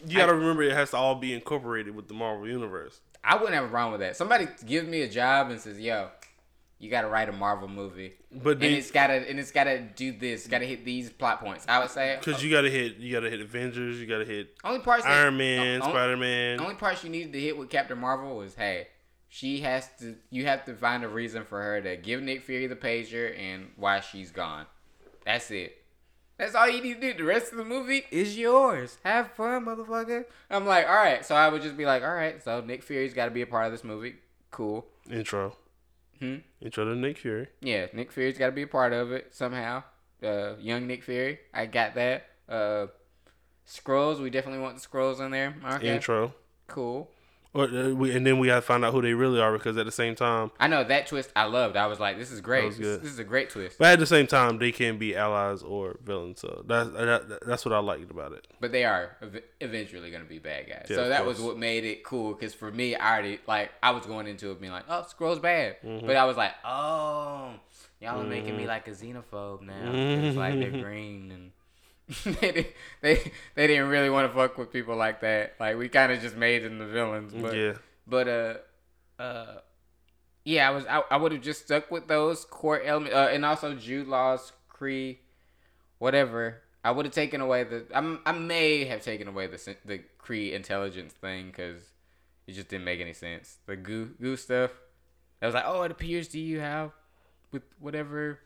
[0.06, 3.00] you got to remember it has to all be incorporated with the Marvel universe.
[3.22, 4.16] I wouldn't have a problem with that.
[4.16, 6.08] Somebody gives me a job and says, "Yo,
[6.78, 9.78] you got to write a Marvel movie, But and then, it's gotta and it's gotta
[9.80, 12.96] do this, gotta hit these plot points." I would say because you got to hit,
[12.96, 15.86] you got to hit Avengers, you got to hit only parts that- Iron Man, o-
[15.86, 16.60] o- Spider Man.
[16.60, 18.88] Only parts you needed to hit with Captain Marvel was, hey,
[19.28, 20.16] she has to.
[20.30, 23.68] You have to find a reason for her to give Nick Fury the pager and
[23.76, 24.64] why she's gone.
[25.26, 25.79] That's it.
[26.40, 27.18] That's all you need to do.
[27.18, 28.96] The rest of the movie is yours.
[29.04, 30.24] Have fun, motherfucker.
[30.48, 31.22] I'm like, all right.
[31.24, 32.42] So I would just be like, all right.
[32.42, 34.14] So Nick Fury's got to be a part of this movie.
[34.50, 34.86] Cool.
[35.10, 35.54] Intro.
[36.18, 36.36] Hmm?
[36.62, 37.48] Intro to Nick Fury.
[37.60, 39.82] Yeah, Nick Fury's got to be a part of it somehow.
[40.22, 42.24] Uh, young Nick Fury, I got that.
[42.48, 42.86] Uh,
[43.68, 45.54] Skrulls, we definitely want the Skrulls in there.
[45.74, 46.32] Okay, Intro.
[46.68, 47.10] cool.
[47.52, 49.76] Or, uh, we, and then we got to find out who they really are because
[49.76, 51.30] at the same time, I know that twist.
[51.34, 51.76] I loved.
[51.76, 52.76] I was like, this is great.
[52.78, 53.76] This, this is a great twist.
[53.76, 56.40] but at the same time, they can be allies or villains.
[56.40, 58.46] So that's that, that's what I liked about it.
[58.60, 60.86] But they are ev- eventually going to be bad guys.
[60.88, 62.34] Yeah, so that was what made it cool.
[62.34, 65.40] Because for me, I already like I was going into it being like, oh, Skrull's
[65.40, 65.76] bad.
[65.84, 66.06] Mm-hmm.
[66.06, 67.50] But I was like, oh,
[68.00, 69.90] y'all are making me like a xenophobe now.
[69.92, 70.80] It's like they're Mm-hmm.
[70.82, 71.50] green and.
[72.24, 72.66] they, didn't-
[73.02, 75.54] they they didn't really want to fuck with people like that.
[75.60, 77.32] Like we kind of just made them the villains.
[77.32, 77.72] But yeah.
[78.06, 78.54] But uh,
[79.22, 79.54] uh,
[80.44, 83.44] yeah, I was I, I would have just stuck with those core elements, uh, and
[83.44, 85.18] also Jude Law's Kree,
[85.98, 86.62] whatever.
[86.82, 90.52] I would have taken away the I'm, I may have taken away the the Kree
[90.52, 91.82] intelligence thing because
[92.46, 93.58] it just didn't make any sense.
[93.66, 94.70] The goo goo stuff.
[95.42, 96.90] I was like, oh, it appears to you have
[97.52, 98.40] with whatever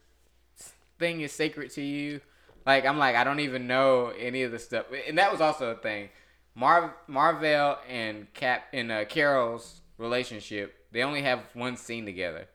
[0.99, 2.21] thing is sacred to you.
[2.67, 5.71] Like I'm like I don't even know any of the stuff, and that was also
[5.71, 6.09] a thing.
[6.55, 12.49] Mar Marvel and Cap and uh, Carol's relationship, they only have one scene together,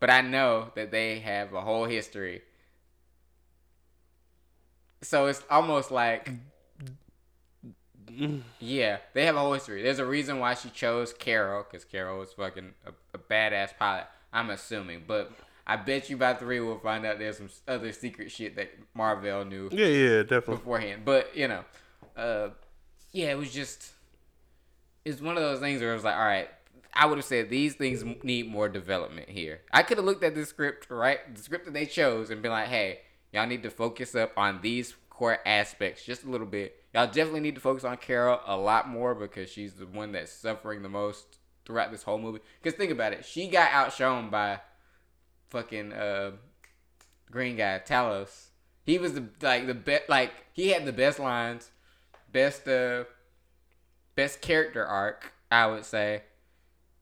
[0.00, 2.42] but I know that they have a whole history.
[5.02, 6.30] So it's almost like,
[8.58, 9.82] yeah, they have a whole history.
[9.82, 14.06] There's a reason why she chose Carol, because Carol is fucking a, a badass pilot.
[14.32, 15.32] I'm assuming, but
[15.66, 19.44] I bet you by three we'll find out there's some other secret shit that Marvel
[19.44, 20.56] knew Yeah, yeah, definitely.
[20.56, 21.02] beforehand.
[21.04, 21.64] But you know,
[22.16, 22.50] uh,
[23.12, 23.92] yeah, it was just
[25.04, 26.48] it's one of those things where it was like, all right,
[26.92, 29.60] I would have said these things need more development here.
[29.72, 32.50] I could have looked at this script, right, the script that they chose, and been
[32.52, 33.00] like, hey,
[33.32, 36.82] y'all need to focus up on these core aspects just a little bit.
[36.94, 40.32] Y'all definitely need to focus on Carol a lot more because she's the one that's
[40.32, 42.40] suffering the most throughout this whole movie.
[42.62, 44.60] Because think about it, she got outshone by
[45.50, 46.32] fucking uh,
[47.30, 48.46] green guy Talos.
[48.84, 50.08] He was the like the best.
[50.08, 51.70] Like he had the best lines,
[52.32, 53.04] best uh,
[54.14, 55.32] best character arc.
[55.50, 56.22] I would say.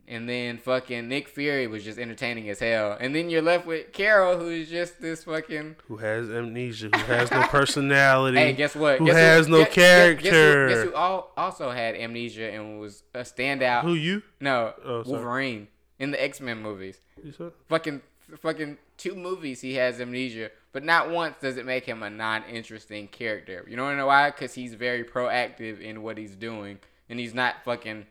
[0.06, 2.94] And then fucking Nick Fury was just entertaining as hell.
[3.00, 5.76] And then you're left with Carol, who's just this fucking.
[5.88, 6.90] Who has amnesia?
[6.94, 8.36] Who has no personality?
[8.36, 8.98] Hey, guess what?
[8.98, 10.68] Who Guess has no guess- guess- Guess who, character?
[10.68, 13.80] guess who al- also had amnesia and was a standout?
[13.84, 14.22] Who you?
[14.40, 15.04] No, Oh.
[15.06, 15.68] Wolverine
[15.98, 17.00] in the X Men movies.
[17.24, 17.52] You said?
[17.70, 18.02] Fucking
[18.40, 23.08] fucking two movies he has amnesia, but not once does it make him a non-interesting
[23.08, 23.64] character.
[23.68, 24.30] You don't know why?
[24.30, 26.78] Because he's very proactive in what he's doing,
[27.08, 28.06] and he's not fucking,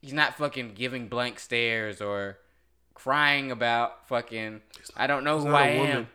[0.00, 2.38] he's not fucking giving blank stares or
[2.94, 4.60] crying about fucking.
[4.96, 6.08] I don't know who I am.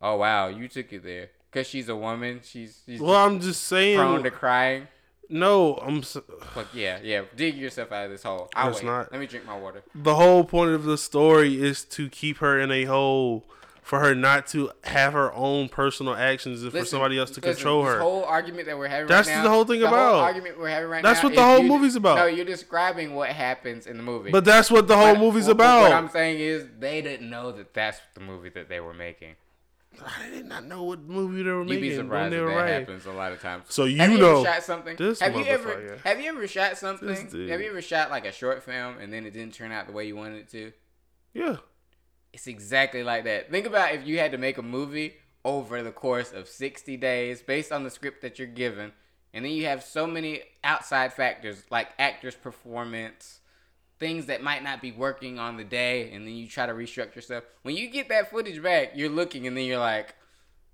[0.00, 1.30] Oh wow, you took it there.
[1.50, 3.96] Cause she's a woman, she's, she's Well, I'm just saying.
[3.96, 4.86] prone to crying.
[5.28, 5.98] No, I'm.
[5.98, 6.16] s-
[6.54, 7.22] Fuck yeah, yeah.
[7.36, 8.48] Dig yourself out of this hole.
[8.54, 8.84] I'll wait.
[8.84, 9.12] not.
[9.12, 9.82] Let me drink my water.
[9.94, 13.44] The whole point of the story is to keep her in a hole,
[13.82, 17.40] for her not to have her own personal actions, and for Listen, somebody else to
[17.40, 18.00] listen, control this her.
[18.00, 19.42] whole argument that we're having That's right now.
[19.44, 20.14] the whole thing about.
[20.20, 21.08] Argument we're having right now.
[21.10, 21.28] That's now.
[21.30, 22.16] what the is whole you- movie's about.
[22.18, 24.30] No, you're describing what happens in the movie.
[24.30, 25.82] but that's what the whole But movie's what- about.
[25.82, 29.36] What I'm saying is they didn't know that that's the movie that they were making.
[30.04, 32.42] I did not know what movie they were You'd making be when surprised they if
[32.42, 32.80] were that writing.
[32.80, 33.64] happens a lot of times.
[33.68, 34.96] So you have you know ever shot something?
[34.96, 37.08] this have you ever have you ever shot something?
[37.48, 39.92] Have you ever shot like a short film and then it didn't turn out the
[39.92, 40.72] way you wanted it to?
[41.34, 41.56] Yeah.
[42.32, 43.50] It's exactly like that.
[43.50, 47.42] Think about if you had to make a movie over the course of 60 days
[47.42, 48.92] based on the script that you're given,
[49.32, 53.40] and then you have so many outside factors like actors' performance,
[53.98, 57.22] things that might not be working on the day, and then you try to restructure
[57.22, 57.44] stuff.
[57.62, 60.14] When you get that footage back, you're looking and then you're like,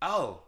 [0.03, 0.43] oh.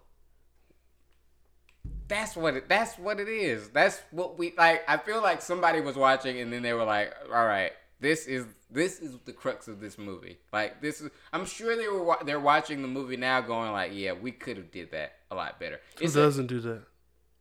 [2.08, 3.68] That's what it that's what it is.
[3.70, 7.12] That's what we like I feel like somebody was watching and then they were like,
[7.34, 10.38] "All right, this is this is the crux of this movie.
[10.52, 14.12] Like this is I'm sure they were they're watching the movie now going like, "Yeah,
[14.12, 16.84] we could have did that a lot better." A- doesn't do that?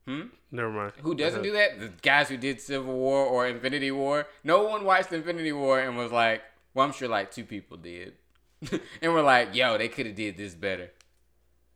[0.06, 0.22] Hmm?
[0.52, 0.92] Never mind.
[1.02, 1.80] who doesn't do that?
[1.80, 4.26] The guys who did Civil War or Infinity War.
[4.44, 6.42] No one watched Infinity War and was like,
[6.74, 8.14] well, I'm sure like two people did.
[8.70, 10.92] and we're like, yo, they could have did this better.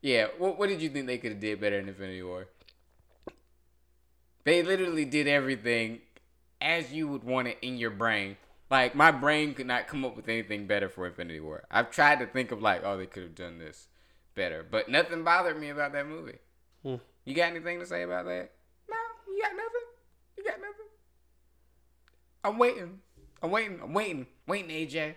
[0.00, 2.46] Yeah, what, what did you think they could have did better in Infinity War?
[4.44, 6.00] They literally did everything
[6.60, 8.36] as you would want it in your brain.
[8.70, 11.64] Like my brain could not come up with anything better for Infinity War.
[11.70, 13.88] I've tried to think of like, oh, they could have done this
[14.34, 16.38] better, but nothing bothered me about that movie.
[16.82, 16.96] Hmm.
[17.24, 18.50] You got anything to say about that?
[18.88, 18.96] No,
[19.28, 19.86] you got nothing.
[20.36, 20.86] You got nothing.
[22.44, 22.98] I'm waiting.
[23.42, 23.80] I'm waiting.
[23.82, 24.26] I'm waiting.
[24.46, 25.14] Waiting, AJ.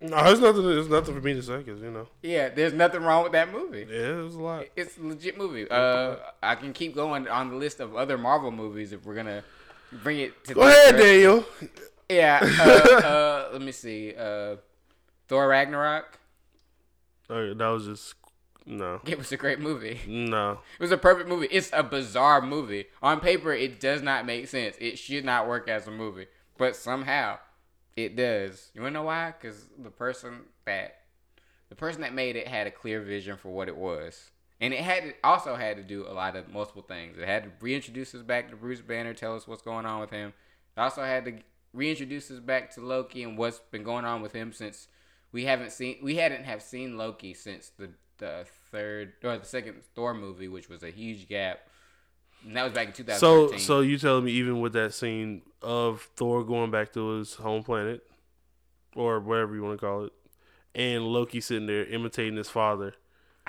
[0.00, 0.62] No, there's nothing.
[0.64, 3.50] There's nothing for me to say, cause you know, Yeah, there's nothing wrong with that
[3.50, 3.80] movie.
[3.80, 4.66] yeah, there's a lot.
[4.76, 5.68] It's a legit movie.
[5.68, 9.42] Uh, I can keep going on the list of other Marvel movies if we're gonna
[10.04, 10.54] bring it to.
[10.54, 11.14] Go this ahead, direction.
[11.14, 11.44] Daniel.
[12.08, 12.38] Yeah.
[12.60, 14.14] Uh, uh, let me see.
[14.16, 14.56] Uh,
[15.26, 16.18] Thor Ragnarok.
[17.28, 18.14] Oh, that was just
[18.68, 20.00] no, It was a great movie.
[20.06, 20.60] no.
[20.78, 21.48] It was a perfect movie.
[21.50, 22.86] It's a bizarre movie.
[23.02, 24.76] On paper, it does not make sense.
[24.80, 26.26] It should not work as a movie,
[26.56, 27.38] but somehow
[27.96, 28.70] it does.
[28.74, 29.32] You wanna know why?
[29.40, 30.96] Because the person that
[31.68, 34.30] the person that made it had a clear vision for what it was,
[34.60, 37.18] and it had also had to do a lot of multiple things.
[37.18, 40.10] It had to reintroduce us back to Bruce Banner, tell us what's going on with
[40.10, 40.32] him.
[40.76, 41.38] It also had to
[41.72, 44.88] reintroduce us back to Loki and what's been going on with him since
[45.32, 49.82] we haven't seen we hadn't have seen Loki since the the third or the second
[49.94, 51.60] Thor movie, which was a huge gap.
[52.46, 56.08] And that was back in So, so you telling me even with that scene of
[56.16, 58.02] Thor going back to his home planet,
[58.94, 60.12] or whatever you want to call it,
[60.74, 62.94] and Loki sitting there imitating his father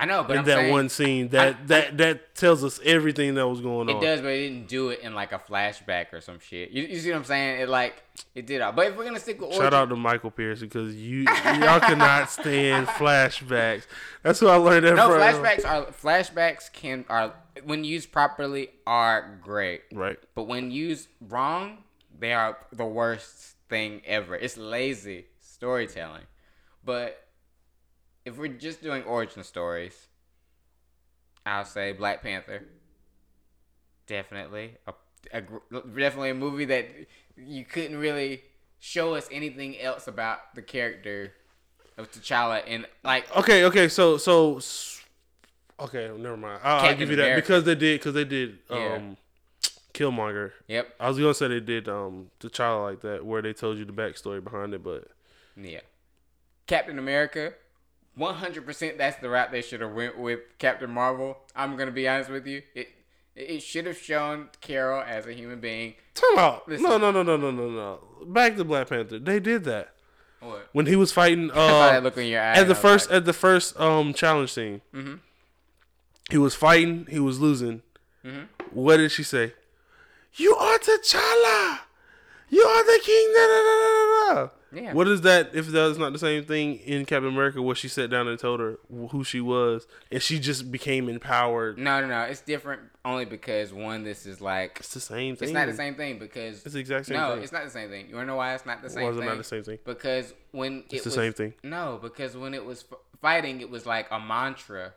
[0.00, 2.80] I know, but in I'm that saying one scene, that I- that that tells us
[2.84, 3.96] everything that was going on.
[3.96, 6.70] it does, but it didn't do it in like a flashback or some shit.
[6.70, 7.60] You, you see what I'm saying?
[7.60, 8.02] It like
[8.34, 8.72] it did all.
[8.72, 11.80] But if we're gonna stick with Shout origin, out to Michael Pierce because you y'all
[11.80, 13.82] cannot stand flashbacks.
[14.22, 15.20] That's what I learned that no from.
[15.20, 20.18] flashbacks are flashbacks can are when used properly are great, Right.
[20.34, 21.78] but when used wrong,
[22.18, 24.34] they are the worst thing ever.
[24.34, 26.22] It's lazy storytelling.
[26.84, 27.22] But
[28.24, 30.08] if we're just doing origin stories,
[31.46, 32.62] I'll say Black Panther.
[34.06, 34.92] Definitely a,
[35.32, 36.86] a definitely a movie that
[37.36, 38.42] you couldn't really
[38.80, 41.32] show us anything else about the character
[41.96, 43.64] of T'Challa and like Okay.
[43.64, 43.88] Okay.
[43.88, 44.60] So so.
[45.78, 46.10] Okay.
[46.16, 46.60] Never mind.
[46.64, 47.42] I'll, I'll give you that America.
[47.46, 49.00] because they did because they did um, Yeah.
[49.94, 50.52] Killmonger.
[50.66, 53.84] yep I was gonna say they did um T'Challa like that where they told you
[53.84, 55.06] the backstory behind it, but
[55.56, 55.80] Yeah.
[56.66, 57.52] Captain America,
[58.20, 61.38] 100% that's the route they should have went with Captain Marvel.
[61.56, 62.62] I'm going to be honest with you.
[62.74, 62.88] It
[63.36, 65.94] it should have shown Carol as a human being.
[66.14, 66.68] time out.
[66.68, 66.84] Listen.
[66.84, 68.00] No, no, no, no, no, no, no.
[68.26, 69.18] Back to Black Panther.
[69.18, 69.94] They did that
[70.40, 70.68] What?
[70.72, 71.50] when he was fighting.
[71.54, 72.54] Uh, that look in your eye.
[72.54, 74.82] at the I first like, at the first um challenge scene.
[74.94, 75.20] Mhm.
[76.30, 77.06] He was fighting.
[77.08, 77.82] He was losing.
[78.24, 78.48] Mhm.
[78.72, 79.54] What did she say?
[80.34, 81.78] You are T'Challa.
[82.50, 83.32] You are the king.
[83.34, 84.48] Da, da, da, da, da.
[84.72, 84.92] Yeah.
[84.92, 88.08] What is that if that's not the same thing in Captain America where she sat
[88.10, 88.78] down and told her
[89.10, 91.76] who she was and she just became empowered?
[91.78, 92.22] No, no, no.
[92.22, 95.48] It's different only because one, this is like It's the same thing.
[95.48, 97.42] it's not the same thing because It's the exact same no, thing.
[97.42, 98.08] it's not the same thing.
[98.08, 99.78] You wanna know why it's not the Why same is it not the same thing?
[99.84, 101.54] Because when It's the was, same thing.
[101.64, 102.84] No, because when it was
[103.20, 104.94] fighting, it was like a mantra.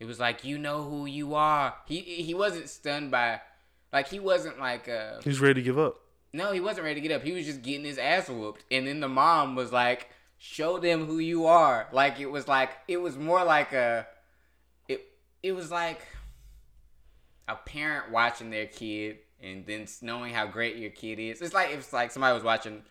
[0.00, 1.74] It was like you know who you are.
[1.86, 3.40] He he wasn't stunned by,
[3.92, 5.96] like he wasn't like uh He's ready to give up.
[6.32, 7.22] No, he wasn't ready to get up.
[7.22, 8.64] He was just getting his ass whooped.
[8.70, 11.88] And then the mom was like, show them who you are.
[11.92, 14.06] Like it was like it was more like a
[14.88, 15.06] it
[15.42, 16.06] it was like
[17.48, 21.40] a parent watching their kid and then knowing how great your kid is.
[21.40, 22.82] It's like if it's like somebody was watching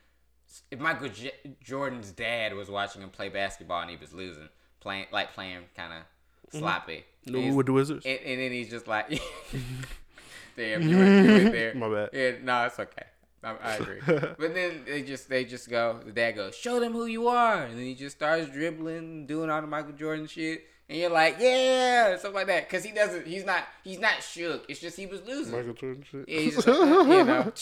[0.72, 4.50] if Michael J- Jordan's dad was watching him play basketball and he was losing,
[4.80, 6.60] playing like playing kind of mm-hmm.
[6.60, 7.04] sloppy.
[7.26, 8.06] And he's- With the Wizards?
[8.06, 9.10] and, and then he's just like,
[10.56, 11.76] damn, you you went there.
[11.76, 12.10] My bad.
[12.14, 13.04] Yeah, no, it's okay.
[13.46, 14.00] I, I agree.
[14.06, 16.00] but then they just they just go.
[16.06, 19.50] The dad goes, "Show them who you are," and then he just starts dribbling, doing
[19.50, 22.68] all the Michael Jordan shit, and you're like, "Yeah," stuff like that.
[22.70, 23.28] Cause he doesn't.
[23.28, 23.64] He's not.
[23.84, 24.66] He's not shook.
[24.70, 25.56] It's just he was losing.
[25.56, 26.28] Michael Jordan shit.
[26.28, 27.54] Yeah, he's just like, you know.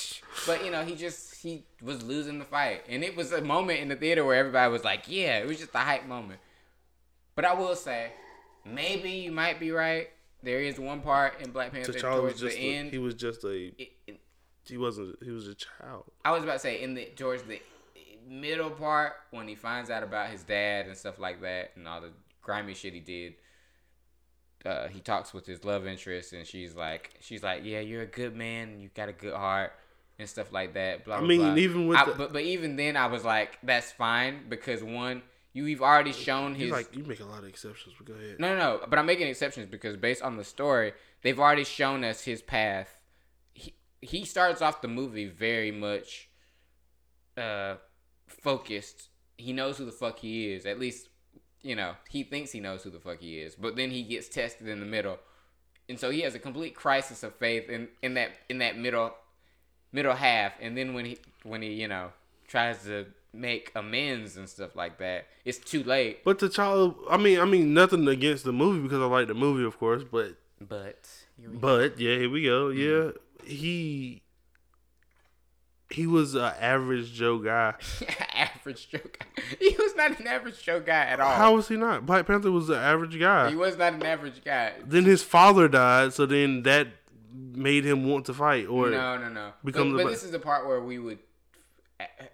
[0.48, 3.80] But you know, he just he was losing the fight, and it was a moment
[3.80, 6.40] in the theater where everybody was like, "Yeah," it was just a hype moment.
[7.36, 8.12] But I will say,
[8.66, 10.10] maybe you might be right.
[10.44, 12.92] There is one part in Black Panther T'Challa was towards just the a, end.
[12.92, 13.50] he was just a
[13.82, 14.20] it- it-
[14.68, 16.06] he wasn't he was a child.
[16.26, 17.62] I was about to say in the towards the
[18.28, 22.02] middle part when he finds out about his dad and stuff like that and all
[22.02, 22.12] the
[22.42, 23.34] grimy shit he did.
[24.66, 28.06] Uh, he talks with his love interest and she's like, she's like, yeah, you're a
[28.08, 29.74] good man, you got a good heart
[30.18, 31.04] and stuff like that.
[31.04, 31.18] Blah.
[31.18, 31.56] I mean, blah.
[31.56, 35.22] even with I- the- but but even then, I was like, that's fine because one,
[35.52, 38.40] you've already shown He's his like you make a lot of exceptions, but go ahead.
[38.40, 38.86] no, no, no.
[38.90, 42.98] But I'm making exceptions because based on the story, they've already shown us his path.
[44.04, 46.30] He starts off the movie very much
[47.38, 47.76] uh
[48.28, 49.10] focused.
[49.38, 50.66] He knows who the fuck he is.
[50.66, 51.10] At least,
[51.62, 53.56] you know, he thinks he knows who the fuck he is.
[53.56, 55.18] But then he gets tested in the middle.
[55.90, 59.14] And so he has a complete crisis of faith in, in that in that middle
[59.92, 60.54] middle half.
[60.62, 62.12] And then when he when he, you know,
[62.48, 66.24] tries to make amends and stuff like that, it's too late.
[66.24, 69.34] But the child, I mean, I mean, nothing against the movie because I like the
[69.34, 70.04] movie, of course.
[70.10, 71.08] But But
[71.38, 72.68] but yeah, here we go.
[72.68, 72.80] Mm-hmm.
[72.80, 73.12] Yeah,
[73.46, 74.22] he
[75.90, 77.76] he was an average Joe guy.
[78.34, 79.44] average Joe guy.
[79.60, 81.36] He was not an average Joe guy at all.
[81.36, 82.06] How was he not?
[82.06, 83.50] Black Panther was an average guy.
[83.50, 84.74] he was not an average guy.
[84.86, 86.88] then his father died, so then that
[87.34, 88.68] made him want to fight.
[88.68, 89.52] Or no, no, no.
[89.64, 91.20] But, become the but bla- this is the part where we would,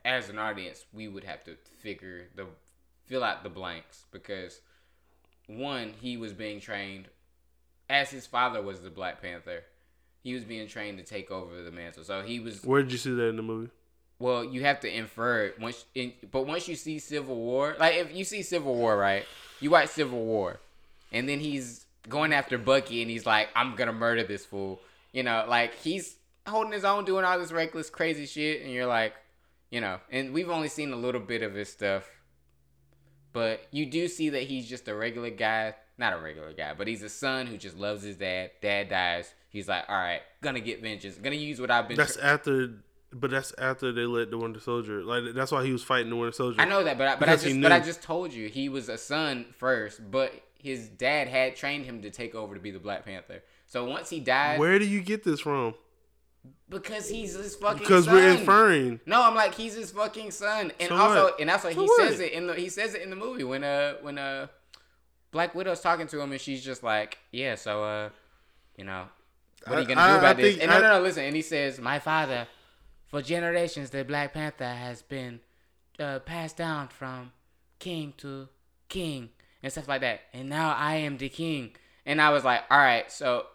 [0.06, 2.46] as an audience, we would have to figure the
[3.06, 4.62] fill out the blanks because
[5.48, 7.08] one, he was being trained
[7.90, 9.64] as his father was the Black Panther.
[10.24, 12.04] He was being trained to take over the mantle.
[12.04, 13.72] So he was where did you see that in the movie?
[14.20, 17.96] Well, you have to infer it once, in, but once you see Civil War, like
[17.96, 19.26] if you see Civil War, right?
[19.62, 20.60] You watch Civil War,
[21.14, 24.82] and then he's going after Bucky, and he's like, "I'm gonna murder this fool,"
[25.14, 28.88] you know, like he's holding his own, doing all this reckless, crazy shit, and you're
[28.88, 29.14] like,
[29.70, 32.10] you know, and we've only seen a little bit of his stuff,
[33.32, 36.88] but you do see that he's just a regular guy, not a regular guy, but
[36.88, 38.52] he's a son who just loves his dad.
[38.62, 42.18] Dad dies, he's like, "All right, gonna get vengeance, gonna use what I've been." That's
[42.18, 42.70] after,
[43.12, 45.04] but that's after they let the Winter Soldier.
[45.04, 46.62] Like that's why he was fighting the Winter Soldier.
[46.62, 48.90] I know that, but I, but I just but I just told you he was
[48.90, 52.80] a son first, but his dad had trained him to take over to be the
[52.80, 53.44] Black Panther.
[53.66, 55.76] So once he died, Where do you get this from?
[56.70, 57.84] because he's his fucking son.
[57.86, 59.00] Because we're inferring.
[59.06, 61.40] No, I'm like he's his fucking son, and So also what?
[61.40, 62.10] and also So he what?
[62.10, 64.48] says it in the he says it in the movie when uh when uh
[65.32, 68.10] Black Widow's talking to him and she's just like yeah so uh
[68.78, 69.06] you know
[69.66, 70.46] what are you gonna I- do I about this?
[70.58, 72.48] think And no I- no no listen and he says my father
[73.08, 75.40] for generations the Black Panther has been
[76.00, 77.32] uh, passed down from
[77.80, 78.48] king to
[78.88, 79.30] king
[79.62, 80.22] and stuff like that.
[80.34, 81.76] And now I am the king.
[82.06, 83.46] And I was like all right so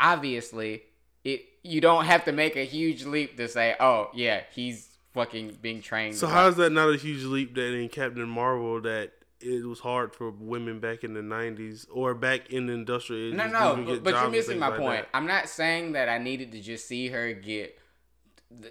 [0.00, 0.82] obviously
[1.24, 5.58] it you don't have to make a huge leap to say oh yeah he's fucking
[5.60, 8.80] being trained So by- how is that not a huge leap that in Captain Marvel
[8.82, 13.34] that it was hard for women back in the '90s or back in the industrial
[13.34, 15.16] no no but, but you're missing my like point that?
[15.16, 17.78] i'm not saying that i needed to just see her get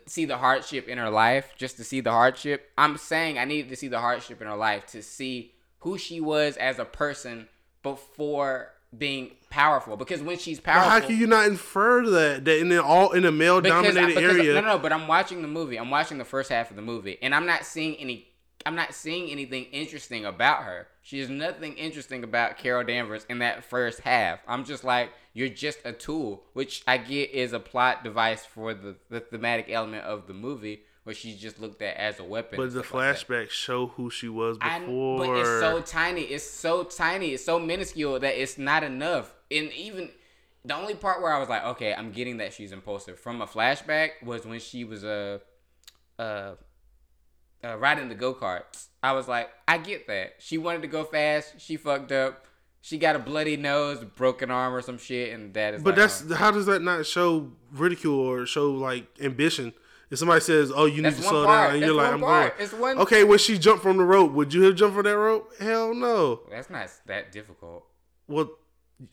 [0.07, 3.69] see the hardship in her life just to see the hardship i'm saying i needed
[3.69, 7.47] to see the hardship in her life to see who she was as a person
[7.83, 12.77] before being powerful because when she's powerful how can you not infer that that in
[12.79, 14.53] all in a male dominated area?
[14.53, 15.77] no, no, but I'm watching the movie.
[15.77, 18.27] I'm watching the first half of the movie, and I'm not seeing any.
[18.65, 20.87] I'm not seeing anything interesting about her.
[21.01, 24.39] She has nothing interesting about Carol Danvers in that first half.
[24.47, 28.73] I'm just like, you're just a tool, which I get is a plot device for
[28.73, 32.57] the, the thematic element of the movie, where she's just looked at as a weapon.
[32.57, 35.19] But the stuff like flashbacks show who she was I- before.
[35.19, 36.23] but it's so tiny.
[36.23, 37.29] It's so tiny.
[37.29, 39.33] It's so minuscule that it's not enough.
[39.49, 40.09] And even
[40.65, 43.47] the only part where I was like, okay, I'm getting that she's impulsive from a
[43.47, 45.39] flashback was when she was uh,
[46.19, 46.55] uh,
[47.63, 48.87] uh riding the go karts.
[49.01, 50.35] I was like, I get that.
[50.39, 51.55] She wanted to go fast.
[51.59, 52.45] She fucked up.
[52.81, 55.83] She got a bloody nose, broken arm, or some shit, and that is.
[55.83, 56.35] But like, that's oh.
[56.35, 59.73] how does that not show ridicule or show like ambition?
[60.09, 61.67] If somebody says, "Oh, you need That's to slow part.
[61.67, 62.57] down," and That's you're like, "I'm part.
[62.57, 65.03] going." It's one- Okay, when she jumped from the rope, would you have jumped from
[65.03, 65.51] that rope?
[65.59, 66.41] Hell no.
[66.49, 67.83] that's not that difficult.
[68.27, 68.51] Well,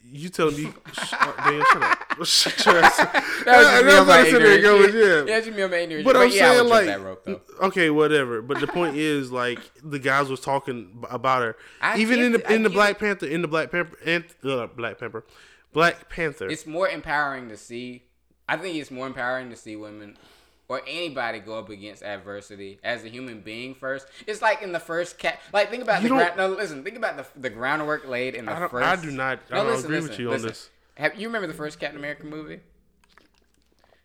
[0.03, 0.73] you tell me.
[0.93, 2.27] Sh- oh, damn, shut up.
[2.27, 2.97] Shut your ass.
[2.97, 4.95] That was just me That's on what my there, ignorance.
[4.95, 5.25] Yeah, yeah.
[5.27, 6.05] yeah, just me on my ignorance.
[6.05, 7.41] But I'm yeah, saying like, that rope though.
[7.63, 8.41] okay, whatever.
[8.41, 12.51] But the point is, like, the guys was talking about her, I even in the
[12.51, 12.99] I in the Black it.
[12.99, 15.25] Panther, in the Black Panther, and uh, Black Panther,
[15.73, 16.49] Black Panther.
[16.49, 18.05] it's more empowering to see.
[18.49, 20.17] I think it's more empowering to see women
[20.69, 24.07] or anybody go up against adversity as a human being first.
[24.27, 25.41] It's like in the first cat.
[25.53, 26.37] Like think about You the ground.
[26.37, 26.83] No, listen.
[26.85, 28.87] Think about the the groundwork laid in the I first.
[28.87, 30.71] I do not- I don't agree with you on this.
[30.97, 32.61] Have you remember the first Captain America movie?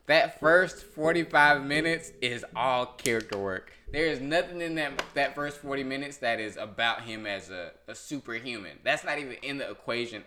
[0.08, 3.72] That first forty five minutes is all character work.
[3.92, 7.72] There is nothing in that that first forty minutes that is about him as a,
[7.88, 8.80] a superhuman.
[8.84, 10.24] That's not even in the equation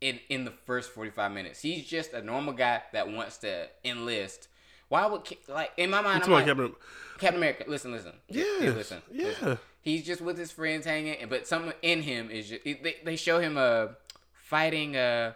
[0.00, 1.60] in in the first 45 minutes.
[1.60, 4.47] He's just a normal guy that wants to enlist.
[4.88, 6.74] Why would like in my mind I'm like, Captain.
[7.18, 8.12] Captain America, listen, listen.
[8.28, 9.02] Yeah, listen.
[9.12, 9.26] yeah.
[9.26, 9.58] listen.
[9.80, 13.38] He's just with his friends hanging, but something in him is just they, they show
[13.40, 13.88] him uh
[14.34, 15.32] fighting uh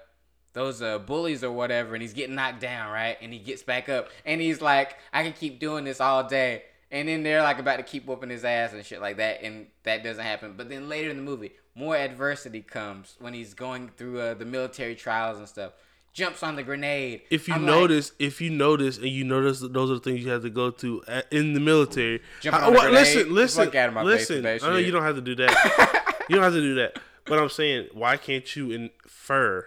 [0.54, 3.16] those uh bullies or whatever and he's getting knocked down, right?
[3.20, 6.62] And he gets back up and he's like, I can keep doing this all day.
[6.90, 9.68] And then they're like about to keep whooping his ass and shit like that, and
[9.84, 10.54] that doesn't happen.
[10.58, 14.44] But then later in the movie, more adversity comes when he's going through uh, the
[14.44, 15.72] military trials and stuff.
[16.12, 17.22] Jumps on the grenade.
[17.30, 20.00] If you I'm like, notice, if you notice, and you notice that those are the
[20.00, 22.20] things you have to go to in the military.
[22.42, 22.98] Jumping I- on well, grenade?
[23.00, 24.44] listen, listen, Fuck out of my listen.
[24.44, 26.24] I know you don't have to do that.
[26.28, 26.98] you don't have to do that.
[27.24, 29.66] But I'm saying, why can't you infer?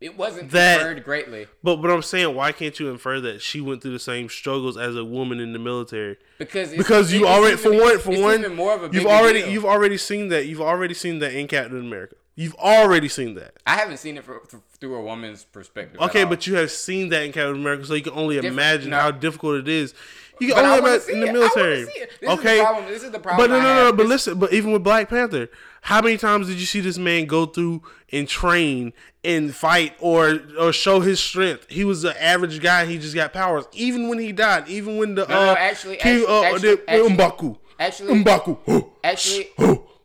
[0.00, 1.46] it wasn't that- inferred greatly.
[1.62, 4.76] But but I'm saying, why can't you infer that she went through the same struggles
[4.76, 6.16] as a woman in the military?
[6.38, 9.40] Because it's, Because you already, even- for one, for one, more of a you've already
[9.42, 9.50] deal.
[9.50, 10.46] you've already seen that.
[10.46, 12.16] You've already seen that in Captain America.
[12.36, 13.54] You've already seen that.
[13.66, 16.00] I haven't seen it for, th- through a woman's perspective.
[16.00, 18.98] Okay, but you have seen that in Captain America, so you can only imagine no.
[18.98, 19.94] how difficult it is.
[20.40, 21.20] You can But only imagine in it.
[21.26, 21.80] the I military.
[21.82, 21.86] it.
[21.86, 23.92] This is the okay, problem- this is the problem But no, no, no.
[23.92, 24.38] But This- listen.
[24.40, 25.48] But even with Black Panther,
[25.82, 28.92] how many times did you see this man go through and train
[29.22, 31.66] and fight or or show his strength?
[31.70, 32.84] He was an average guy.
[32.86, 33.64] He just got powers.
[33.74, 36.74] Even when he died, even when the No, no, uh, actually- King, actually- uh, actually-
[36.74, 39.48] the, actually- M'Baku, actually- M'Baku, actually,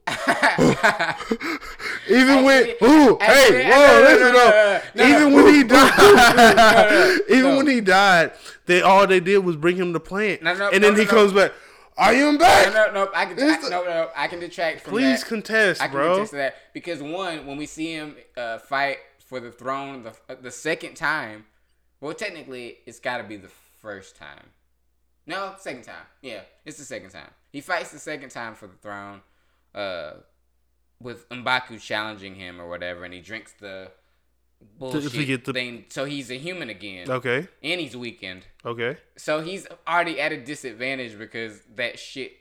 [2.10, 4.84] even when, ooh, hey, whoa, listen up.
[4.96, 8.32] Even when he died, even when he died,
[8.66, 11.06] they all they did was bring him the plant, No, no, and then no, he
[11.06, 11.52] comes back.
[11.98, 12.74] I am back.
[12.74, 15.16] no, no, no, I can, I, no, no, I can detract from Please that.
[15.16, 16.12] Please contest, I can bro.
[16.14, 20.52] contest that because one, when we see him uh, fight for the throne the the
[20.52, 21.46] second time,
[22.00, 23.50] well, technically it's got to be the
[23.82, 24.46] first time.
[25.28, 26.06] No, second time.
[26.22, 27.30] Yeah, it's the second time.
[27.52, 29.22] He fights the second time for the throne,
[29.80, 30.14] uh,
[31.02, 33.92] with M'Baku challenging him or whatever, and he drinks the
[34.78, 35.86] bullshit get the- thing.
[35.90, 38.46] So he's a human again, Okay, and he's weakened.
[38.66, 38.98] okay.
[39.18, 42.34] So he's already at a disadvantage because that shit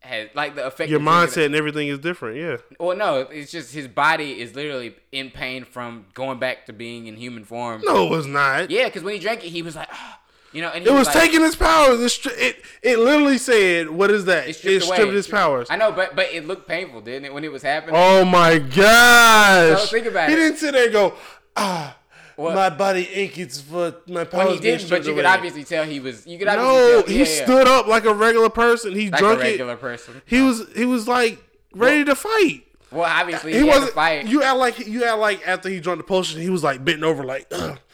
[0.00, 0.90] has like the effect.
[0.90, 2.36] Your mindset and everything is different.
[2.38, 2.56] Yeah.
[2.78, 7.06] Well, no, it's just his body is literally in pain from going back to being
[7.08, 7.82] in human form.
[7.84, 8.70] No, it was not.
[8.70, 10.20] Yeah, because when he drank it, he was like, "Ah,"
[10.56, 12.00] you know, and he It was like, taking his powers.
[12.00, 15.12] It, stri- it it literally said, "What is that?" It It stripped stripped, away.
[15.14, 15.66] his powers.
[15.70, 17.94] I know, but but it looked painful, didn't it, when it was happening?
[17.96, 19.80] Oh my gosh!
[19.82, 20.38] So think about he it.
[20.38, 21.14] didn't sit there and go,
[21.56, 21.96] "Ah,
[22.36, 22.54] What?
[22.54, 25.84] my body aches for my powers." well, he didn't, but stripped you could obviously tell
[25.84, 26.26] he was.
[26.26, 27.44] You could obviously No, tell, he yeah, yeah.
[27.44, 28.94] stood up like a regular person.
[28.94, 29.80] He like drunk a regular it.
[29.80, 30.22] person.
[30.24, 31.38] He was he was like
[31.74, 32.62] ready to fight.
[32.92, 33.92] Well, obviously He he, wasn't.
[33.92, 34.26] fight.
[34.26, 37.02] You act like you act like after he drank the potion, he was like bent
[37.02, 37.78] over, like, Ugh,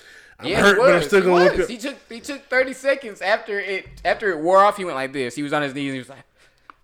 [0.43, 3.61] I'm yeah, hurt, but I'm still he gonna He took he took thirty seconds after
[3.61, 4.77] it after it wore off.
[4.77, 5.35] He went like this.
[5.35, 5.87] He was on his knees.
[5.87, 6.25] And he was like,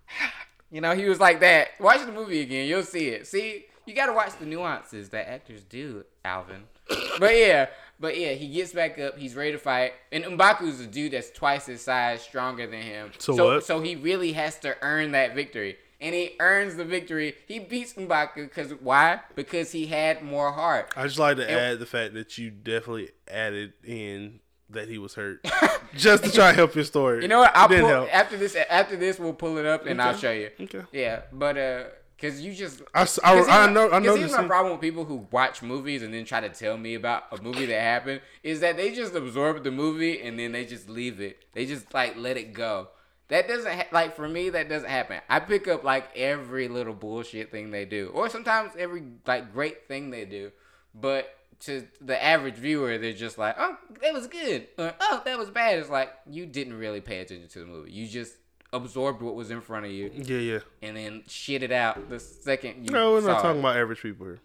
[0.71, 1.69] you know, he was like that.
[1.79, 2.67] Watch the movie again.
[2.67, 3.27] You'll see it.
[3.27, 6.63] See, you got to watch the nuances that actors do, Alvin.
[7.19, 7.67] but yeah,
[7.99, 9.17] but yeah, he gets back up.
[9.17, 9.93] He's ready to fight.
[10.11, 13.11] And M'Baku's a dude that's twice his size, stronger than him.
[13.17, 13.65] So so, what?
[13.65, 15.77] So he really has to earn that victory.
[16.01, 17.35] And he earns the victory.
[17.45, 19.19] He beats M'Baku because why?
[19.35, 20.93] Because he had more heart.
[20.95, 24.39] I just like to And- add the fact that you definitely added in
[24.69, 25.43] that he was hurt,
[25.97, 27.23] just to try to help your story.
[27.23, 27.51] You know what?
[27.55, 28.09] I'll pull, help.
[28.15, 28.55] after this.
[28.69, 30.51] After this, we'll pull it up and I'll show you.
[30.61, 30.83] Okay.
[30.91, 31.83] Yeah, but uh,
[32.21, 32.81] cause you just.
[32.93, 36.13] I I- I know- I know Here's my problem with people who watch movies and
[36.13, 39.63] then try to tell me about a movie that happened is that they just absorb
[39.63, 41.43] the movie and then they just leave it.
[41.53, 42.89] They just like let it go.
[43.29, 44.49] That doesn't ha- like for me.
[44.49, 45.21] That doesn't happen.
[45.29, 49.87] I pick up like every little bullshit thing they do, or sometimes every like great
[49.87, 50.51] thing they do.
[50.95, 55.37] But to the average viewer, they're just like, "Oh, that was good," or "Oh, that
[55.37, 57.91] was bad." It's like you didn't really pay attention to the movie.
[57.91, 58.33] You just
[58.73, 60.59] absorbed what was in front of you Yeah, yeah.
[60.83, 62.91] and then shit it out the second you.
[62.91, 63.59] No, we're not talking it.
[63.61, 64.39] about average people here.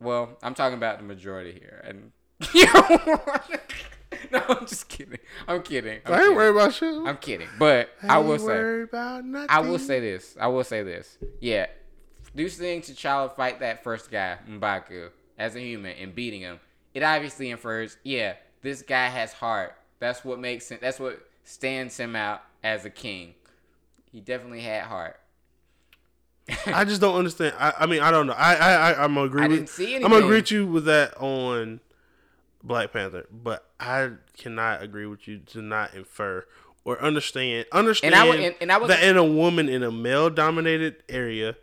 [0.00, 2.12] Well, I'm talking about the majority here, and
[4.32, 5.18] no, I'm just kidding.
[5.46, 6.00] I'm kidding.
[6.04, 6.36] I'm I ain't kidding.
[6.36, 6.94] worried about shit.
[7.06, 9.46] I'm kidding, but I will say, about nothing.
[9.50, 10.36] I will say this.
[10.40, 11.18] I will say this.
[11.40, 11.66] Yeah,
[12.34, 16.60] do seeing T'Challa fight that first guy, M'Baku, as a human and beating him,
[16.94, 19.74] it obviously infers, yeah, this guy has heart.
[20.00, 20.78] That's what makes him.
[20.80, 23.34] That's what stands him out as a king.
[24.10, 25.18] He definitely had heart.
[26.66, 27.54] I just don't understand.
[27.58, 28.34] I, I mean, I don't know.
[28.34, 29.56] I, I, I I'm agree I with.
[29.58, 31.80] didn't see I'm gonna agree with you with that on
[32.64, 36.46] Black Panther, but I cannot agree with you to not infer
[36.84, 39.92] or understand understand And I and- and I was- that in a woman in a
[39.92, 41.56] male dominated area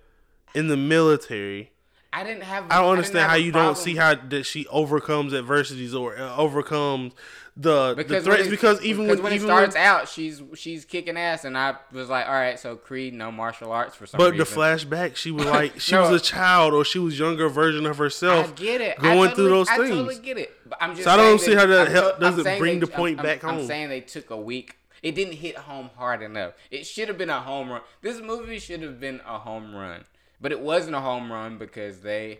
[0.54, 1.72] in the military.
[2.14, 2.66] I didn't have.
[2.70, 6.36] I don't understand have how you don't see how that she overcomes adversities or uh,
[6.36, 7.14] overcomes
[7.56, 8.48] the, the threats.
[8.48, 11.58] it- because even because when, when it starts when, out, she's she's kicking ass, and
[11.58, 14.38] I was like, all right, so Creed, no martial arts for some but reason.
[14.40, 16.02] the flashback, she was like she No.
[16.10, 18.56] was a child or she was younger version of I herself.
[18.56, 18.98] get it.
[19.00, 19.90] Going totally, through those I things.
[19.90, 20.54] totally get it.
[20.68, 22.92] But I'm just So I don't see how that I'm help- doesn't bring they- the
[22.92, 23.60] point I'm- back I'm, home.
[23.62, 24.76] I'm saying they took a week.
[25.04, 26.54] It didn't hit home hard enough.
[26.70, 27.82] It should have been a home run.
[28.02, 30.04] This movie should have been a home run,
[30.42, 32.40] but it wasn't a home run because they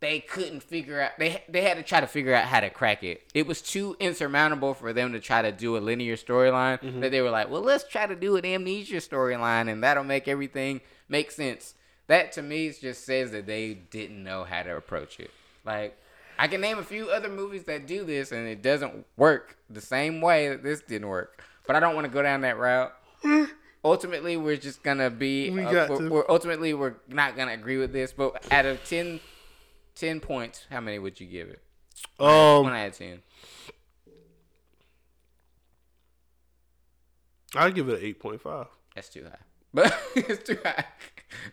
[0.00, 3.02] they couldn't figure out they they had to try to figure out how to crack
[3.02, 3.22] it.
[3.34, 7.00] It was too insurmountable for them to try to do a linear storyline Mm-hmm.
[7.00, 10.28] that they were like, "Well, let's try to do an amnesia storyline and that'll make
[10.28, 11.74] everything make sense."
[12.08, 15.30] That to me just says that they didn't know how to approach it.
[15.64, 15.98] Like
[16.38, 19.80] I can name a few other movies that do this and it doesn't work the
[19.80, 21.42] same way that this didn't work.
[21.66, 22.92] But I don't want to go down that route.
[23.86, 25.50] Ultimately, we're just gonna be.
[25.50, 26.08] We uh, got we're, to.
[26.10, 28.12] we're- ultimately we're not gonna agree with this.
[28.12, 29.20] But out of 10,
[29.94, 31.60] 10 points, how many would you give it?
[32.20, 33.22] Um, One out of ten.
[37.54, 38.66] I'd give it an eight point five.
[38.94, 39.38] That's too high.
[39.74, 40.84] But it's too high.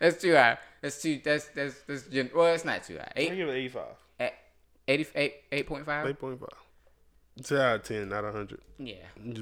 [0.00, 0.56] That's too high.
[0.80, 1.20] That's too.
[1.22, 2.02] That's that's that's.
[2.08, 3.12] Gen- well, it's not too high.
[3.16, 3.96] I give it eighty five.
[4.18, 4.30] eh,
[4.88, 6.06] 88, 8.5?
[6.08, 6.48] Eight point five.
[7.42, 8.60] Ten out of ten, not hundred.
[8.78, 8.94] Yeah.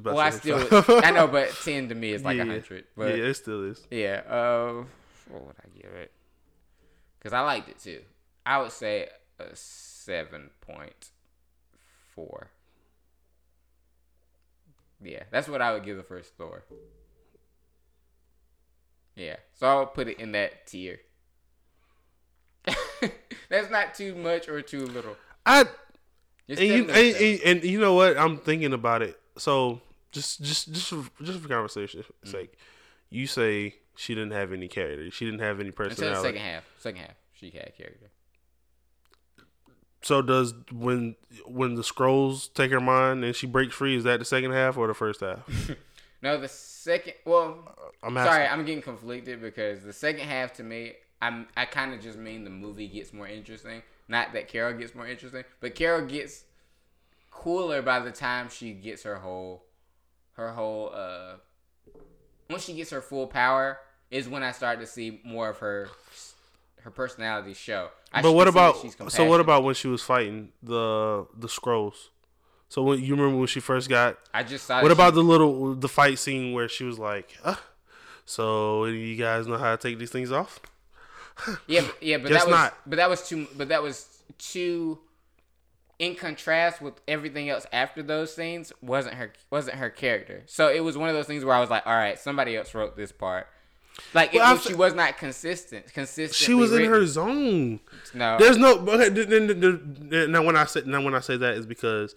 [0.02, 0.66] Well, I still.
[1.04, 2.44] I know, but ten to me is like a Yeah.
[2.46, 2.84] hundred.
[2.96, 3.86] But yeah, it still is.
[3.90, 4.22] Yeah.
[4.26, 4.84] Uh,
[5.28, 6.10] what would I give it?
[7.18, 8.00] Because I liked it too.
[8.46, 9.08] I would say
[9.38, 11.10] a seven point
[12.14, 12.48] four.
[15.04, 16.64] Yeah, that's what I would give the first Thor.
[19.16, 21.00] Yeah, so I'll put it in that tier.
[23.50, 25.16] that's not too much or too little.
[25.44, 25.66] I
[26.48, 28.16] and you and, and, and you know what?
[28.18, 29.18] I'm thinking about it.
[29.38, 32.30] So just just just for, just for conversation's Mm.
[32.30, 32.54] sake,
[33.10, 35.10] you say she didn't have any character.
[35.10, 36.28] She didn't have any until the personality.
[36.28, 36.64] second half.
[36.78, 38.10] Second half, she had character.
[40.02, 41.14] So does when
[41.46, 43.96] when the Skrulls take her mind and she breaks free?
[43.96, 45.40] Is that the second half or the first half?
[46.24, 47.14] No, the second.
[47.24, 47.58] Well,
[48.00, 48.32] I'm asking.
[48.32, 52.16] Sorry, I'm getting conflicted because the second half to me, I'm I kind of just
[52.16, 53.82] mean the movie gets more interesting.
[54.12, 56.44] Not that Carol gets more interesting, but Carol gets
[57.30, 59.64] cooler by the time she gets her whole
[60.34, 61.36] her whole uh
[62.50, 63.78] once she gets her full power
[64.10, 65.88] is when I start to see more of her
[66.82, 67.88] her personality show.
[68.12, 68.76] I but what about
[69.08, 72.10] so what about when she was fighting the the Skrulls?
[72.68, 75.22] So when you remember when she first got I just saw What about she- the
[75.22, 77.56] little the fight scene where she was like, uh,
[78.26, 80.60] "So you guys know how to take these things off?"
[81.66, 82.74] Yeah, but, yeah, but that was not.
[82.86, 84.98] but that was too but that was too
[85.98, 90.42] in contrast with everything else after those scenes wasn't her wasn't her character.
[90.46, 92.74] So it was one of those things where I was like, all right, somebody else
[92.74, 93.46] wrote this part.
[94.14, 95.92] Like Well, I was, she was not consistent.
[95.92, 96.34] Consistent.
[96.34, 97.80] She was in her zone.
[98.14, 98.38] No.
[98.38, 98.78] There's no.
[98.78, 102.14] Okay, now when I say now when I say that is because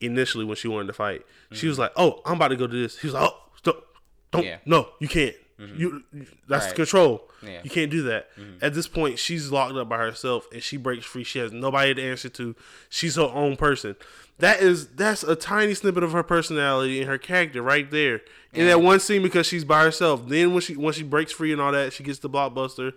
[0.00, 1.22] initially when she wanted to fight,
[1.52, 1.68] she mm-hmm.
[1.68, 3.84] was like, "Oh, I'm about to go do this." He was like, "Oh, stop,
[4.32, 4.58] don't, Yeah.
[4.64, 5.36] no, you can't.
[5.76, 6.74] You, you- that's Right.
[6.74, 7.28] control.
[7.42, 7.60] Yeah.
[7.62, 8.64] You can't do that." Mm-hmm.
[8.64, 11.24] At this point, she's locked up by herself and she breaks free.
[11.24, 12.54] She has nobody to answer to.
[12.88, 13.96] She's her own person.
[14.38, 18.22] That is that's a tiny snippet of her personality and her character right there
[18.54, 20.26] in that one scene because she's by herself.
[20.28, 22.94] Then when she when she breaks free and all that, she gets the blockbuster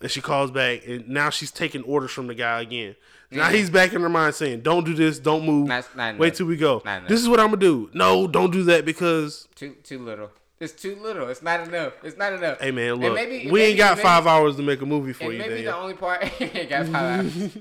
[0.00, 2.96] and she calls back and now she's taking orders from the guy again.
[3.30, 5.18] Now he's back in her mind saying, "Don't do this.
[5.18, 5.68] Don't move.
[5.68, 6.82] Not- not Wait till we go.
[7.06, 7.90] This is what I'm gonna do.
[7.92, 10.30] No, don't do that because too too little.
[10.60, 11.28] It's too little.
[11.28, 11.92] It's not enough.
[12.02, 12.60] It's not enough.
[12.60, 15.12] hey man, look, maybe- we maybe- ain't got maybe- five hours to make a movie
[15.12, 16.20] for you, maybe the only part
[16.68, 16.94] got five
[17.26, 17.56] hours.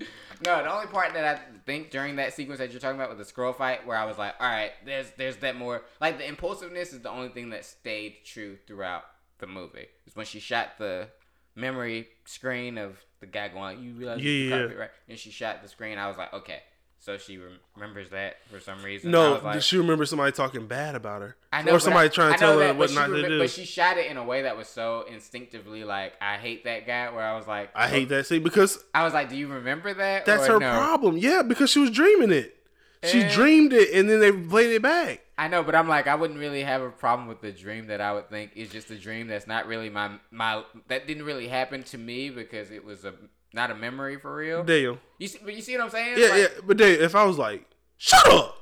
[0.46, 3.18] No, the only part that I think during that sequence that you're talking about with
[3.18, 6.28] the Skrull fight, where I was like, all right, there's there's that more like the
[6.28, 9.04] impulsiveness is the only thing that stayed true throughout
[9.40, 9.88] the movie.
[10.06, 11.08] Is when she shot the
[11.56, 14.74] memory screen of the guy going, you realize Yeah, yeah, yeah.
[14.76, 14.90] right?
[15.10, 15.98] And she shot the screen.
[15.98, 16.62] I was like, okay,
[17.08, 19.12] so she rem- remembers that for some reason.
[19.12, 21.38] No, like, she remember somebody talking bad about her?
[21.54, 23.40] I know, or somebody I- trying to tell her that, what not she to do.
[23.40, 26.86] But she shot it in a way that was so instinctively like, I hate that
[26.86, 27.10] guy.
[27.10, 29.94] Where I was like, I hate that scene because I was like, do you remember
[29.94, 30.26] that?
[30.26, 30.70] that's her no?
[30.70, 31.16] problem.
[31.16, 32.58] Yeah, because she was dreaming it.
[33.06, 33.34] She Eh.
[33.34, 35.22] dreamed it and then they played it back.
[35.38, 38.02] I know, but I'm like, I wouldn't really have a problem with the dream that
[38.02, 41.48] I would think is just a dream that's not really my my that didn't really
[41.48, 43.14] happen to me because it was a
[43.54, 44.64] not a memory for real.
[44.64, 45.00] Damn.
[45.18, 46.18] You see, but you see what I'm saying?
[46.20, 46.48] Yeah, Like, yeah.
[46.66, 47.66] But then if I was like,
[47.98, 48.58] shut up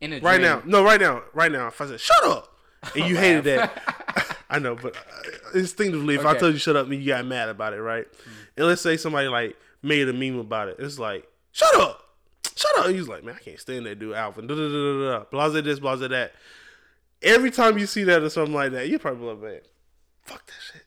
[0.00, 0.42] In a right dream.
[0.42, 2.56] now, no, right now, right now, if I said shut up
[2.94, 6.86] and you hated that, I know, but uh, instinctively, if I told you shut up,
[6.86, 8.06] and you got mad about it, right?
[8.56, 12.02] And let's say somebody like made a meme about it, it's like shut up,
[12.56, 12.86] shut up.
[12.86, 14.46] And he's like, man, I can't stand that dude, Alvin.
[14.46, 15.24] Da da da da.
[15.30, 16.32] Blase this, blase that.
[17.20, 19.60] Every time you see that or something like that, you probably like, man,
[20.24, 20.82] fuck that shit,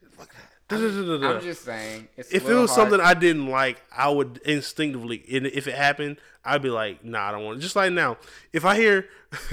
[0.77, 1.35] da.
[1.35, 2.07] I'm just saying.
[2.17, 5.75] It's if it was hard- something I didn't like, I would instinctively, and if it
[5.75, 7.61] happened, I'd be like, nah, I don't want it.
[7.61, 8.17] Just like now,
[8.53, 9.05] if I hear,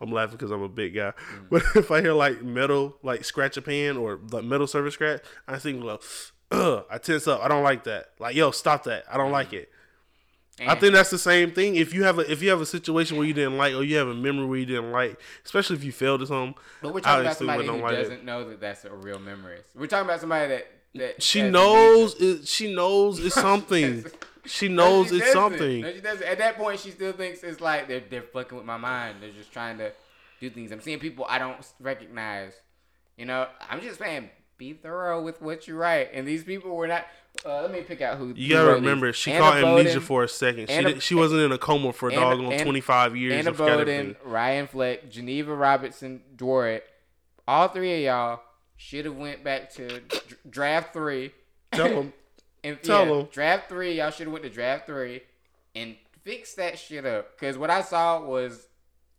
[0.00, 1.48] I'm laughing because I'm a big guy, Mm.
[1.50, 5.22] but if I hear like metal, like scratch a pan or like metal surface scratch,
[5.48, 6.00] I think, like,
[6.50, 7.40] ugh, I tense up.
[7.42, 8.10] I don't like that.
[8.18, 9.04] Like, yo, stop that.
[9.10, 9.70] I don't like it.
[10.60, 11.76] I think that's the same thing.
[11.76, 13.96] If you have a if you have a situation where you didn't like, or you
[13.96, 17.00] have a memory where you didn't like, especially if you failed at something, But we're
[17.00, 19.58] talking about somebody who like doesn't know that that's a real memory.
[19.74, 22.46] We're talking about somebody that that She knows it.
[22.46, 24.04] She knows it's something.
[24.44, 25.80] she No, knows she it's something.
[25.80, 26.26] No, she doesn't.
[26.26, 29.16] At that point, she still thinks it's like they're they're fucking with my mind.
[29.20, 29.92] They're just trying to
[30.40, 30.70] do things.
[30.70, 32.52] I'm seeing people I don't recognize.
[33.16, 36.10] You know, I'm just saying, be thorough with what you write.
[36.12, 37.06] And these people were not.
[37.44, 38.32] Uh, let me pick out who.
[38.36, 39.16] You gotta remember, these.
[39.16, 40.68] she Anna caught amnesia for a second.
[40.68, 43.16] She Anna- did, she wasn't in a coma for a Anna- doggone Anna- twenty five
[43.16, 43.34] years.
[43.34, 44.16] Anna Boden.
[44.24, 46.82] Ryan Fleck, Geneva Robertson, Dworet,
[47.46, 48.40] all three of y'all
[48.76, 51.32] should have went back to dr- draft three.
[51.72, 52.12] Tell 'em.
[52.64, 55.22] and, Tell them Draft three, y'all should have went to draft three
[55.74, 57.38] and fix that shit up.
[57.38, 58.68] Cause what I saw was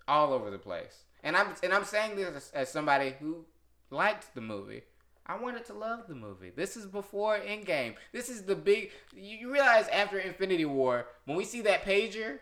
[0.07, 1.03] all over the place.
[1.23, 3.45] And I'm and I'm saying this as, as somebody who
[3.89, 4.83] liked the movie.
[5.27, 6.51] I wanted to love the movie.
[6.55, 7.95] This is before Endgame.
[8.11, 8.91] This is the big.
[9.15, 12.39] You, realize after Infinity War, when we see that pager,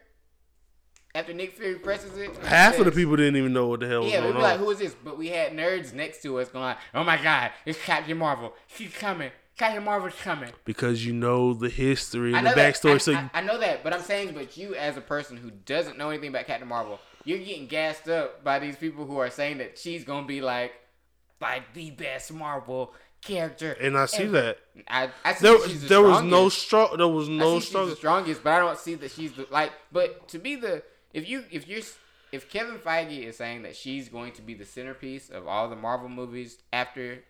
[1.15, 4.01] after Nick Fury presses it, Half of the people didn't even know what the hell
[4.01, 4.95] was yeah, we going were like, who is this?
[5.01, 8.53] But we had nerds next to us going, oh my god, it's Captain Marvel.
[8.68, 9.31] She's coming.
[9.57, 10.49] Captain Marvel's coming.
[10.65, 12.95] because you know the history and the backstory.
[12.95, 15.51] I, so I, I know that, but I'm saying, but you as a person who
[15.51, 19.30] doesn't know anything about Captain Marvel, you're getting gassed up by these people who are
[19.30, 20.73] saying that she's gonna be like,
[21.43, 23.71] like the best Marvel character.
[23.79, 24.31] and I see ever.
[24.31, 24.57] that
[24.87, 26.97] I, I see there that she's the there was no struggle.
[26.97, 29.71] There was no she's the strongest, but I don't see that she's the like.
[29.91, 30.81] But to be the
[31.13, 31.81] if you if you're
[32.31, 35.75] if Kevin Feige is saying that she's going to be the centerpiece of all the
[35.75, 37.23] Marvel movies after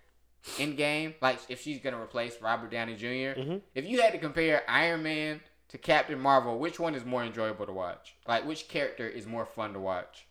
[0.57, 3.57] Endgame, like if she's gonna replace Robert Downey junior Mm-hmm.
[3.75, 7.65] if you had to compare Iron Man to Captain Marvel, which one is more enjoyable
[7.65, 8.15] to watch?
[8.27, 10.25] Like which character is more fun to watch?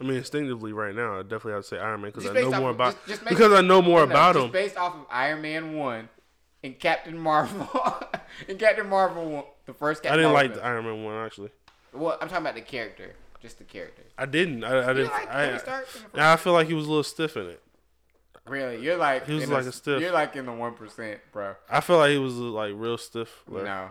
[0.00, 2.50] I mean, instinctively, right now, I definitely have to say Iron Man because I Just
[2.50, 4.52] know more off- about just- just because I know more No, no, about just him.
[4.52, 6.08] based off of Iron Man one
[6.62, 7.68] and Captain Marvel
[8.48, 11.14] and Captain Marvel one, the first Captain I didn't Marvel like the Iron Man one
[11.24, 11.50] actually.
[11.94, 14.02] Well, I'm talking about the character, just the character.
[14.18, 14.64] I didn't.
[14.64, 15.12] I, I didn't.
[15.12, 17.36] like I, Tony Stark in the I, I feel like he was a little stiff
[17.38, 17.62] in it.
[18.46, 20.00] Really, you're like He was like a stiff.
[20.00, 21.54] You're like in the one percent, bro.
[21.70, 23.42] I feel like he was like real stiff.
[23.48, 23.90] Like, No,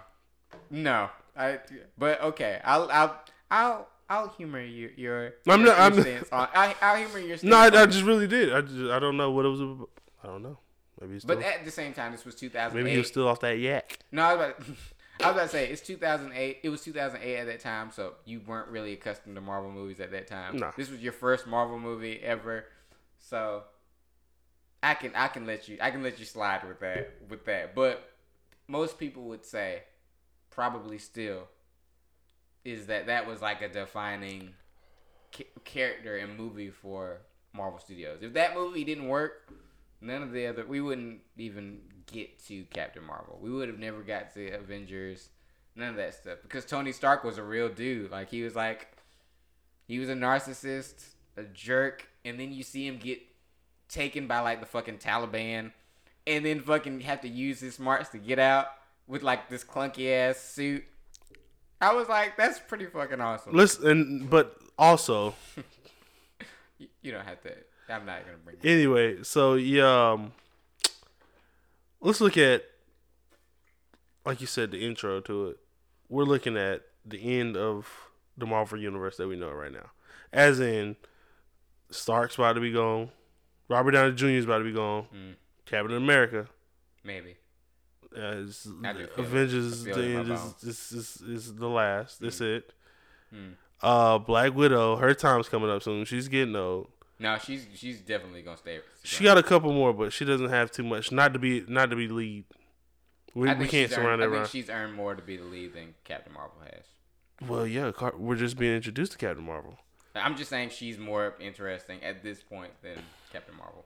[0.69, 1.10] no.
[1.36, 1.60] I.
[1.98, 3.19] But okay, I'll I'll
[3.52, 4.91] I'll I'll humor you.
[4.95, 6.48] Your I'm your, not- I'm your not- stance on.
[6.53, 7.38] I, I'll humor your.
[7.38, 8.53] Stance No, I, I just really did.
[8.53, 9.61] I just I don't know what it was.
[9.61, 9.90] About.
[10.23, 10.57] I don't know.
[11.02, 12.76] Maybe still, But at the same time, this was 2008.
[12.82, 13.99] maybe he was still off that yak.
[14.11, 14.65] No, I was about.
[15.23, 16.57] I was about to say it's 2008.
[16.64, 20.11] It was 2008 at that time, so you weren't really accustomed to Marvel movies at
[20.11, 20.57] that time.
[20.57, 20.72] No.
[20.76, 22.65] This was your first Marvel movie ever,
[23.18, 23.64] so
[24.84, 27.73] I can I can let you I can let you slide with that with that.
[27.73, 28.10] But
[28.68, 29.84] most people would say
[30.52, 31.48] probably still
[32.66, 34.50] is that that was like a defining
[35.36, 37.22] ca- character and movie for
[37.54, 38.20] Marvel Studios.
[38.22, 39.54] If that movie didn't work,
[40.02, 41.80] none of the other we wouldn't even
[42.12, 43.40] get to Captain Marvel.
[43.42, 45.30] We would have never got to Avengers.
[45.76, 48.12] None of that stuff because Tony Stark was a real dude.
[48.12, 48.88] Like he was like
[49.88, 51.06] he was a narcissist,
[51.38, 53.22] a jerk, and then you see him get
[53.88, 55.72] taken by like the fucking Taliban
[56.28, 58.68] and then fucking have to use his smarts to get out
[59.08, 60.84] with like this clunky ass suit.
[61.81, 63.53] I was like, that's pretty fucking awesome.
[63.53, 65.35] Listen, but also
[67.02, 67.52] You, don't have to.
[67.89, 68.57] I'm not gonna bring.
[68.61, 68.68] It.
[68.69, 69.23] anyway.
[69.23, 70.34] So yeah, um,
[72.02, 72.64] let's look at
[74.26, 75.57] like you said, the intro to it,
[76.10, 77.88] we're looking at the end of
[78.38, 79.91] the Marvel universe that we know right now.
[80.34, 80.95] As in,
[81.91, 83.11] Stark's about to be gone,
[83.69, 84.27] Robert Downey Jr.
[84.30, 85.35] is about to be gone, Mm.
[85.65, 86.47] Captain America,
[87.03, 87.35] Maybe.
[88.16, 89.18] As I do feel it.
[89.18, 92.20] Avengers, I it in is, is, is, is the last.
[92.20, 92.74] That's it.
[93.34, 93.54] Mm.
[93.82, 96.06] Uh, Black Widow, her time's coming up soon.
[96.06, 96.88] She's getting old.
[97.20, 98.80] No, she's she's definitely gonna stay.
[99.04, 101.12] She got a couple more, but she doesn't have too much.
[101.12, 102.46] Not to be not to be lead.
[103.34, 105.74] We, we can't surround earned, it I think she's earned more to be the lead
[105.74, 107.50] than Captain Marvel has.
[107.50, 109.78] Well, yeah, we're just being introduced to Captain Marvel.
[110.16, 112.98] I'm just saying she's more interesting at this point than
[113.34, 113.86] Captain Marvel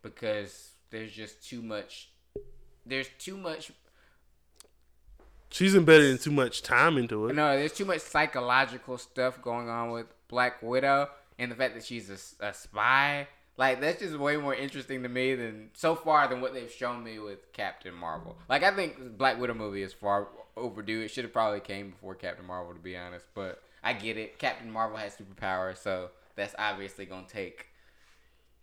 [0.00, 2.10] because there's just too much.
[2.86, 3.72] There's too much.
[5.50, 7.34] She's embedded in too much time into it.
[7.34, 11.84] No, there's too much psychological stuff going on with Black Widow, and the fact that
[11.84, 12.08] she's
[12.40, 13.28] a spy.
[13.58, 17.04] Like that's just way more interesting to me than so far than what they've shown
[17.04, 18.38] me with Captain Marvel.
[18.48, 21.02] Like I think Black Widow movie is far overdue.
[21.02, 23.26] It should have probably came before Captain Marvel, to be honest.
[23.34, 24.38] But I get it.
[24.38, 27.66] Captain Marvel has superpowers, so that's obviously gonna take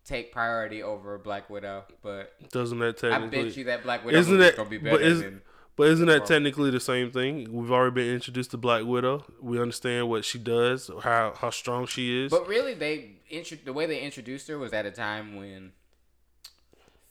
[0.10, 1.84] take priority over Black Widow.
[2.02, 3.40] But Doesn't that technically?
[3.40, 4.56] I bet you that Black Widow isn't that?
[4.57, 5.41] gonna be But, better is, than.
[5.76, 7.52] but isn't that technically the same thing?
[7.53, 9.26] We've already been introduced to Black Widow.
[9.41, 12.31] We understand what she does, how how strong she is.
[12.31, 15.72] But really, they intro- the way they introduced her was at a time when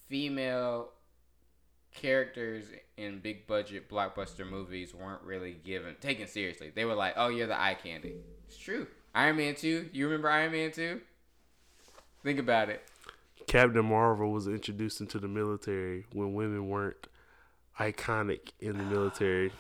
[0.09, 0.91] female
[1.95, 2.67] characters
[2.97, 6.71] in big budget blockbuster movies weren't really given taken seriously.
[6.75, 8.15] They were like, "Oh, you're the eye candy."
[8.47, 8.87] It's true.
[9.15, 9.89] Iron Man two.
[9.93, 11.01] You remember Iron Man two?
[12.23, 12.83] Think about it.
[13.47, 17.07] Captain Marvel was introduced into the military when women weren't
[17.79, 19.53] iconic in the military.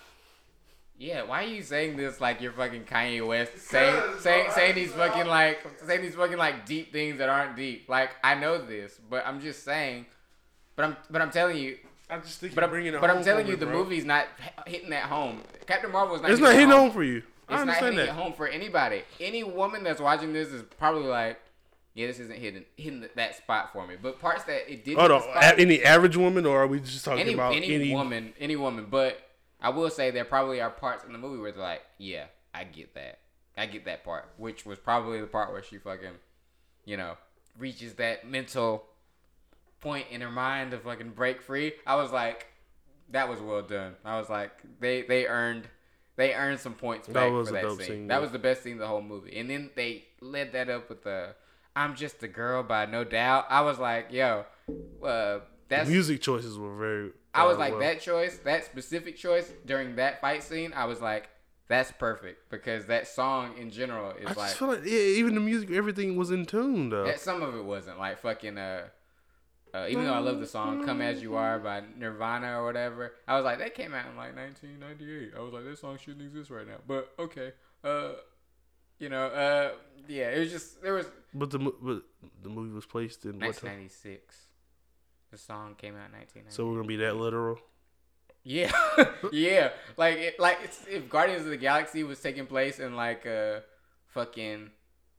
[0.99, 3.57] Yeah, why are you saying this like you're fucking Kanye West?
[3.59, 7.89] Saying saying saying these fucking like saying these fucking like deep things that aren't deep.
[7.89, 10.07] Like I know this, but I'm just saying.
[10.75, 11.79] But I'm but I'm telling you,
[12.11, 12.93] I'm just think But I'm, bringing.
[13.01, 14.27] but I'm telling you, the movie's not
[14.67, 15.41] hitting that home.
[15.67, 16.31] Captain Marvel is not.
[16.33, 16.81] It's not hitting home.
[16.81, 17.23] home for you.
[17.49, 18.09] I It's not hitting that.
[18.11, 19.03] home for anybody.
[19.21, 21.39] Any woman that's watching this is probably like,
[21.99, 24.97] "Yeah, this isn't hitting hitting that spot for me." But parts that it did.
[24.99, 27.93] Hold on, spot- any average woman, or are we just talking any about any, any?
[27.93, 28.87] woman, any woman.
[28.91, 29.19] But
[29.61, 32.65] I will say there probably are parts in the movie where they're like, "Yeah, I
[32.65, 33.19] get that.
[33.57, 36.15] I get that part," which was probably the part where she fucking,
[36.85, 37.17] you know,
[37.59, 38.85] reaches that mental
[39.81, 41.73] point in her mind to fucking break free.
[41.87, 42.47] I was like,
[43.11, 43.95] that was well done.
[44.05, 45.69] I was like, they they earned
[46.17, 47.81] they earned some points That back was for that scene.
[47.87, 48.21] scene, That yeah.
[48.21, 49.39] was the best scene of the whole movie.
[49.39, 51.37] And then they led that up with the
[51.77, 53.47] "I'm just a girl" by No Doubt.
[53.49, 54.45] I was like, yo,
[55.05, 57.11] uh, that's music choices were very.
[57.35, 57.81] I was like well.
[57.81, 60.73] that choice, that specific choice during that fight scene.
[60.75, 61.29] I was like,
[61.69, 65.41] that's perfect because that song in general is I like feel like yeah, even the
[65.41, 67.05] music, everything was in tune though.
[67.05, 68.89] that some of it wasn't like fucking uh,
[69.75, 73.13] uh even though I love the song "Come as You Are" by Nirvana or whatever.
[73.29, 75.33] I was like that came out in like 1998.
[75.37, 77.53] I was like that song shouldn't exist right now, but okay.
[77.85, 78.13] Uh,
[78.99, 79.71] you know, uh,
[80.09, 82.03] yeah, it was just there was But the but
[82.43, 84.47] the movie was placed in what 1996.
[85.31, 86.55] The song came out in 1996.
[86.55, 87.59] So we're gonna be that literal.
[88.45, 88.73] Yeah,
[89.33, 89.71] yeah.
[89.99, 93.63] Like, it, like it's, if Guardians of the Galaxy was taking place in like a
[94.07, 94.71] fucking,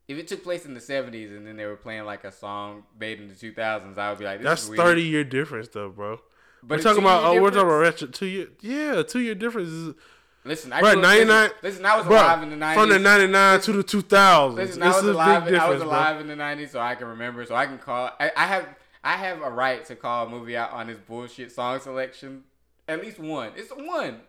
[0.08, 2.84] if it took place in the seventies and then they were playing like a song
[3.00, 4.80] made in the two thousands, I would be like, this That's is weird.
[4.80, 6.20] thirty year difference though, bro.
[6.64, 8.48] But we're talking about oh, we're talking about retro two year.
[8.62, 9.94] Yeah, two year difference is
[10.46, 12.82] Listen, I Bro, grew 99 Listen, listen, I was bro, alive in the nineties.
[12.82, 14.58] from the ninety nine to the two thousands.
[14.58, 15.54] Listen, It's I was a alive.
[15.54, 17.46] I was alive in the nineties, so I can remember.
[17.46, 18.12] So I can call.
[18.20, 18.66] I, I have.
[19.04, 22.44] I have a right to call a movie out on this bullshit song selection.
[22.88, 23.52] At least one.
[23.56, 24.20] It's one.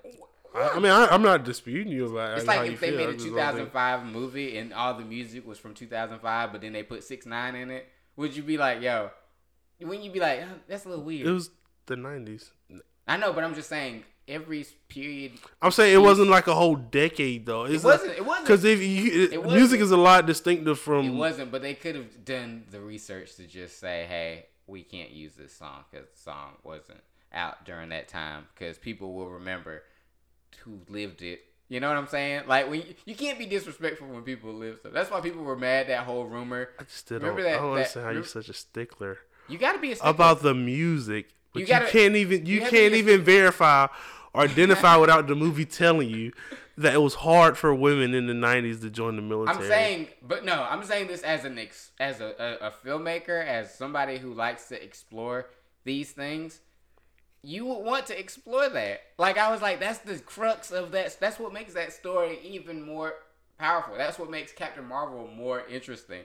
[0.55, 2.99] I, I mean, I, I'm not disputing you about It's like if they feel.
[2.99, 6.73] made a just don't 2005 movie and all the music was from 2005, but then
[6.73, 7.89] they put six nine in it.
[8.17, 9.11] Would you be like, yo?
[9.81, 11.27] Wouldn't you be like, "Oh, that's a little weird?
[11.27, 11.51] It was
[11.87, 12.51] the nineties.
[13.09, 15.33] I know, but I'm just saying every period.
[15.61, 17.65] I'm saying it wasn't like a whole decade though.
[17.67, 18.13] It wasn't.
[18.17, 18.47] It wasn't.
[18.47, 21.07] because if you It music is a lot distinctive from.
[21.07, 25.11] It wasn't, but they could have done the research to just say, "Hey, we can't
[25.11, 27.01] use this song because the song wasn't
[27.33, 29.83] out during that time because people will remember
[30.65, 32.43] who lived it." You know what I'm saying?
[32.49, 34.93] Like when you, you can't be disrespectful when people live stuff.
[34.93, 36.71] That's why people were mad that whole rumor.
[36.81, 37.51] I just still Remember don't.
[37.53, 39.95] that- I don't that- understand how you're such a stickler You got to be a
[39.95, 40.11] stickler.
[40.11, 43.87] about the music, but You you, gotta- can't even you, you can't even verify
[44.33, 46.33] or identify without the movie telling you
[46.77, 49.59] that it was hard for women in the '90s to join the military.
[49.59, 53.45] I'm saying, but no, I'm saying this as an ex, as a, a, a filmmaker,
[53.45, 55.51] as somebody who likes to explore
[55.85, 56.61] these things.
[57.43, 59.01] You would want to explore that.
[59.19, 61.19] Like I was like, that's the crux of that.
[61.19, 63.15] That's what makes that story even more
[63.61, 63.97] powerful.
[63.97, 66.23] That's what makes Captain Marvel more interesting.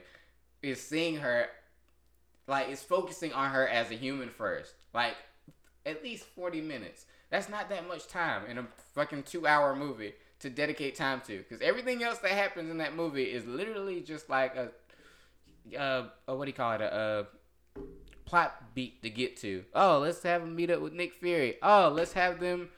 [0.62, 1.46] Is seeing her,
[2.48, 4.74] like, it's focusing on her as a human first.
[4.92, 5.14] Like,
[5.84, 7.04] at least 40 minutes.
[7.30, 11.38] That's not that much time in a fucking two hour movie to dedicate time to.
[11.38, 14.70] Because everything else that happens in that movie is literally just like a,
[15.78, 16.80] uh, a what do you call it?
[16.80, 17.26] A,
[17.76, 17.80] a
[18.24, 19.64] plot beat to get to.
[19.74, 21.56] Oh, let's have them meet up with Nick Fury.
[21.62, 22.68] Oh, let's have them,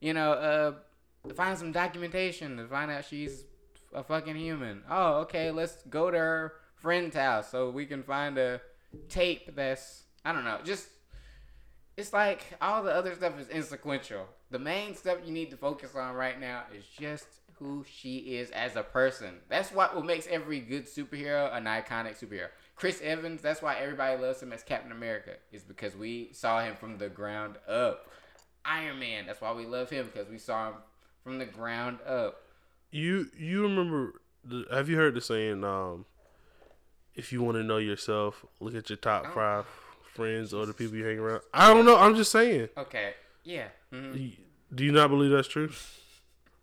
[0.00, 3.44] you know, uh, find some documentation to find out she's
[3.94, 4.82] a fucking human.
[4.90, 8.60] Oh, okay, let's go to her friend's house so we can find a
[9.08, 10.88] tape that's I don't know, just
[11.96, 14.26] it's like all the other stuff is insequential.
[14.50, 17.26] The main stuff you need to focus on right now is just
[17.58, 19.38] who she is as a person.
[19.48, 22.48] That's what what makes every good superhero an iconic superhero.
[22.74, 26.76] Chris Evans, that's why everybody loves him as Captain America, is because we saw him
[26.76, 28.10] from the ground up.
[28.66, 30.74] Iron Man, that's why we love him because we saw him
[31.24, 32.42] from the ground up.
[32.90, 34.20] You you remember?
[34.44, 35.64] The, have you heard the saying?
[35.64, 36.04] Um,
[37.14, 39.64] if you want to know yourself, look at your top five
[40.16, 41.42] friends or the people you hang around.
[41.54, 41.96] I don't know.
[41.96, 42.68] I'm just saying.
[42.76, 43.14] Okay.
[43.44, 43.68] Yeah.
[43.92, 44.36] mhm.
[44.74, 45.70] Do you not believe that's true?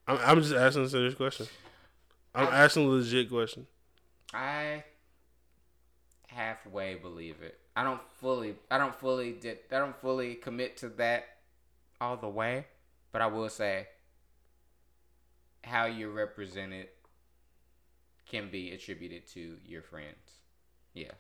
[0.08, 1.48] I'm, I'm just asking a serious question.
[2.36, 3.66] I'm I- asking a legit question.
[4.34, 4.84] I
[6.28, 7.60] halfway believe it.
[7.76, 11.26] I don't fully I don't fully did I don't fully commit to that
[12.02, 12.66] all the way,
[13.12, 13.88] but I will say
[15.64, 16.88] how you're represented
[18.28, 20.18] can be attributed to your friends.
[20.94, 21.14] Yes.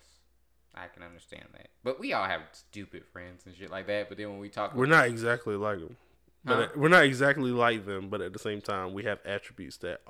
[0.76, 1.68] I can understand that.
[1.84, 4.74] But we all have stupid friends and shit like that, but then when we talk
[4.76, 5.98] We're not exactly like them.
[6.46, 6.68] But Huh?
[6.76, 10.02] we're not exactly like them, but at the same time, we have attributes that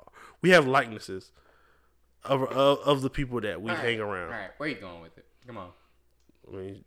[0.42, 1.30] we have likenesses
[2.24, 4.32] of of, of the people that we All right, hang around.
[4.32, 5.26] All right, where you going with it?
[5.46, 5.70] Come on.
[6.52, 6.84] I mean,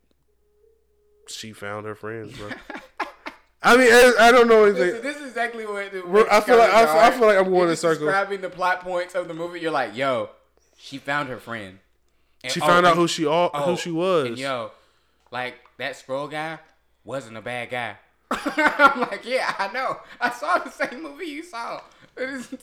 [1.27, 2.49] she found her friends, bro.
[3.63, 5.01] I mean, I, I don't know This, anything.
[5.01, 5.99] this is exactly what the,
[6.31, 8.05] I feel like- I feel- I feel like I'm going in a just circle.
[8.05, 10.29] Describing the plot points of the movie, you're like, yo,
[10.77, 11.79] she found her friend.
[12.43, 14.27] And- She oh, found out and- who she all oh, who she was.
[14.27, 14.71] And yo,
[15.31, 16.59] like that Skrull guy
[17.03, 17.95] wasn't a bad guy.
[18.31, 19.97] I'm like, yeah, I know.
[20.19, 21.81] I saw the same movie you saw.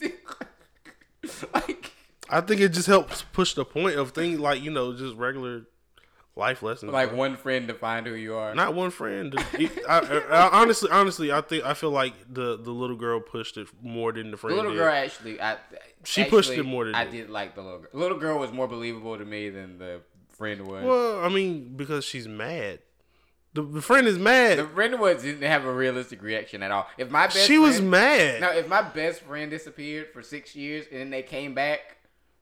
[1.54, 1.92] Like,
[2.28, 5.62] I think it just helps push the point of things like you know just regular
[6.36, 6.92] life lessons.
[6.92, 7.18] like bro.
[7.18, 8.54] one friend to find who you are.
[8.54, 9.34] not one friend.
[9.38, 9.98] I, I,
[10.30, 14.12] I, honestly, honestly, I think I feel like the the little girl pushed it more
[14.12, 14.52] than the friend.
[14.52, 14.78] The little did.
[14.78, 15.56] girl actually, I
[16.04, 17.90] She pushed it more than I did like the little girl.
[17.92, 20.00] The little girl was more believable to me than the
[20.30, 20.84] friend was.
[20.84, 22.80] Well, I mean, because she's mad.
[23.54, 24.58] The, the friend is mad.
[24.58, 26.88] The friend was didn't have a realistic reaction at all.
[26.98, 28.40] If my best she was mad.
[28.40, 31.98] No, if my best friend disappeared for six years and then they came back,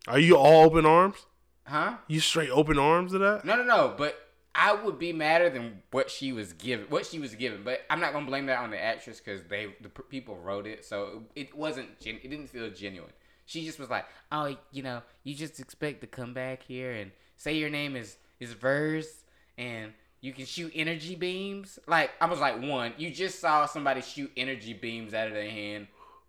[0.09, 1.27] Are you all open arms?
[1.64, 1.97] Huh?
[2.09, 3.44] You straight open arms to that?
[3.44, 3.94] No, no, no.
[3.97, 4.16] But
[4.55, 6.86] I would be madder than what she was given.
[6.89, 7.62] What she was given.
[7.64, 10.66] But I'm not gonna blame that on the actress because they the p- people wrote
[10.66, 12.01] it, so it wasn't.
[12.01, 13.12] Gen- it didn't feel genuine.
[13.47, 17.10] She just was like, oh, you know, you just expect to come back here and
[17.36, 19.24] say your name is is Vers
[19.59, 21.78] and you can shoot energy beams.
[21.86, 25.51] Like I was like, one, you just saw somebody shoot energy beams out of their
[25.51, 25.89] hand,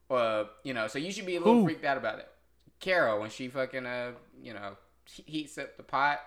[0.09, 1.65] uh, you know, so you should be a little Who?
[1.65, 2.29] freaked out about it.
[2.79, 4.11] Carol when she fucking uh,
[4.41, 6.19] you know, he- heats up the pot.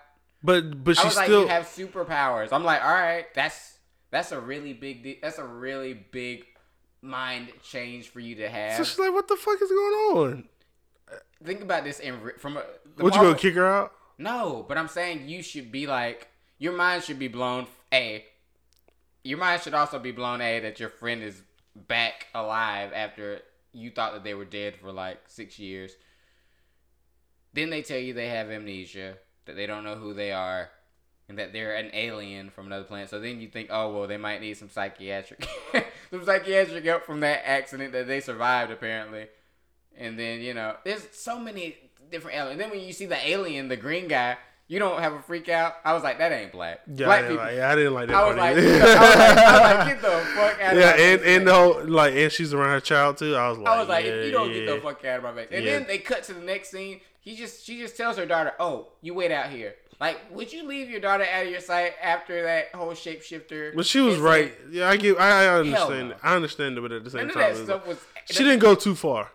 [0.43, 1.41] But but she was like, still.
[1.41, 2.49] you have superpowers.
[2.51, 3.77] I'm like, all right, that's
[4.11, 6.45] that's a really big de- that's a really big
[7.01, 8.77] mind change for you to have.
[8.77, 10.43] so she's like, what the fuck is going on?
[11.43, 12.63] Think about this in re- from a,
[12.97, 13.93] Would you go kick her out?
[14.17, 16.27] No, but I'm saying you should be like
[16.59, 17.67] your mind should be blown.
[17.93, 18.25] A,
[19.23, 20.41] your mind should also be blown.
[20.41, 21.41] A that your friend is
[21.75, 23.41] back alive after
[23.71, 25.95] you thought that they were dead for like six years.
[27.57, 30.69] Then they tell you they have amnesia, that they don't know who they are,
[31.27, 33.09] and that they're an alien from another planet.
[33.09, 35.47] So then you think, oh well, they might need some psychiatric,
[36.11, 39.25] some psychiatric help from that accident that they survived apparently.
[39.97, 41.75] And then you know, there's so many
[42.11, 42.51] different aliens.
[42.53, 45.49] And then when you see the alien, the green guy, you don't have a freak
[45.49, 45.75] out.
[45.83, 46.81] I was like, that ain't black.
[46.87, 47.45] Yeah, black I didn't, people.
[47.45, 48.57] like, yeah, I didn't like that I was like.
[48.57, 51.37] I was like, I was like, get the fuck out of yeah, my and face.
[51.37, 53.35] and the whole like, and she's around her child too.
[53.35, 54.65] I was like, I was like, yeah, if you don't yeah.
[54.65, 55.47] get the fuck out of my face.
[55.51, 55.71] And Yeah.
[55.79, 56.99] then they cut to the next scene.
[57.27, 60.65] He just she just tells her daughter, "Oh, you wait out here." Like, would you
[60.65, 63.75] leave your daughter out of your sight after that whole shapeshifter?
[63.75, 64.23] But she was incident?
[64.23, 64.53] right.
[64.71, 65.19] Yeah, I get.
[65.19, 66.09] I, I understand.
[66.09, 66.15] no.
[66.23, 67.97] I understand it, but at the same None time, was was.
[68.31, 69.29] she didn't go too far.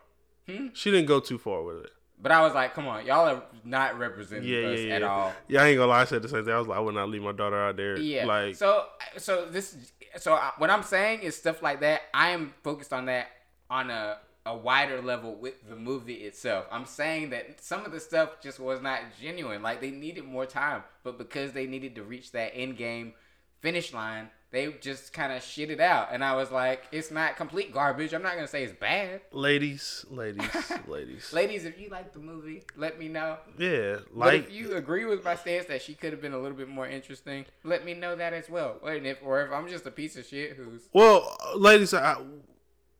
[0.48, 0.68] Hmm?
[0.72, 1.90] She didn't go too far with it.
[2.18, 4.94] But I was like, come on, y'all are not representing Yeah, us yeah, yeah.
[4.94, 5.32] at all.
[5.48, 6.00] Yeah, I ain't gonna lie.
[6.00, 6.54] I said the same thing.
[6.54, 7.98] I was like, I would not leave my daughter out there.
[7.98, 8.24] Yeah.
[8.24, 8.86] Like, so,
[9.18, 9.76] so this,
[10.16, 12.02] so I- what I'm saying is stuff like that.
[12.14, 13.26] I am focused on that
[13.68, 16.66] on a a wider level with the movie itself.
[16.70, 19.62] I'm saying that some of the stuff just was not genuine.
[19.62, 23.14] Like they needed more time, but because they needed to reach that end game
[23.60, 27.36] finish line, they just kind of shit it out, and I was like, it's not
[27.36, 28.12] complete garbage.
[28.12, 29.22] I'm not gonna say it's bad.
[29.32, 30.44] Ladies, ladies,
[30.86, 31.32] ladies.
[31.32, 33.38] Ladies, if you like the movie, let me know.
[33.58, 36.38] Yeah, But like if you agree with my stance that she could have been a
[36.38, 38.76] little bit more interesting, let me know that as well.
[38.84, 42.16] And if, or if I'm just a piece of shit who's Well, ladies, I,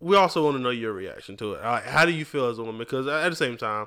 [0.03, 1.62] we also want to know your reaction to it.
[1.62, 2.79] Like, how do you feel as a woman?
[2.79, 3.87] Because at the same time,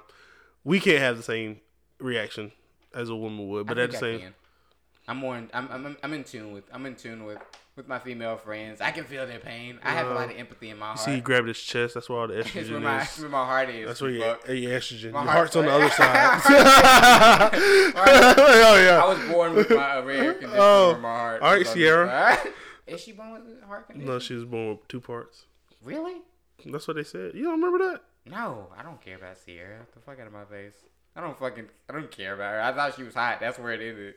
[0.64, 1.60] we can't have the same
[2.00, 2.54] reaction
[2.94, 3.68] as a woman would.
[3.68, 4.34] But at the I same, can.
[5.08, 5.38] I'm more.
[5.38, 5.98] In, I'm, I'm.
[6.02, 6.64] I'm in tune with.
[6.72, 7.40] I'm in tune with
[7.76, 8.80] with my female friends.
[8.80, 9.78] I can feel their pain.
[9.84, 10.20] I have a uh-huh.
[10.20, 11.00] lot of empathy in my heart.
[11.00, 11.96] see, he grabbed his chest.
[11.96, 13.20] That's where all the it's where estrogen my is.
[13.20, 13.88] where my heart is.
[13.88, 15.12] That's where your, your estrogen.
[15.12, 16.42] My your heart's heart's on the other side.
[17.98, 19.04] I oh yeah.
[19.04, 20.34] I was born with my rare oh.
[20.34, 20.98] condition Oh.
[21.02, 21.42] my heart.
[21.42, 22.38] All right, Ciara.
[22.88, 24.08] Is she born with a heart condition?
[24.08, 25.46] No, she was born with two parts.
[25.86, 26.22] Really?
[26.66, 27.34] That's what they said.
[27.36, 28.02] You don't remember that?
[28.26, 29.78] No, I don't care about Ciara.
[29.80, 30.74] Get the fuck out of my face.
[31.16, 31.68] I don't fucking.
[31.90, 32.62] I don't care about her.
[32.62, 33.40] I thought she was hot.
[33.40, 34.16] That's where it ended.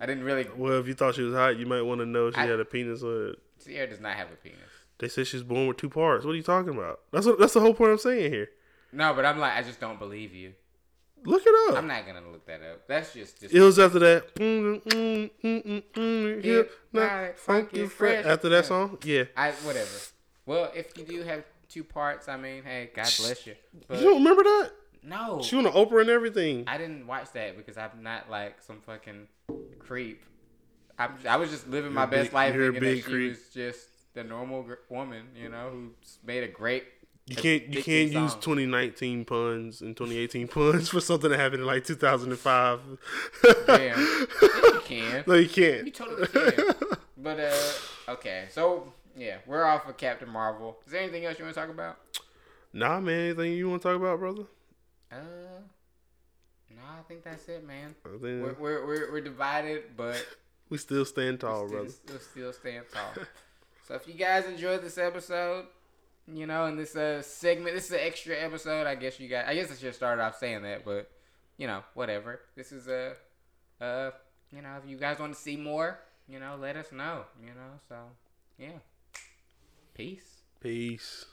[0.00, 0.46] I didn't really.
[0.56, 2.46] Well, if you thought she was hot, you might want to know if she I-
[2.46, 3.02] had a penis.
[3.02, 3.34] Or
[3.64, 4.58] Ciara does not have a penis.
[4.98, 6.24] they said she's born with two parts.
[6.24, 7.00] What are you talking about?
[7.12, 7.38] That's what.
[7.38, 8.48] That's the whole point I'm saying here.
[8.92, 10.54] No, but I'm like, I just don't believe you.
[11.24, 11.76] Look it up.
[11.78, 12.88] I'm not gonna look that up.
[12.88, 13.40] That's just.
[13.42, 14.34] just It was after that.
[14.36, 16.62] Mm, mm, mm, mm, mm, Yeah, yeah,
[16.94, 18.24] right, not funky funky fresh.
[18.24, 19.24] After that song, yeah.
[19.36, 19.88] I whatever.
[20.46, 23.54] Well, if you do have two parts, I mean, hey, God bless you.
[23.88, 24.70] But You don't remember that?
[25.02, 26.64] no, She on the Oprah and everything.
[26.66, 29.28] I didn't watch that because I'm not like some fucking
[29.78, 30.22] creep.
[30.98, 33.04] I'm, I was just living my You're best big- life you're a thinking that big
[33.04, 33.30] she creep.
[33.30, 35.90] was just the normal gr- woman, you know, who
[36.24, 36.84] made a great.
[37.26, 41.66] You can't you can't use 2019 puns and 2018 puns for something that happened in
[41.66, 42.80] like 2005.
[43.66, 44.26] Damn.
[44.40, 45.24] Yeah, you can.
[45.28, 45.86] no, you can't.
[45.86, 46.74] You totally can.
[47.16, 50.78] But uh, okay, so yeah, we're off of Captain Marvel.
[50.86, 51.98] Is there anything else you want to talk about?
[52.72, 53.26] Nah, man.
[53.26, 54.44] Anything you want to talk about, brother?
[55.10, 55.16] Uh,
[56.70, 57.94] no, I think that's it, man.
[58.04, 60.24] We're we're we're, we're divided, but
[60.70, 61.90] we still stand we tall, still, brother.
[61.90, 63.24] still still stand tall.
[63.88, 65.66] so if you guys enjoyed this episode,
[66.32, 68.86] you know, in this uh segment, this is an extra episode.
[68.86, 69.44] I guess you guys.
[69.48, 71.10] I guess I should start off saying that, but
[71.56, 72.40] you know, whatever.
[72.56, 73.14] This is a
[73.80, 74.10] uh,
[74.52, 77.24] you know, if you guys want to see more, you know, let us know.
[77.40, 77.96] You know, so
[78.58, 78.78] yeah.
[80.00, 80.44] Peace.
[80.62, 81.26] Peace.